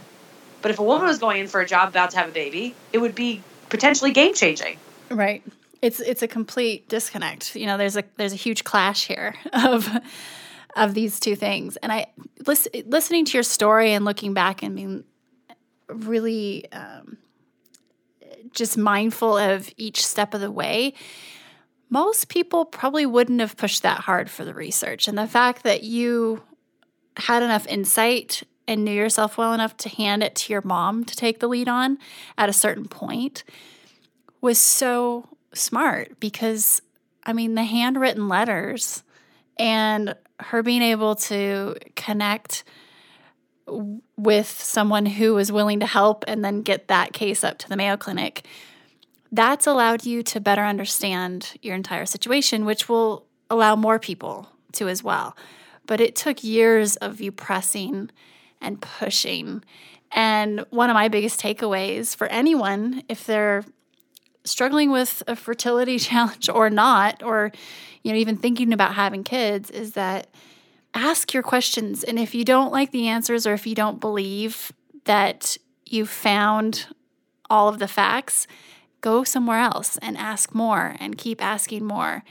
But 0.62 0.72
if 0.72 0.80
a 0.80 0.84
woman 0.84 1.08
was 1.08 1.20
going 1.20 1.42
in 1.42 1.48
for 1.48 1.62
a 1.62 1.68
job 1.68 1.90
about 1.90 2.12
to 2.12 2.18
have 2.18 2.30
a 2.30 2.32
baby, 2.32 2.74
it 2.92 2.98
would 2.98 3.14
be 3.14 3.44
potentially 3.70 4.12
game 4.12 4.34
changing. 4.34 4.78
Right 5.10 5.44
it's 5.84 6.00
it's 6.00 6.22
a 6.22 6.28
complete 6.30 6.88
disconnect. 6.88 7.58
You 7.58 7.66
know, 7.66 7.78
there's 7.78 7.98
a 7.98 8.06
there's 8.16 8.32
a 8.32 8.38
huge 8.38 8.64
clash 8.64 9.06
here 9.06 9.36
of 9.54 9.90
of 10.78 10.94
these 10.94 11.20
two 11.20 11.36
things. 11.36 11.76
And 11.78 11.92
I 11.92 12.08
listen, 12.48 12.72
listening 12.86 13.26
to 13.26 13.34
your 13.34 13.44
story 13.44 13.92
and 13.92 14.06
looking 14.06 14.34
back 14.34 14.64
and 14.64 14.76
being 14.76 15.04
really 15.90 16.72
um, 16.72 17.18
just 18.52 18.78
mindful 18.78 19.38
of 19.38 19.70
each 19.76 20.06
step 20.06 20.34
of 20.34 20.40
the 20.40 20.50
way. 20.50 20.94
Most 21.90 22.30
people 22.30 22.64
probably 22.64 23.06
wouldn't 23.06 23.42
have 23.42 23.58
pushed 23.58 23.84
that 23.84 24.00
hard 24.00 24.30
for 24.30 24.46
the 24.46 24.54
research. 24.54 25.10
And 25.10 25.18
the 25.18 25.28
fact 25.28 25.64
that 25.64 25.84
you 25.84 26.42
had 27.18 27.44
enough 27.44 27.68
insight 27.68 28.42
and 28.68 28.86
knew 28.86 28.94
yourself 28.94 29.38
well 29.38 29.54
enough 29.54 29.76
to 29.78 29.90
hand 29.90 30.24
it 30.24 30.34
to 30.34 30.54
your 30.54 30.64
mom 30.64 31.04
to 31.04 31.16
take 31.16 31.40
the 31.40 31.48
lead 31.48 31.68
on 31.68 32.00
at 32.38 32.50
a 32.50 32.54
certain 32.54 32.88
point 32.88 33.44
was 34.42 34.58
so 34.58 35.33
smart 35.54 36.20
because, 36.20 36.82
I 37.24 37.34
mean, 37.34 37.56
the 37.56 37.64
handwritten 37.64 38.28
letters 38.28 39.04
and 39.58 40.16
her 40.39 40.64
being 40.64 40.82
able 40.82 41.16
to 41.16 41.76
connect 41.95 42.64
with 44.18 44.49
someone 44.49 45.06
who 45.06 45.36
was 45.36 45.51
willing 45.51 45.80
to 45.80 45.86
help 45.86 46.26
and 46.28 46.43
then 46.43 46.62
get 46.62 46.88
that 46.88 47.14
case 47.14 47.43
up 47.43 47.58
to 47.60 47.70
the 47.70 47.78
Mayo 47.78 47.95
Clinic, 47.95 48.45
that's 49.32 49.66
allowed 49.66 50.06
you 50.06 50.22
to 50.24 50.39
better 50.39 50.64
understand 50.64 51.54
your 51.62 51.76
entire 51.76 52.06
situation, 52.06 52.66
which 52.66 52.89
will 52.89 53.26
allow 53.49 53.76
more 53.76 53.99
people 53.99 54.49
to 54.74 54.88
as 54.88 55.04
well. 55.04 55.36
But 55.86 56.01
it 56.01 56.16
took 56.16 56.43
years 56.43 56.95
of 56.97 57.22
you 57.22 57.32
pressing 57.32 58.12
and 58.62 58.82
pushing. 58.82 59.64
And 60.12 60.66
one 60.70 60.89
of 60.89 60.93
my 60.93 61.08
biggest 61.08 61.39
takeaways 61.39 62.16
for 62.16 62.28
anyone, 62.28 63.04
if 63.10 63.26
they're 63.26 63.64
struggling 64.44 64.91
with 64.91 65.24
a 65.28 65.36
fertility 65.36 66.00
challenge 66.10 66.50
or 66.50 66.70
not, 66.70 67.24
or 67.24 67.52
you 68.04 68.12
know, 68.12 68.18
even 68.18 68.38
thinking 68.38 68.74
about 68.74 68.96
having 68.96 69.24
kids, 69.24 69.70
is 69.70 69.94
that 69.94 70.28
ask 70.94 71.34
your 71.34 71.44
questions. 71.44 72.04
And 72.04 72.20
if 72.20 72.36
you 72.36 72.44
don't 72.44 72.72
like 72.72 72.91
the 72.91 73.08
answers 73.08 73.48
or 73.48 73.54
if 73.54 73.66
you 73.66 73.76
don't 73.76 74.00
believe 74.00 74.72
that 75.06 75.58
you 75.86 76.06
found 76.06 76.88
all 77.50 77.70
of 77.70 77.80
the 77.80 77.88
facts, 77.88 78.48
go 79.02 79.24
somewhere 79.24 79.60
else 79.60 79.98
and 80.02 80.18
ask 80.18 80.54
more 80.54 80.96
and 81.00 81.18
keep 81.18 81.44
asking 81.44 81.86
more. 81.86 82.24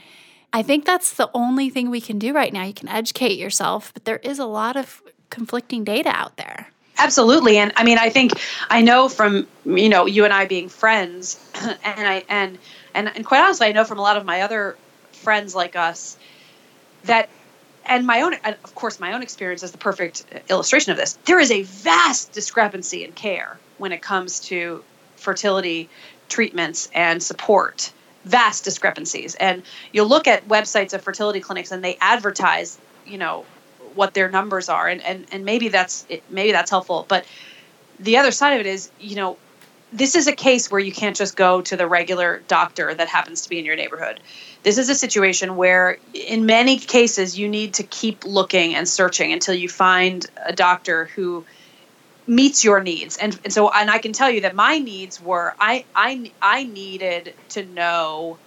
I 0.51 0.61
think 0.61 0.85
that's 0.85 1.13
the 1.13 1.29
only 1.33 1.69
thing 1.69 1.89
we 1.89 2.01
can 2.01 2.19
do 2.19 2.33
right 2.33 2.53
now. 2.53 2.63
You 2.63 2.73
can 2.73 2.89
educate 2.89 3.39
yourself, 3.39 3.93
but 3.93 4.05
there 4.05 4.17
is 4.17 4.37
a 4.37 4.45
lot 4.45 4.75
of 4.75 5.01
conflicting 5.29 5.83
data 5.83 6.09
out 6.09 6.37
there. 6.37 6.72
Absolutely. 6.97 7.57
And 7.57 7.73
I 7.75 7.83
mean, 7.83 7.97
I 7.97 8.09
think 8.09 8.31
I 8.69 8.81
know 8.81 9.09
from, 9.09 9.47
you 9.65 9.89
know, 9.89 10.05
you 10.05 10.25
and 10.25 10.33
I 10.33 10.45
being 10.45 10.69
friends 10.69 11.39
and 11.55 11.77
I, 12.07 12.23
and, 12.29 12.57
and, 12.93 13.11
and 13.15 13.25
quite 13.25 13.41
honestly, 13.41 13.67
I 13.67 13.71
know 13.71 13.83
from 13.83 13.99
a 13.99 14.01
lot 14.01 14.17
of 14.17 14.25
my 14.25 14.41
other 14.41 14.77
friends 15.11 15.55
like 15.55 15.75
us 15.75 16.17
that, 17.05 17.29
and 17.85 18.05
my 18.07 18.21
own, 18.21 18.35
and 18.43 18.55
of 18.63 18.75
course, 18.75 18.99
my 18.99 19.13
own 19.13 19.21
experience 19.21 19.63
is 19.63 19.71
the 19.71 19.77
perfect 19.77 20.25
illustration 20.49 20.91
of 20.91 20.97
this. 20.97 21.17
There 21.25 21.39
is 21.39 21.51
a 21.51 21.63
vast 21.63 22.31
discrepancy 22.31 23.03
in 23.03 23.11
care 23.11 23.57
when 23.77 23.91
it 23.91 24.01
comes 24.01 24.39
to 24.41 24.83
fertility 25.17 25.89
treatments 26.29 26.89
and 26.93 27.21
support 27.21 27.91
vast 28.25 28.63
discrepancies. 28.63 29.35
And 29.35 29.63
you'll 29.91 30.07
look 30.07 30.27
at 30.27 30.47
websites 30.47 30.93
of 30.93 31.01
fertility 31.01 31.41
clinics 31.41 31.71
and 31.71 31.83
they 31.83 31.97
advertise, 31.99 32.77
you 33.05 33.17
know, 33.17 33.45
what 33.95 34.13
their 34.13 34.29
numbers 34.29 34.69
are, 34.69 34.87
and 34.87 35.01
and 35.01 35.25
and 35.31 35.45
maybe 35.45 35.69
that's 35.69 36.05
maybe 36.29 36.51
that's 36.51 36.69
helpful. 36.69 37.05
But 37.07 37.25
the 37.99 38.17
other 38.17 38.31
side 38.31 38.53
of 38.53 38.59
it 38.59 38.65
is, 38.65 38.91
you 38.99 39.15
know, 39.15 39.37
this 39.91 40.15
is 40.15 40.27
a 40.27 40.33
case 40.33 40.71
where 40.71 40.79
you 40.79 40.91
can't 40.91 41.15
just 41.15 41.35
go 41.35 41.61
to 41.61 41.77
the 41.77 41.87
regular 41.87 42.41
doctor 42.47 42.93
that 42.93 43.07
happens 43.07 43.41
to 43.41 43.49
be 43.49 43.59
in 43.59 43.65
your 43.65 43.75
neighborhood. 43.75 44.19
This 44.63 44.77
is 44.77 44.89
a 44.89 44.95
situation 44.95 45.55
where, 45.55 45.97
in 46.13 46.45
many 46.45 46.77
cases, 46.77 47.37
you 47.37 47.47
need 47.47 47.75
to 47.75 47.83
keep 47.83 48.25
looking 48.25 48.75
and 48.75 48.87
searching 48.87 49.31
until 49.31 49.53
you 49.53 49.69
find 49.69 50.25
a 50.45 50.53
doctor 50.53 51.05
who 51.05 51.45
meets 52.25 52.63
your 52.63 52.81
needs. 52.81 53.17
And, 53.17 53.37
and 53.43 53.53
so, 53.53 53.69
and 53.69 53.91
I 53.91 53.97
can 53.97 54.13
tell 54.13 54.31
you 54.31 54.41
that 54.41 54.55
my 54.55 54.79
needs 54.79 55.21
were 55.21 55.53
I, 55.59 55.85
I, 55.93 56.31
I 56.41 56.63
needed 56.63 57.33
to 57.49 57.65
know 57.65 58.37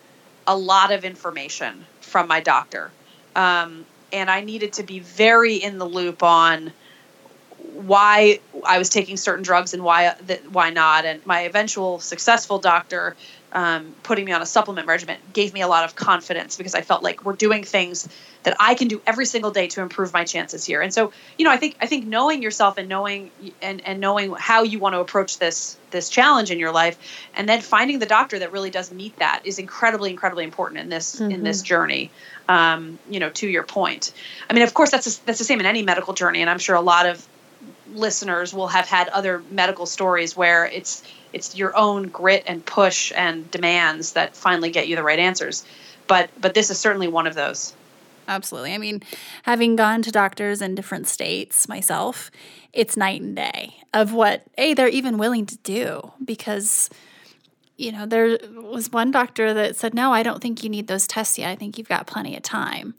a 0.46 0.56
lot 0.56 0.92
of 0.92 1.04
information 1.04 1.84
from 2.00 2.26
my 2.26 2.40
doctor. 2.40 2.90
Um, 3.34 3.84
and 4.16 4.30
I 4.30 4.40
needed 4.40 4.74
to 4.74 4.82
be 4.82 5.00
very 5.00 5.56
in 5.56 5.78
the 5.78 5.84
loop 5.84 6.22
on 6.22 6.72
why 7.74 8.40
I 8.64 8.78
was 8.78 8.88
taking 8.88 9.16
certain 9.16 9.44
drugs 9.44 9.74
and 9.74 9.84
why 9.84 10.14
why 10.50 10.70
not. 10.70 11.04
And 11.04 11.24
my 11.26 11.40
eventual 11.40 12.00
successful 12.00 12.58
doctor 12.58 13.14
um, 13.52 13.94
putting 14.02 14.24
me 14.24 14.32
on 14.32 14.42
a 14.42 14.46
supplement 14.46 14.86
regimen 14.86 15.18
gave 15.32 15.54
me 15.54 15.60
a 15.60 15.68
lot 15.68 15.84
of 15.84 15.94
confidence 15.94 16.56
because 16.56 16.74
I 16.74 16.82
felt 16.82 17.02
like 17.02 17.24
we're 17.24 17.34
doing 17.34 17.64
things 17.64 18.08
that 18.42 18.56
I 18.60 18.74
can 18.74 18.88
do 18.88 19.00
every 19.06 19.24
single 19.24 19.50
day 19.50 19.66
to 19.68 19.82
improve 19.82 20.12
my 20.12 20.24
chances 20.24 20.64
here. 20.64 20.80
And 20.80 20.92
so, 20.92 21.12
you 21.38 21.44
know, 21.44 21.50
I 21.50 21.56
think 21.56 21.76
I 21.80 21.86
think 21.86 22.06
knowing 22.06 22.42
yourself 22.42 22.78
and 22.78 22.88
knowing 22.88 23.30
and 23.62 23.80
and 23.86 24.00
knowing 24.00 24.32
how 24.32 24.62
you 24.62 24.78
want 24.78 24.94
to 24.94 25.00
approach 25.00 25.38
this 25.38 25.76
this 25.90 26.08
challenge 26.08 26.50
in 26.50 26.58
your 26.58 26.72
life, 26.72 26.98
and 27.34 27.48
then 27.48 27.60
finding 27.60 27.98
the 27.98 28.06
doctor 28.06 28.38
that 28.38 28.52
really 28.52 28.70
does 28.70 28.92
meet 28.92 29.16
that 29.18 29.42
is 29.44 29.58
incredibly 29.58 30.10
incredibly 30.10 30.44
important 30.44 30.80
in 30.80 30.88
this 30.88 31.16
mm-hmm. 31.16 31.30
in 31.30 31.42
this 31.42 31.58
mm-hmm. 31.58 31.66
journey. 31.66 32.10
Um, 32.48 33.00
you 33.10 33.18
know, 33.18 33.30
to 33.30 33.48
your 33.48 33.64
point. 33.64 34.12
I 34.48 34.52
mean, 34.52 34.62
of 34.62 34.72
course, 34.72 34.92
that's 34.92 35.06
a, 35.06 35.26
that's 35.26 35.38
the 35.38 35.44
same 35.44 35.58
in 35.58 35.66
any 35.66 35.82
medical 35.82 36.14
journey, 36.14 36.42
and 36.42 36.48
I'm 36.48 36.60
sure 36.60 36.76
a 36.76 36.80
lot 36.80 37.06
of 37.06 37.26
listeners 37.92 38.52
will 38.54 38.68
have 38.68 38.86
had 38.86 39.08
other 39.08 39.42
medical 39.50 39.86
stories 39.86 40.36
where 40.36 40.66
it's 40.66 41.02
it's 41.32 41.56
your 41.56 41.76
own 41.76 42.08
grit 42.08 42.44
and 42.46 42.64
push 42.64 43.12
and 43.14 43.50
demands 43.50 44.12
that 44.12 44.36
finally 44.36 44.70
get 44.70 44.88
you 44.88 44.96
the 44.96 45.02
right 45.02 45.18
answers. 45.18 45.64
But 46.06 46.30
but 46.40 46.54
this 46.54 46.70
is 46.70 46.78
certainly 46.78 47.08
one 47.08 47.26
of 47.26 47.34
those. 47.34 47.74
Absolutely. 48.28 48.74
I 48.74 48.78
mean, 48.78 49.02
having 49.44 49.76
gone 49.76 50.02
to 50.02 50.10
doctors 50.10 50.60
in 50.60 50.74
different 50.74 51.06
states 51.06 51.68
myself, 51.68 52.30
it's 52.72 52.96
night 52.96 53.20
and 53.20 53.36
day 53.36 53.76
of 53.94 54.12
what 54.12 54.42
a 54.58 54.74
they're 54.74 54.88
even 54.88 55.18
willing 55.18 55.46
to 55.46 55.56
do 55.58 56.12
because 56.24 56.90
you 57.76 57.92
know, 57.92 58.06
there 58.06 58.38
was 58.54 58.90
one 58.90 59.10
doctor 59.10 59.52
that 59.54 59.76
said, 59.76 59.94
"No, 59.94 60.12
I 60.12 60.22
don't 60.22 60.40
think 60.40 60.62
you 60.64 60.70
need 60.70 60.86
those 60.86 61.06
tests 61.06 61.38
yet. 61.38 61.50
I 61.50 61.56
think 61.56 61.78
you've 61.78 61.88
got 61.88 62.06
plenty 62.06 62.36
of 62.36 62.42
time." 62.42 62.94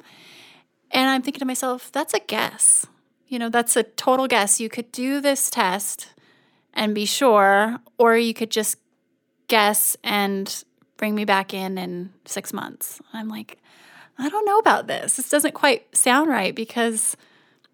And 0.91 1.09
I'm 1.09 1.21
thinking 1.21 1.39
to 1.39 1.45
myself, 1.45 1.91
that's 1.91 2.13
a 2.13 2.19
guess. 2.19 2.85
You 3.27 3.39
know, 3.39 3.49
that's 3.49 3.75
a 3.75 3.83
total 3.83 4.27
guess. 4.27 4.59
You 4.59 4.69
could 4.69 4.91
do 4.91 5.19
this 5.19 5.49
test 5.49 6.13
and 6.73 6.95
be 6.95 7.05
sure, 7.05 7.79
or 7.97 8.15
you 8.15 8.33
could 8.33 8.51
just 8.51 8.77
guess 9.47 9.97
and 10.03 10.63
bring 10.95 11.15
me 11.15 11.25
back 11.25 11.53
in 11.53 11.77
in 11.77 12.13
six 12.25 12.53
months. 12.53 13.01
I'm 13.13 13.27
like, 13.27 13.57
I 14.17 14.29
don't 14.29 14.45
know 14.45 14.59
about 14.59 14.87
this. 14.87 15.17
This 15.17 15.29
doesn't 15.29 15.53
quite 15.53 15.95
sound 15.95 16.29
right 16.29 16.55
because 16.55 17.17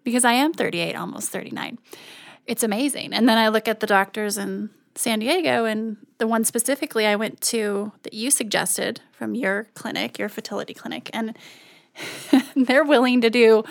because 0.02 0.24
I 0.24 0.32
am 0.32 0.52
38, 0.52 0.94
almost 0.94 1.30
39. 1.30 1.78
It's 2.46 2.62
amazing. 2.62 3.14
And 3.14 3.26
then 3.26 3.38
I 3.38 3.48
look 3.48 3.68
at 3.68 3.80
the 3.80 3.86
doctors 3.86 4.36
in 4.36 4.68
San 4.94 5.18
Diego 5.18 5.64
and 5.64 5.96
the 6.18 6.26
one 6.26 6.44
specifically 6.44 7.06
I 7.06 7.16
went 7.16 7.40
to 7.42 7.92
that 8.02 8.14
you 8.14 8.30
suggested 8.30 9.00
from 9.12 9.34
your 9.34 9.66
clinic, 9.74 10.18
your 10.18 10.28
fertility 10.28 10.74
clinic, 10.74 11.10
and 11.12 11.36
they're 12.56 12.84
willing 12.84 13.20
to 13.22 13.30
do 13.30 13.64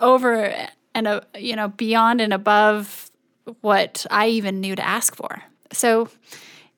over 0.00 0.54
and 0.94 1.06
a, 1.06 1.26
you 1.36 1.54
know 1.56 1.68
beyond 1.68 2.20
and 2.20 2.32
above 2.32 3.10
what 3.60 4.06
I 4.10 4.28
even 4.28 4.60
knew 4.60 4.74
to 4.74 4.86
ask 4.86 5.14
for. 5.14 5.42
So 5.72 6.08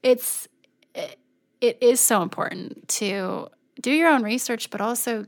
it's 0.02 0.48
it, 0.94 1.18
it 1.60 1.78
is 1.80 2.00
so 2.00 2.22
important 2.22 2.88
to 2.88 3.48
do 3.80 3.90
your 3.90 4.08
own 4.08 4.22
research, 4.22 4.70
but 4.70 4.80
also 4.80 5.26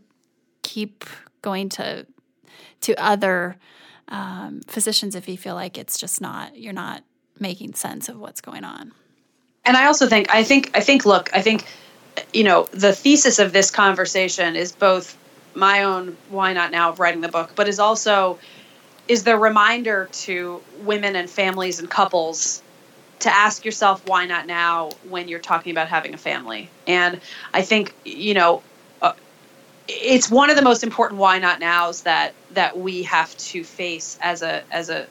keep 0.62 1.04
going 1.42 1.68
to 1.70 2.06
to 2.82 2.94
other 3.02 3.56
um, 4.08 4.60
physicians 4.66 5.14
if 5.14 5.28
you 5.28 5.38
feel 5.38 5.54
like 5.54 5.78
it's 5.78 5.98
just 5.98 6.20
not 6.20 6.56
you're 6.56 6.72
not 6.72 7.04
making 7.42 7.74
sense 7.74 8.08
of 8.08 8.18
what's 8.18 8.40
going 8.40 8.64
on. 8.64 8.92
And 9.64 9.76
I 9.76 9.86
also 9.86 10.06
think 10.06 10.34
I 10.34 10.44
think 10.44 10.70
I 10.74 10.80
think 10.80 11.04
look 11.04 11.30
I 11.34 11.42
think 11.42 11.66
you 12.32 12.44
know 12.44 12.68
the 12.72 12.94
thesis 12.94 13.38
of 13.38 13.52
this 13.52 13.70
conversation 13.70 14.56
is 14.56 14.72
both 14.72 15.16
my 15.54 15.82
own 15.82 16.16
why 16.30 16.54
not 16.54 16.70
now 16.70 16.90
of 16.90 16.98
writing 16.98 17.20
the 17.20 17.28
book, 17.28 17.52
but 17.54 17.68
is 17.68 17.78
also 17.78 18.38
is 19.08 19.24
the 19.24 19.36
reminder 19.36 20.08
to 20.12 20.62
women 20.80 21.16
and 21.16 21.28
families 21.28 21.78
and 21.78 21.90
couples 21.90 22.62
to 23.20 23.30
ask 23.30 23.64
yourself 23.64 24.06
why 24.08 24.26
not 24.26 24.46
now 24.46 24.90
when 25.08 25.28
you're 25.28 25.38
talking 25.38 25.70
about 25.70 25.88
having 25.88 26.14
a 26.14 26.18
family. 26.18 26.70
And 26.86 27.20
I 27.52 27.62
think 27.62 27.94
you 28.04 28.34
know 28.34 28.62
uh, 29.00 29.12
it's 29.86 30.30
one 30.30 30.50
of 30.50 30.56
the 30.56 30.62
most 30.62 30.82
important 30.82 31.20
why 31.20 31.38
not 31.38 31.60
nows 31.60 32.02
that 32.02 32.34
that 32.52 32.78
we 32.78 33.04
have 33.04 33.36
to 33.36 33.62
face 33.62 34.18
as 34.20 34.42
a 34.42 34.64
as 34.72 34.90
a 34.90 35.06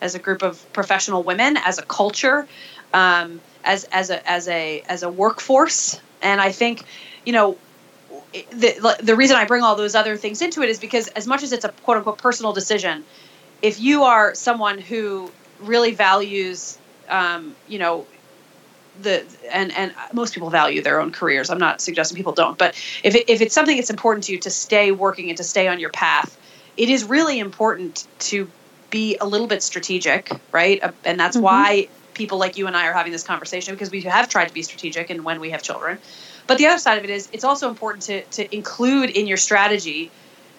as 0.00 0.14
a 0.14 0.18
group 0.18 0.42
of 0.42 0.64
professional 0.72 1.22
women, 1.22 1.56
as 1.56 1.78
a 1.78 1.82
culture, 1.82 2.46
um, 2.92 3.40
as 3.64 3.84
as 3.84 4.10
a 4.10 4.30
as 4.30 4.48
a 4.48 4.82
as 4.88 5.02
a 5.02 5.08
workforce. 5.08 6.00
And 6.22 6.40
I 6.40 6.52
think 6.52 6.84
you 7.24 7.32
know 7.32 7.56
the, 8.50 8.96
the 9.02 9.16
reason 9.16 9.36
I 9.36 9.44
bring 9.44 9.62
all 9.62 9.76
those 9.76 9.94
other 9.94 10.16
things 10.16 10.42
into 10.42 10.62
it 10.62 10.68
is 10.68 10.78
because 10.78 11.08
as 11.08 11.26
much 11.26 11.42
as 11.42 11.52
it's 11.52 11.64
a 11.64 11.68
quote 11.68 11.98
unquote 11.98 12.18
personal 12.18 12.52
decision, 12.52 13.04
if 13.62 13.80
you 13.80 14.04
are 14.04 14.34
someone 14.34 14.78
who 14.78 15.30
really 15.60 15.92
values, 15.92 16.78
um, 17.08 17.54
you 17.68 17.78
know, 17.78 18.06
the 19.02 19.24
and 19.52 19.72
and 19.76 19.94
most 20.12 20.34
people 20.34 20.50
value 20.50 20.82
their 20.82 21.00
own 21.00 21.12
careers. 21.12 21.50
I'm 21.50 21.58
not 21.58 21.80
suggesting 21.80 22.16
people 22.16 22.32
don't, 22.32 22.56
but 22.56 22.74
if 23.02 23.14
it, 23.14 23.28
if 23.28 23.40
it's 23.40 23.54
something 23.54 23.76
that's 23.76 23.90
important 23.90 24.24
to 24.24 24.32
you 24.32 24.38
to 24.40 24.50
stay 24.50 24.90
working 24.90 25.28
and 25.28 25.36
to 25.36 25.44
stay 25.44 25.68
on 25.68 25.80
your 25.80 25.90
path, 25.90 26.36
it 26.76 26.88
is 26.88 27.04
really 27.04 27.38
important 27.38 28.06
to 28.20 28.50
be 28.90 29.16
a 29.20 29.26
little 29.26 29.46
bit 29.46 29.62
strategic, 29.62 30.30
right? 30.52 30.82
Uh, 30.82 30.92
and 31.04 31.18
that's 31.18 31.36
mm-hmm. 31.36 31.44
why 31.44 31.88
people 32.14 32.38
like 32.38 32.56
you 32.56 32.66
and 32.66 32.76
I 32.76 32.86
are 32.88 32.92
having 32.92 33.12
this 33.12 33.22
conversation 33.22 33.74
because 33.74 33.90
we 33.90 34.00
have 34.02 34.28
tried 34.28 34.48
to 34.48 34.54
be 34.54 34.62
strategic 34.62 35.10
and 35.10 35.24
when 35.24 35.40
we 35.40 35.50
have 35.50 35.62
children. 35.62 35.98
But 36.46 36.58
the 36.58 36.66
other 36.66 36.78
side 36.78 36.98
of 36.98 37.04
it 37.04 37.10
is 37.10 37.28
it's 37.32 37.44
also 37.44 37.68
important 37.68 38.04
to 38.04 38.22
to 38.22 38.54
include 38.54 39.10
in 39.10 39.26
your 39.26 39.36
strategy 39.36 40.10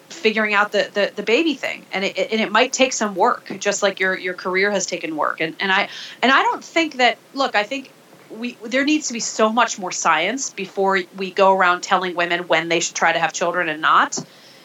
figuring 0.08 0.54
out 0.54 0.72
the, 0.72 0.88
the, 0.94 1.12
the 1.16 1.22
baby 1.22 1.52
thing 1.52 1.84
and 1.92 2.02
it, 2.02 2.16
and 2.16 2.40
it 2.40 2.50
might 2.50 2.72
take 2.72 2.94
some 2.94 3.14
work 3.14 3.52
just 3.58 3.82
like 3.82 4.00
your 4.00 4.16
your 4.16 4.32
career 4.32 4.70
has 4.70 4.86
taken 4.86 5.16
work 5.16 5.40
and 5.40 5.54
and 5.60 5.70
I 5.70 5.88
and 6.22 6.32
I 6.32 6.42
don't 6.42 6.64
think 6.64 6.96
that 6.96 7.18
look 7.34 7.54
I 7.54 7.62
think 7.62 7.92
we 8.30 8.56
there 8.64 8.84
needs 8.84 9.08
to 9.08 9.12
be 9.12 9.20
so 9.20 9.50
much 9.50 9.78
more 9.78 9.92
science 9.92 10.50
before 10.50 11.00
we 11.16 11.30
go 11.30 11.54
around 11.54 11.82
telling 11.82 12.14
women 12.14 12.48
when 12.48 12.68
they 12.68 12.80
should 12.80 12.96
try 12.96 13.12
to 13.12 13.18
have 13.18 13.32
children 13.32 13.68
and 13.68 13.82
not 13.82 14.18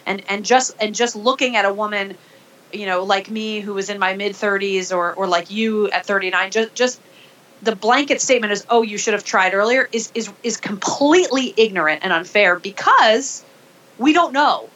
and 0.05 0.23
and 0.29 0.45
just 0.45 0.75
and 0.79 0.95
just 0.95 1.15
looking 1.15 1.55
at 1.55 1.65
a 1.65 1.73
woman 1.73 2.15
you 2.73 2.85
know 2.85 3.03
like 3.03 3.29
me 3.29 3.59
who 3.59 3.73
was 3.73 3.89
in 3.89 3.99
my 3.99 4.15
mid 4.15 4.33
30s 4.33 4.95
or 4.95 5.13
or 5.13 5.27
like 5.27 5.49
you 5.51 5.89
at 5.91 6.05
39 6.05 6.51
just 6.51 6.75
just 6.75 6.99
the 7.61 7.75
blanket 7.75 8.21
statement 8.21 8.51
is 8.51 8.65
oh 8.69 8.81
you 8.81 8.97
should 8.97 9.13
have 9.13 9.23
tried 9.23 9.53
earlier 9.53 9.87
is 9.91 10.11
is 10.15 10.31
is 10.43 10.57
completely 10.57 11.53
ignorant 11.57 12.01
and 12.03 12.11
unfair 12.11 12.59
because 12.59 13.43
we 13.97 14.13
don't 14.13 14.33
know 14.33 14.69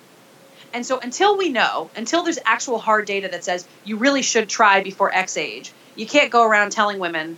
and 0.74 0.86
so 0.86 1.00
until 1.00 1.38
we 1.38 1.50
know, 1.50 1.90
until 1.96 2.24
there's 2.24 2.40
actual 2.46 2.78
hard 2.78 3.06
data 3.06 3.30
that 3.30 3.44
says 3.44 3.68
you 3.84 3.98
really 3.98 4.22
should 4.22 4.50
try 4.50 4.84
before 4.84 5.14
X 5.14 5.38
age, 5.38 5.72
you 5.96 6.06
can't 6.06 6.30
go 6.30 6.44
around 6.44 6.72
telling 6.72 7.00
women 7.00 7.38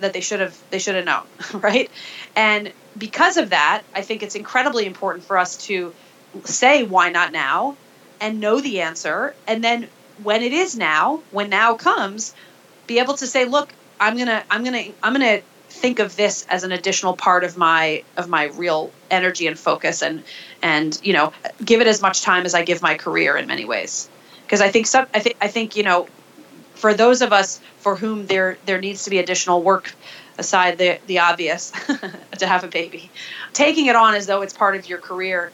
that 0.00 0.12
they 0.12 0.20
should 0.20 0.40
have 0.40 0.56
they 0.70 0.78
should 0.78 0.94
have 0.94 1.04
known, 1.04 1.24
right? 1.60 1.90
And 2.34 2.72
because 2.96 3.38
of 3.38 3.50
that, 3.50 3.82
I 3.94 4.02
think 4.02 4.22
it's 4.22 4.34
incredibly 4.34 4.86
important 4.86 5.24
for 5.24 5.38
us 5.38 5.56
to 5.66 5.92
say 6.44 6.84
why 6.84 7.10
not 7.10 7.32
now 7.32 7.76
and 8.20 8.40
know 8.40 8.60
the 8.60 8.82
answer 8.82 9.34
and 9.46 9.64
then 9.64 9.88
when 10.22 10.42
it 10.42 10.52
is 10.52 10.76
now, 10.76 11.22
when 11.30 11.50
now 11.50 11.74
comes, 11.74 12.34
be 12.86 12.98
able 12.98 13.14
to 13.14 13.26
say, 13.26 13.44
look, 13.44 13.72
I'm 14.00 14.16
to 14.16 14.44
I'm 14.50 14.64
to 14.64 14.92
I'm 15.02 15.14
to 15.14 15.42
think 15.68 15.98
of 15.98 16.16
this 16.16 16.46
as 16.48 16.64
an 16.64 16.72
additional 16.72 17.14
part 17.16 17.44
of 17.44 17.56
my 17.56 18.02
of 18.16 18.28
my 18.28 18.44
real 18.44 18.90
energy 19.10 19.46
and 19.46 19.58
focus 19.58 20.02
and 20.02 20.22
and 20.62 20.98
you 21.02 21.12
know 21.12 21.32
give 21.64 21.80
it 21.80 21.86
as 21.86 22.00
much 22.00 22.22
time 22.22 22.46
as 22.46 22.54
I 22.54 22.62
give 22.62 22.82
my 22.82 22.96
career 22.96 23.36
in 23.36 23.46
many 23.46 23.64
ways. 23.64 24.08
Because 24.44 24.60
I 24.60 24.70
think 24.70 24.86
some 24.86 25.06
I 25.14 25.20
think 25.20 25.36
I 25.40 25.48
think 25.48 25.76
you 25.76 25.82
know 25.82 26.08
for 26.74 26.94
those 26.94 27.22
of 27.22 27.32
us 27.32 27.60
for 27.78 27.96
whom 27.96 28.26
there 28.26 28.58
there 28.66 28.80
needs 28.80 29.04
to 29.04 29.10
be 29.10 29.18
additional 29.18 29.62
work 29.62 29.94
aside 30.38 30.78
the 30.78 30.98
the 31.06 31.18
obvious 31.18 31.70
to 32.38 32.46
have 32.46 32.62
a 32.62 32.68
baby 32.68 33.10
taking 33.54 33.86
it 33.86 33.96
on 33.96 34.14
as 34.14 34.26
though 34.26 34.42
it's 34.42 34.52
part 34.52 34.76
of 34.76 34.88
your 34.88 34.98
career 34.98 35.50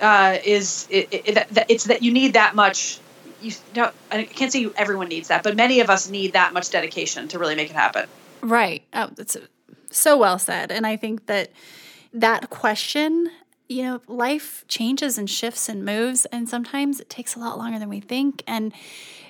uh, 0.00 0.38
is 0.44 0.86
it, 0.90 1.08
it, 1.12 1.66
it's 1.68 1.84
that 1.84 2.02
you 2.02 2.12
need 2.12 2.34
that 2.34 2.54
much 2.54 3.00
you 3.44 3.52
know 3.76 3.90
I 4.10 4.24
can't 4.24 4.50
say 4.50 4.68
everyone 4.76 5.08
needs 5.08 5.28
that 5.28 5.42
but 5.42 5.56
many 5.56 5.80
of 5.80 5.90
us 5.90 6.08
need 6.08 6.32
that 6.32 6.52
much 6.52 6.70
dedication 6.70 7.28
to 7.28 7.38
really 7.38 7.54
make 7.54 7.70
it 7.70 7.76
happen 7.76 8.08
Right. 8.44 8.82
Oh, 8.92 9.08
that's 9.16 9.38
so 9.90 10.18
well 10.18 10.38
said. 10.38 10.70
And 10.70 10.86
I 10.86 10.96
think 10.96 11.26
that 11.26 11.50
that 12.12 12.50
question, 12.50 13.30
you 13.68 13.82
know, 13.82 14.02
life 14.06 14.64
changes 14.68 15.16
and 15.16 15.28
shifts 15.28 15.68
and 15.68 15.84
moves, 15.84 16.26
and 16.26 16.48
sometimes 16.48 17.00
it 17.00 17.08
takes 17.08 17.34
a 17.34 17.38
lot 17.38 17.56
longer 17.56 17.78
than 17.78 17.88
we 17.88 18.00
think. 18.00 18.42
And 18.46 18.74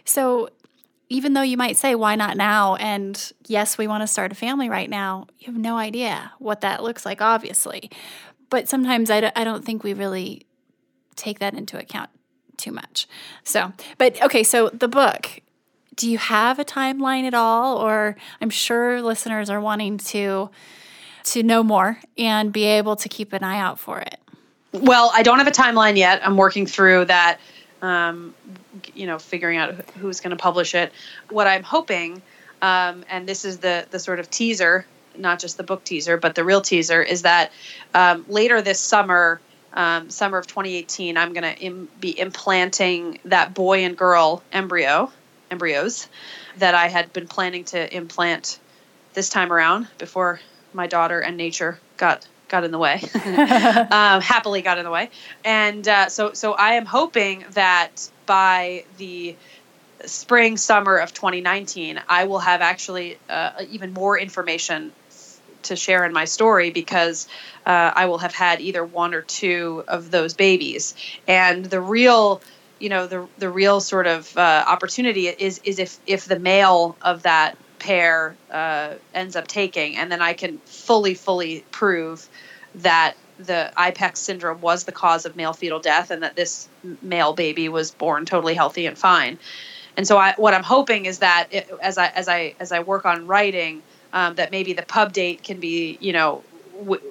so, 0.05 0.49
even 1.09 1.35
though 1.35 1.43
you 1.43 1.57
might 1.57 1.77
say, 1.77 1.95
why 1.95 2.17
not 2.17 2.37
now? 2.37 2.75
And 2.77 3.33
yes, 3.47 3.79
we 3.79 3.87
want 3.87 4.03
to 4.03 4.07
start 4.09 4.33
a 4.33 4.35
family 4.35 4.69
right 4.69 4.91
now, 4.91 5.29
you 5.39 5.47
have 5.47 5.57
no 5.57 5.77
idea 5.77 6.33
what 6.41 6.63
that 6.63 6.83
looks 6.83 7.07
like, 7.07 7.23
obviously. 7.23 7.91
But 8.51 8.69
sometimes 8.69 9.11
I 9.11 9.21
d- 9.21 9.31
I 9.37 9.45
don't 9.45 9.65
think 9.65 9.85
we 9.85 9.95
really 9.95 10.47
take 11.15 11.39
that 11.39 11.55
into 11.55 11.79
account 11.79 12.11
too 12.59 12.73
much. 12.73 13.07
So, 13.45 13.73
but 13.99 14.21
okay, 14.23 14.43
so 14.43 14.69
the 14.71 14.89
book, 14.89 15.41
do 15.97 16.11
you 16.11 16.19
have 16.19 16.59
a 16.59 16.65
timeline 16.65 17.25
at 17.25 17.35
all? 17.35 17.79
Or 17.79 18.17
I'm 18.41 18.51
sure 18.51 19.01
listeners 19.03 19.51
are 19.51 19.61
wanting 19.61 19.99
to 19.99 20.51
to 21.25 21.43
know 21.43 21.63
more 21.63 21.99
and 22.19 22.53
be 22.53 22.65
able 22.65 22.97
to 22.97 23.09
keep 23.09 23.33
an 23.33 23.43
eye 23.43 23.59
out 23.59 23.79
for 23.79 23.99
it. 24.01 24.21
Well, 24.73 25.11
I 25.15 25.23
don't 25.23 25.39
have 25.39 25.47
a 25.47 25.53
timeline 25.53 25.97
yet. 25.97 26.21
I'm 26.27 26.37
working 26.37 26.67
through 26.67 27.07
that. 27.07 27.39
Um, 27.81 28.35
you 28.95 29.07
know, 29.07 29.19
figuring 29.19 29.59
out 29.59 29.75
who's 29.91 30.21
going 30.21 30.31
to 30.31 30.37
publish 30.37 30.75
it. 30.75 30.93
What 31.29 31.47
I'm 31.47 31.63
hoping, 31.63 32.23
um, 32.63 33.05
and 33.11 33.29
this 33.29 33.45
is 33.45 33.59
the 33.59 33.87
the 33.91 33.99
sort 33.99 34.21
of 34.21 34.31
teaser, 34.31 34.87
not 35.17 35.39
just 35.39 35.57
the 35.57 35.63
book 35.63 35.85
teaser, 35.85 36.17
but 36.17 36.35
the 36.35 36.45
real 36.45 36.61
teaser, 36.61 37.03
is 37.03 37.23
that 37.23 37.53
um, 37.93 38.25
later 38.29 38.63
this 38.63 38.81
summer, 38.81 39.41
um, 39.75 40.11
summer 40.11 40.39
of 40.39 40.47
2018, 40.47 41.17
I'm 41.17 41.33
going 41.33 41.43
to 41.43 41.57
Im- 41.61 41.89
be 42.01 42.19
implanting 42.19 43.19
that 43.27 43.55
boy 43.55 43.85
and 43.85 43.97
girl 43.97 44.43
embryo, 44.53 45.11
embryos, 45.51 46.09
that 46.59 46.75
I 46.75 46.89
had 46.89 47.13
been 47.13 47.27
planning 47.27 47.65
to 47.67 47.95
implant 47.97 48.59
this 49.15 49.29
time 49.29 49.53
around 49.53 49.89
before 49.99 50.41
my 50.73 50.87
daughter 50.87 51.21
and 51.21 51.37
nature 51.37 51.79
got 51.97 52.27
got 52.47 52.63
in 52.63 52.71
the 52.71 52.79
way, 52.79 53.01
um, 53.25 54.21
happily 54.21 54.63
got 54.63 54.79
in 54.79 54.85
the 54.85 54.91
way, 54.91 55.11
and 55.45 55.87
uh, 55.89 56.09
so 56.09 56.33
so 56.35 56.53
I 56.53 56.75
am 56.75 56.85
hoping 56.85 57.45
that 57.53 58.09
by 58.27 58.85
the 58.99 59.35
spring 60.05 60.57
summer 60.57 60.97
of 60.97 61.15
2019, 61.15 62.01
I 62.09 62.25
will 62.25 62.39
have 62.39 62.61
actually 62.61 63.19
uh, 63.29 63.63
even 63.71 63.93
more 63.93 64.19
information 64.19 64.93
to 65.65 65.77
share 65.77 66.05
in 66.05 66.13
my 66.13 66.25
story 66.25 66.71
because 66.71 67.29
uh, 67.67 67.93
I 67.95 68.07
will 68.07 68.19
have 68.19 68.35
had 68.35 68.61
either 68.61 68.85
one 68.85 69.15
or 69.15 69.23
two 69.23 69.85
of 69.89 70.11
those 70.11 70.35
babies, 70.35 70.95
and 71.27 71.65
the 71.65 71.81
real 71.81 72.41
you 72.79 72.89
know 72.89 73.07
the 73.07 73.27
the 73.39 73.49
real 73.49 73.81
sort 73.81 74.07
of 74.07 74.37
uh, 74.37 74.65
opportunity 74.67 75.29
is 75.29 75.61
is 75.65 75.79
if 75.79 75.99
if 76.07 76.27
the 76.27 76.39
male 76.39 76.97
of 77.03 77.23
that 77.23 77.57
pair 77.79 78.35
uh, 78.51 78.95
ends 79.15 79.37
up 79.37 79.47
taking, 79.47 79.97
and 79.97 80.11
then 80.11 80.23
I 80.23 80.33
can 80.33 80.59
fully 80.59 81.15
fully 81.15 81.65
prove 81.71 82.29
that 82.77 83.15
the 83.39 83.73
IPEX 83.77 84.17
syndrome 84.17 84.61
was 84.61 84.85
the 84.85 84.93
cause 84.93 85.27
of 85.27 85.37
male 85.37 85.53
fetal 85.53 85.81
death, 85.81 86.11
and 86.11 86.23
that 86.23 86.37
this 86.37 86.69
male 87.03 87.33
baby 87.33 87.69
was 87.69 87.91
born 87.91 88.25
totally 88.27 88.55
healthy 88.55 88.87
and 88.87 88.97
fine. 88.97 89.39
And 89.97 90.07
so, 90.07 90.19
I, 90.19 90.35
what 90.37 90.55
I'm 90.55 90.63
hoping 90.63 91.07
is 91.07 91.21
that 91.21 91.49
it, 91.51 91.71
as 91.81 91.99
I 91.99 92.09
as 92.09 92.29
I 92.29 92.55
as 92.59 92.73
I 92.73 92.81
work 92.81 93.05
on 93.05 93.27
writing, 93.27 93.83
um, 94.15 94.37
that 94.37 94.51
maybe 94.51 94.73
the 94.73 94.83
pub 94.83 95.13
date 95.13 95.43
can 95.43 95.61
be, 95.61 95.99
you 96.01 96.15
know, 96.15 96.43
w- 96.79 97.03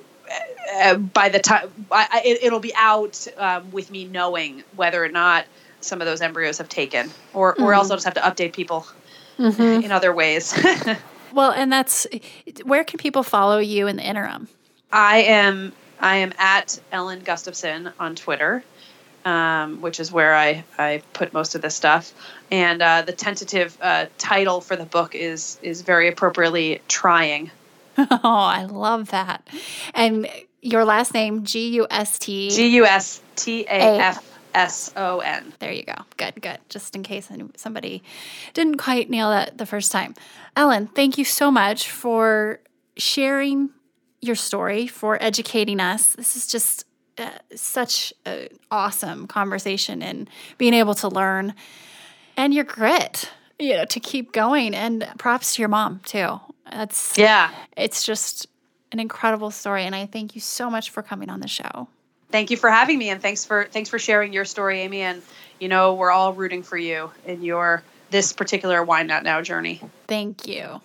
uh, 0.76 0.95
by 0.95 1.30
the 1.30 1.39
time 1.39 1.70
I, 1.91 2.22
it, 2.24 2.51
will 2.51 2.62
be 2.62 2.74
out 2.76 3.28
um, 3.38 3.70
with 3.72 3.91
me 3.91 4.06
knowing 4.06 4.64
whether 4.76 5.04
or 5.04 5.10
not 5.10 5.45
some 5.82 6.01
of 6.01 6.08
those 6.08 6.22
embryos 6.22 6.58
have 6.58 6.70
taken, 6.70 7.12
or 7.34 7.54
mm-hmm. 7.54 7.64
or 7.64 7.74
else 7.74 7.91
I'll 7.91 7.97
just 7.97 8.06
have 8.06 8.14
to 8.16 8.22
update 8.22 8.54
people 8.54 8.88
mm-hmm. 9.38 9.84
in 9.84 9.91
other 9.91 10.14
ways. 10.14 10.58
well, 11.34 11.51
and 11.51 11.72
that's 11.72 12.08
where 12.64 12.86
can 12.86 12.97
people 12.97 13.22
follow 13.22 13.60
you 13.60 13.88
in 13.88 13.97
the 13.97 14.04
interim? 14.04 14.47
I 14.91 15.18
am 15.24 15.74
I 15.99 16.16
am 16.18 16.34
at 16.38 16.80
Ellen 16.93 17.20
Gustafson 17.20 17.91
on 17.99 18.16
Twitter, 18.16 18.64
um, 19.26 19.82
which 19.82 20.00
is 20.00 20.12
where 20.12 20.36
I, 20.36 20.64
I 20.78 21.02
put 21.14 21.34
most 21.34 21.56
of 21.56 21.62
this 21.62 21.76
stuff. 21.76 22.14
And 22.52 22.82
uh, 22.82 23.04
the 23.04 23.14
tentative 23.14 23.78
uh, 23.82 24.08
title 24.18 24.62
for 24.62 24.76
the 24.76 24.86
book 24.86 25.16
is 25.16 25.60
is 25.62 25.82
very 25.82 26.08
appropriately 26.08 26.82
"Trying." 26.88 27.52
Oh, 27.96 28.20
I 28.24 28.66
love 28.66 29.12
that. 29.12 29.48
And 29.94 30.28
your 30.62 30.84
last 30.84 31.14
name 31.14 31.44
G 31.44 31.76
U 31.76 31.88
S 31.92 32.18
T 32.18 32.50
G 32.50 32.76
U 32.78 32.86
S 32.86 33.22
T 33.36 33.66
A 33.66 34.00
F 34.00 34.40
S 34.54 34.92
O 34.96 35.20
N. 35.20 35.54
There 35.60 35.72
you 35.72 35.84
go. 35.84 35.96
Good, 36.18 36.42
good. 36.42 36.58
Just 36.70 36.96
in 36.96 37.04
case 37.04 37.30
somebody 37.56 38.04
didn't 38.54 38.78
quite 38.78 39.10
nail 39.10 39.30
that 39.30 39.58
the 39.58 39.66
first 39.66 39.92
time. 39.92 40.16
Ellen, 40.56 40.88
thank 40.88 41.18
you 41.18 41.26
so 41.26 41.52
much 41.52 41.90
for 41.90 42.60
sharing 42.98 43.70
your 44.22 44.36
story, 44.36 44.88
for 44.88 45.22
educating 45.22 45.80
us. 45.80 46.16
This 46.16 46.36
is 46.36 46.48
just 46.48 46.86
uh, 47.18 47.30
such 47.55 48.14
an 48.26 48.49
awesome 48.72 49.28
conversation 49.28 50.01
and 50.01 50.30
being 50.57 50.74
able 50.74 50.95
to 50.95 51.07
learn. 51.07 51.53
And 52.36 52.53
your 52.53 52.64
grit, 52.64 53.32
you 53.59 53.76
know, 53.76 53.86
to 53.86 53.99
keep 53.99 54.32
going. 54.32 54.74
And 54.74 55.07
props 55.18 55.55
to 55.55 55.61
your 55.61 55.70
mom, 55.70 56.01
too. 56.05 56.39
That's, 56.72 57.18
yeah, 57.18 57.51
it's 57.78 58.03
just 58.03 58.47
an 58.91 58.99
incredible 58.99 59.51
story. 59.51 59.84
And 59.84 59.95
I 59.95 60.05
thank 60.05 60.36
you 60.36 60.41
so 60.41 60.70
much 60.70 60.89
for 60.89 61.03
coming 61.03 61.30
on 61.30 61.39
the 61.39 61.47
show. 61.47 61.88
Thank 62.32 62.49
you 62.49 62.57
for 62.57 62.70
having 62.70 62.97
me. 62.97 63.09
And 63.09 63.22
thanks 63.22 63.45
for 63.45 63.66
thanks 63.66 63.89
for 63.89 63.99
sharing 63.99 64.34
your 64.34 64.45
story 64.45 64.82
amy. 64.82 65.01
And 65.01 65.22
you 65.59 65.68
know 65.68 65.93
we're 65.93 66.09
all 66.09 66.34
rooting 66.34 66.64
for 66.64 66.78
you 66.78 67.11
in 67.28 67.43
your 67.43 67.84
this 68.09 68.34
particular 68.34 68.84
why 68.84 69.03
not 69.03 69.24
now 69.24 69.41
journey. 69.41 69.82
Thank 70.07 70.47
you 70.47 70.82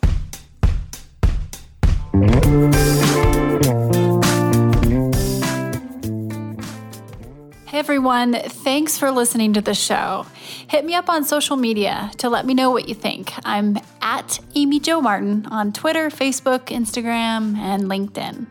everyone, 7.79 8.35
thanks 8.35 8.99
for 8.99 9.13
listening 9.13 9.53
to 9.53 9.61
the 9.61 9.73
show. 9.73 10.27
Hit 10.67 10.85
me 10.85 10.97
up 10.97 11.09
on 11.09 11.23
social 11.23 11.57
media 11.57 12.11
to 12.19 12.29
let 12.29 12.45
me 12.45 12.53
know 12.53 12.73
what 12.73 12.89
you 12.89 12.95
think. 12.97 13.33
I'm 13.45 13.79
at 14.03 14.41
Amy 14.57 14.81
Jo 14.81 15.01
Martin 15.01 15.47
on 15.47 15.73
Twitter, 15.73 16.09
Facebook, 16.09 16.71
Instagram, 16.71 17.57
and 17.57 17.85
LinkedIn. 17.85 18.49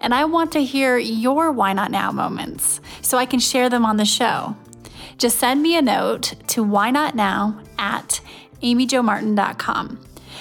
And 0.00 0.14
I 0.14 0.24
want 0.24 0.52
to 0.52 0.62
hear 0.62 0.96
your 0.96 1.50
why 1.50 1.72
not 1.72 1.90
now 1.90 2.12
moments 2.12 2.80
so 3.02 3.18
I 3.18 3.26
can 3.26 3.40
share 3.40 3.68
them 3.68 3.84
on 3.84 3.96
the 3.96 4.04
show. 4.04 4.56
Just 5.18 5.40
send 5.40 5.62
me 5.62 5.76
a 5.76 5.82
note 5.82 6.34
to 6.46 6.62
why 6.62 6.92
not 6.92 7.16
now 7.16 7.60
at 7.76 8.20
amyjomartin.com. 8.62 9.98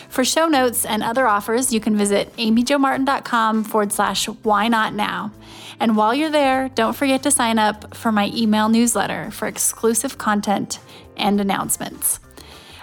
For 0.08 0.24
show 0.24 0.48
notes 0.48 0.86
and 0.86 1.02
other 1.02 1.26
offers, 1.26 1.74
you 1.74 1.80
can 1.80 1.98
visit 1.98 2.36
amyjomartin.com 2.36 3.64
forward 3.64 3.92
slash 3.92 4.28
why 4.28 4.68
not 4.68 4.94
now. 4.94 5.32
And 5.80 5.96
while 5.96 6.14
you're 6.14 6.30
there, 6.30 6.70
don't 6.70 6.96
forget 6.96 7.24
to 7.24 7.32
sign 7.32 7.58
up 7.58 7.96
for 7.96 8.12
my 8.12 8.32
email 8.36 8.70
newsletter 8.70 9.32
for 9.32 9.48
exclusive 9.48 10.18
content 10.18 10.80
and 11.16 11.40
announcements. 11.40 12.20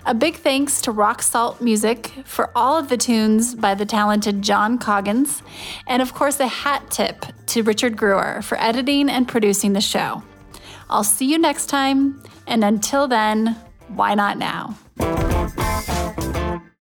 A 0.07 0.15
big 0.15 0.37
thanks 0.37 0.81
to 0.83 0.93
Rock 0.93 1.21
Salt 1.21 1.61
Music 1.61 2.13
for 2.25 2.51
all 2.55 2.79
of 2.79 2.89
the 2.89 2.97
tunes 2.97 3.57
by 3.57 3.75
the 3.75 3.85
talented 3.85 4.41
John 4.41 4.79
Coggins, 4.79 5.43
and 5.89 6.01
of 6.01 6.15
course, 6.15 6.39
a 6.39 6.47
hat 6.47 6.91
tip 6.91 7.27
to 7.47 7.63
Richard 7.63 7.97
Brewer 7.97 8.41
for 8.43 8.57
editing 8.61 9.09
and 9.09 9.27
producing 9.27 9.73
the 9.73 9.81
show. 9.81 10.23
I'll 10.89 11.03
see 11.03 11.27
you 11.27 11.39
next 11.39 11.67
time, 11.67 12.23
and 12.47 12.63
until 12.63 13.09
then, 13.09 13.57
why 13.89 14.15
not 14.15 14.39
now? 14.39 14.77